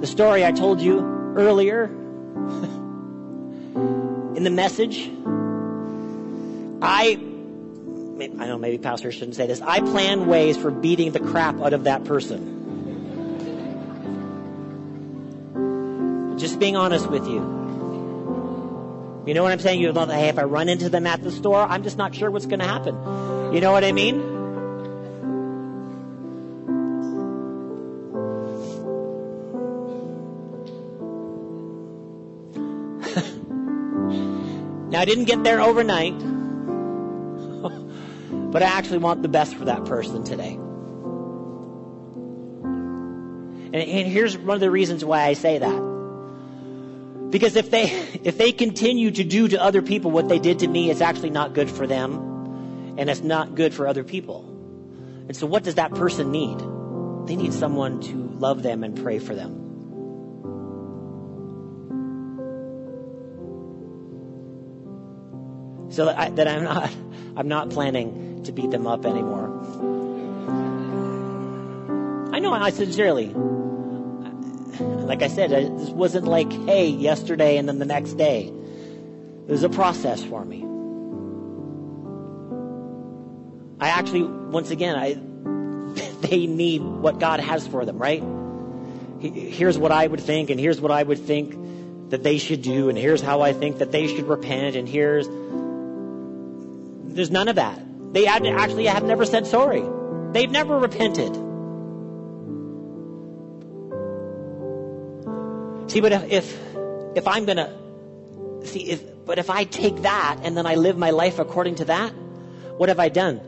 The 0.00 0.06
story 0.06 0.44
I 0.44 0.50
told 0.50 0.80
you 0.80 0.98
earlier 1.36 1.84
in 4.34 4.42
the 4.42 4.50
message, 4.50 5.08
I 6.82 7.20
I 8.20 8.26
don't 8.26 8.48
know, 8.48 8.58
maybe 8.58 8.78
pastors 8.78 9.14
shouldn't 9.14 9.36
say 9.36 9.46
this. 9.46 9.60
I 9.60 9.78
plan 9.80 10.26
ways 10.26 10.56
for 10.56 10.72
beating 10.72 11.12
the 11.12 11.20
crap 11.20 11.60
out 11.60 11.72
of 11.72 11.84
that 11.84 12.02
person. 12.04 12.56
Just 16.36 16.58
being 16.58 16.74
honest 16.74 17.08
with 17.08 17.28
you. 17.28 17.67
You 19.28 19.34
know 19.34 19.42
what 19.42 19.52
I'm 19.52 19.58
saying? 19.58 19.78
You 19.78 19.92
know, 19.92 20.06
hey, 20.06 20.30
if 20.30 20.38
I 20.38 20.44
run 20.44 20.70
into 20.70 20.88
them 20.88 21.06
at 21.06 21.22
the 21.22 21.30
store, 21.30 21.60
I'm 21.60 21.82
just 21.82 21.98
not 21.98 22.14
sure 22.14 22.30
what's 22.30 22.46
going 22.46 22.60
to 22.60 22.64
happen. 22.64 22.94
You 23.52 23.60
know 23.60 23.72
what 23.72 23.84
I 23.84 23.92
mean? 23.92 24.16
now, 34.88 34.98
I 34.98 35.04
didn't 35.04 35.26
get 35.26 35.44
there 35.44 35.60
overnight, 35.60 36.18
but 38.50 38.62
I 38.62 38.66
actually 38.66 39.00
want 39.00 39.20
the 39.20 39.28
best 39.28 39.56
for 39.56 39.66
that 39.66 39.84
person 39.84 40.24
today. 40.24 40.54
And, 43.74 43.76
and 43.76 44.08
here's 44.08 44.38
one 44.38 44.54
of 44.54 44.60
the 44.60 44.70
reasons 44.70 45.04
why 45.04 45.26
I 45.26 45.34
say 45.34 45.58
that. 45.58 45.87
Because 47.30 47.56
if 47.56 47.70
they, 47.70 47.84
if 48.24 48.38
they 48.38 48.52
continue 48.52 49.10
to 49.10 49.24
do 49.24 49.48
to 49.48 49.62
other 49.62 49.82
people 49.82 50.10
what 50.10 50.28
they 50.28 50.38
did 50.38 50.60
to 50.60 50.68
me, 50.68 50.90
it's 50.90 51.02
actually 51.02 51.30
not 51.30 51.52
good 51.52 51.70
for 51.70 51.86
them 51.86 52.94
and 52.96 53.10
it's 53.10 53.20
not 53.20 53.54
good 53.54 53.74
for 53.74 53.86
other 53.86 54.02
people. 54.02 54.44
And 55.28 55.36
so 55.36 55.46
what 55.46 55.62
does 55.62 55.74
that 55.74 55.94
person 55.94 56.32
need? 56.32 56.58
They 57.28 57.36
need 57.36 57.52
someone 57.52 58.00
to 58.00 58.14
love 58.38 58.62
them 58.62 58.82
and 58.82 58.96
pray 58.96 59.18
for 59.18 59.34
them. 59.34 59.66
So 65.90 66.06
that, 66.06 66.18
I, 66.18 66.30
that 66.30 66.48
I'm 66.48 66.64
not, 66.64 66.90
I'm 67.36 67.48
not 67.48 67.70
planning 67.70 68.42
to 68.44 68.52
beat 68.52 68.70
them 68.70 68.86
up 68.86 69.04
anymore. 69.04 69.48
I 72.32 72.40
know 72.40 72.52
I 72.52 72.70
sincerely, 72.70 73.34
like 74.80 75.22
I 75.22 75.28
said, 75.28 75.52
it 75.52 75.70
wasn't 75.70 76.26
like, 76.26 76.52
hey, 76.52 76.88
yesterday 76.88 77.56
and 77.56 77.68
then 77.68 77.78
the 77.78 77.86
next 77.86 78.14
day. 78.14 78.46
It 78.46 79.50
was 79.50 79.62
a 79.62 79.68
process 79.68 80.22
for 80.22 80.44
me. 80.44 80.64
I 83.80 83.90
actually, 83.90 84.24
once 84.24 84.70
again, 84.70 84.96
I, 84.96 85.14
they 86.20 86.46
need 86.46 86.82
what 86.82 87.18
God 87.18 87.40
has 87.40 87.66
for 87.66 87.84
them, 87.84 87.98
right? 87.98 88.22
Here's 89.20 89.78
what 89.78 89.90
I 89.90 90.06
would 90.06 90.20
think, 90.20 90.50
and 90.50 90.60
here's 90.60 90.80
what 90.80 90.92
I 90.92 91.02
would 91.02 91.18
think 91.18 92.10
that 92.10 92.22
they 92.22 92.38
should 92.38 92.62
do, 92.62 92.88
and 92.88 92.96
here's 92.96 93.20
how 93.20 93.40
I 93.40 93.52
think 93.52 93.78
that 93.78 93.90
they 93.90 94.06
should 94.06 94.28
repent, 94.28 94.76
and 94.76 94.88
here's, 94.88 95.26
there's 97.14 97.30
none 97.30 97.48
of 97.48 97.56
that. 97.56 97.80
They 98.12 98.26
actually 98.26 98.86
have 98.86 99.02
never 99.02 99.24
said 99.24 99.46
sorry. 99.46 99.82
They've 100.32 100.50
never 100.50 100.78
repented. 100.78 101.47
See, 105.98 106.02
but 106.02 106.12
if, 106.12 106.56
if, 107.16 107.26
I'm 107.26 107.44
gonna, 107.44 107.76
see, 108.62 108.88
if, 108.88 109.02
but 109.26 109.40
if 109.40 109.50
I 109.50 109.64
take 109.64 110.02
that 110.02 110.38
and 110.44 110.56
then 110.56 110.64
I 110.64 110.76
live 110.76 110.96
my 110.96 111.10
life 111.10 111.40
according 111.40 111.74
to 111.76 111.86
that, 111.86 112.10
what 112.76 112.88
have 112.88 113.00
I 113.00 113.08
done? 113.08 113.40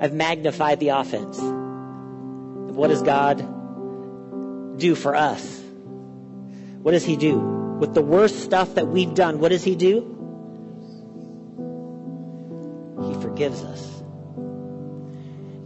I've 0.00 0.12
magnified 0.12 0.80
the 0.80 0.88
offense. 0.88 1.38
What 1.38 2.88
does 2.88 3.02
God 3.02 3.38
do 4.78 4.96
for 4.96 5.14
us? 5.14 5.62
What 6.82 6.90
does 6.90 7.04
He 7.04 7.14
do? 7.14 7.38
With 7.38 7.94
the 7.94 8.02
worst 8.02 8.40
stuff 8.40 8.74
that 8.74 8.88
we've 8.88 9.14
done, 9.14 9.38
what 9.38 9.50
does 9.50 9.62
He 9.62 9.76
do? 9.76 10.00
He 13.06 13.14
forgives 13.22 13.62
us. 13.62 14.02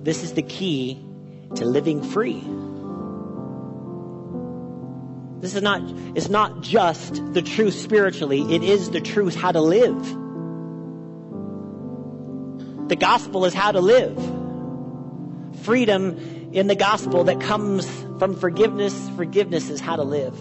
This 0.03 0.23
is 0.23 0.35
the 0.35 0.43
key 0.43 1.03
to 1.55 1.65
living 1.65 2.03
free. 2.03 2.45
This 5.41 5.55
is 5.55 5.63
not, 5.63 5.81
it's 6.15 6.29
not 6.29 6.61
just 6.61 7.15
the 7.33 7.41
truth 7.41 7.75
spiritually, 7.75 8.43
it 8.55 8.63
is 8.63 8.91
the 8.91 9.01
truth 9.01 9.35
how 9.35 9.53
to 9.53 9.61
live. 9.61 10.05
The 12.89 12.97
gospel 12.97 13.47
is 13.47 13.55
how 13.55 13.73
to 13.73 13.81
live. 13.81 14.17
Freedom 15.63 16.51
in 16.53 16.67
the 16.67 16.75
gospel 16.75 17.25
that 17.25 17.41
comes 17.41 17.87
from 18.19 18.37
forgiveness, 18.37 19.09
forgiveness 19.17 19.71
is 19.71 19.81
how 19.81 19.97
to 19.97 20.03
live. 20.03 20.39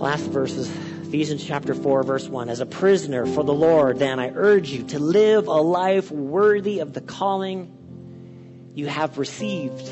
Last 0.00 0.24
verses, 0.30 0.70
Ephesians 1.02 1.44
chapter 1.44 1.74
4, 1.74 2.04
verse 2.04 2.26
1. 2.26 2.48
As 2.48 2.60
a 2.60 2.66
prisoner 2.66 3.26
for 3.26 3.44
the 3.44 3.52
Lord, 3.52 3.98
then 3.98 4.18
I 4.18 4.30
urge 4.30 4.70
you 4.70 4.84
to 4.84 4.98
live 4.98 5.46
a 5.46 5.60
life 5.60 6.10
worthy 6.10 6.78
of 6.78 6.94
the 6.94 7.02
calling 7.02 8.70
you 8.74 8.86
have 8.86 9.18
received. 9.18 9.86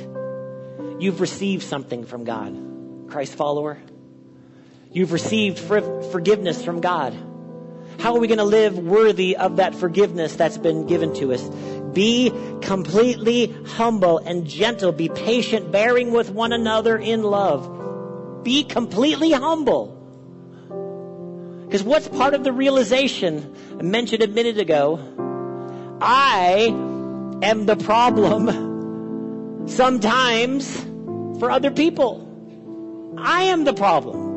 You've 0.99 1.21
received 1.21 1.65
something 1.65 2.07
from 2.07 2.25
God. 2.25 2.70
Christ 3.11 3.35
follower. 3.35 3.79
You've 4.93 5.13
received 5.13 5.59
forgiveness 5.59 6.65
from 6.65 6.81
God. 6.81 7.15
How 7.99 8.15
are 8.15 8.19
we 8.19 8.29
going 8.29 8.39
to 8.39 8.45
live 8.45 8.79
worthy 8.79 9.37
of 9.37 9.57
that 9.57 9.75
forgiveness 9.75 10.35
that's 10.35 10.57
been 10.57 10.87
given 10.87 11.15
to 11.17 11.35
us? 11.35 11.43
Be 11.93 12.33
completely 12.63 13.53
humble 13.67 14.19
and 14.19 14.47
gentle. 14.47 14.93
Be 14.93 15.09
patient, 15.09 15.71
bearing 15.71 16.13
with 16.13 16.31
one 16.31 16.53
another 16.53 16.97
in 16.97 17.23
love. 17.23 18.43
Be 18.43 18.65
completely 18.65 19.33
humble. 19.33 19.97
Because 21.67 21.83
what's 21.83 22.09
part 22.09 22.35
of 22.35 22.43
the 22.43 22.53
realization 22.53 23.55
I 23.79 23.83
mentioned 23.83 24.23
a 24.23 24.29
minute 24.29 24.59
ago? 24.59 24.99
I 26.01 26.67
am 27.43 27.67
the 27.67 27.77
problem 27.77 29.69
sometimes 29.69 30.75
for 31.39 31.51
other 31.51 31.71
people. 31.71 32.27
I 33.17 33.45
am 33.45 33.65
the 33.65 33.73
problem. 33.73 34.29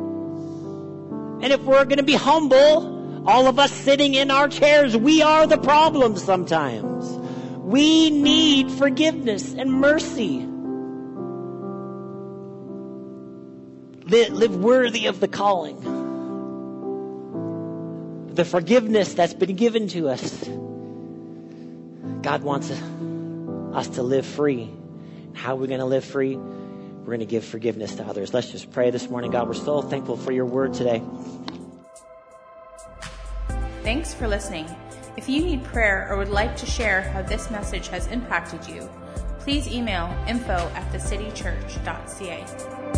And 1.42 1.52
if 1.52 1.60
we're 1.62 1.84
going 1.84 1.98
to 1.98 2.04
be 2.04 2.14
humble, 2.14 3.26
all 3.26 3.46
of 3.46 3.58
us 3.58 3.72
sitting 3.72 4.14
in 4.14 4.30
our 4.30 4.48
chairs, 4.48 4.96
we 4.96 5.22
are 5.22 5.46
the 5.46 5.58
problem 5.58 6.16
sometimes. 6.16 7.10
We 7.58 8.10
need 8.10 8.70
forgiveness 8.70 9.54
and 9.54 9.72
mercy. 9.72 10.46
Live 14.06 14.56
worthy 14.56 15.06
of 15.06 15.20
the 15.20 15.28
calling. 15.28 15.80
The 18.34 18.44
forgiveness 18.44 19.14
that's 19.14 19.34
been 19.34 19.56
given 19.56 19.88
to 19.88 20.08
us. 20.08 20.44
God 22.22 22.42
wants 22.42 22.70
us 22.70 23.88
to 23.88 24.02
live 24.02 24.26
free. 24.26 24.70
How 25.32 25.54
are 25.54 25.56
we 25.56 25.68
going 25.68 25.80
to 25.80 25.86
live 25.86 26.04
free? 26.04 26.38
We're 27.04 27.10
going 27.10 27.20
to 27.20 27.26
give 27.26 27.44
forgiveness 27.44 27.94
to 27.96 28.04
others. 28.04 28.32
Let's 28.32 28.50
just 28.50 28.72
pray 28.72 28.90
this 28.90 29.10
morning. 29.10 29.30
God, 29.30 29.46
we're 29.46 29.52
so 29.52 29.82
thankful 29.82 30.16
for 30.16 30.32
your 30.32 30.46
word 30.46 30.72
today. 30.72 31.02
Thanks 33.82 34.14
for 34.14 34.26
listening. 34.26 34.66
If 35.18 35.28
you 35.28 35.44
need 35.44 35.62
prayer 35.64 36.08
or 36.10 36.16
would 36.16 36.30
like 36.30 36.56
to 36.56 36.66
share 36.66 37.02
how 37.10 37.20
this 37.20 37.50
message 37.50 37.88
has 37.88 38.06
impacted 38.06 38.66
you, 38.66 38.88
please 39.40 39.68
email 39.68 40.06
info 40.26 40.72
at 40.74 40.90
thecitychurch.ca. 40.92 42.93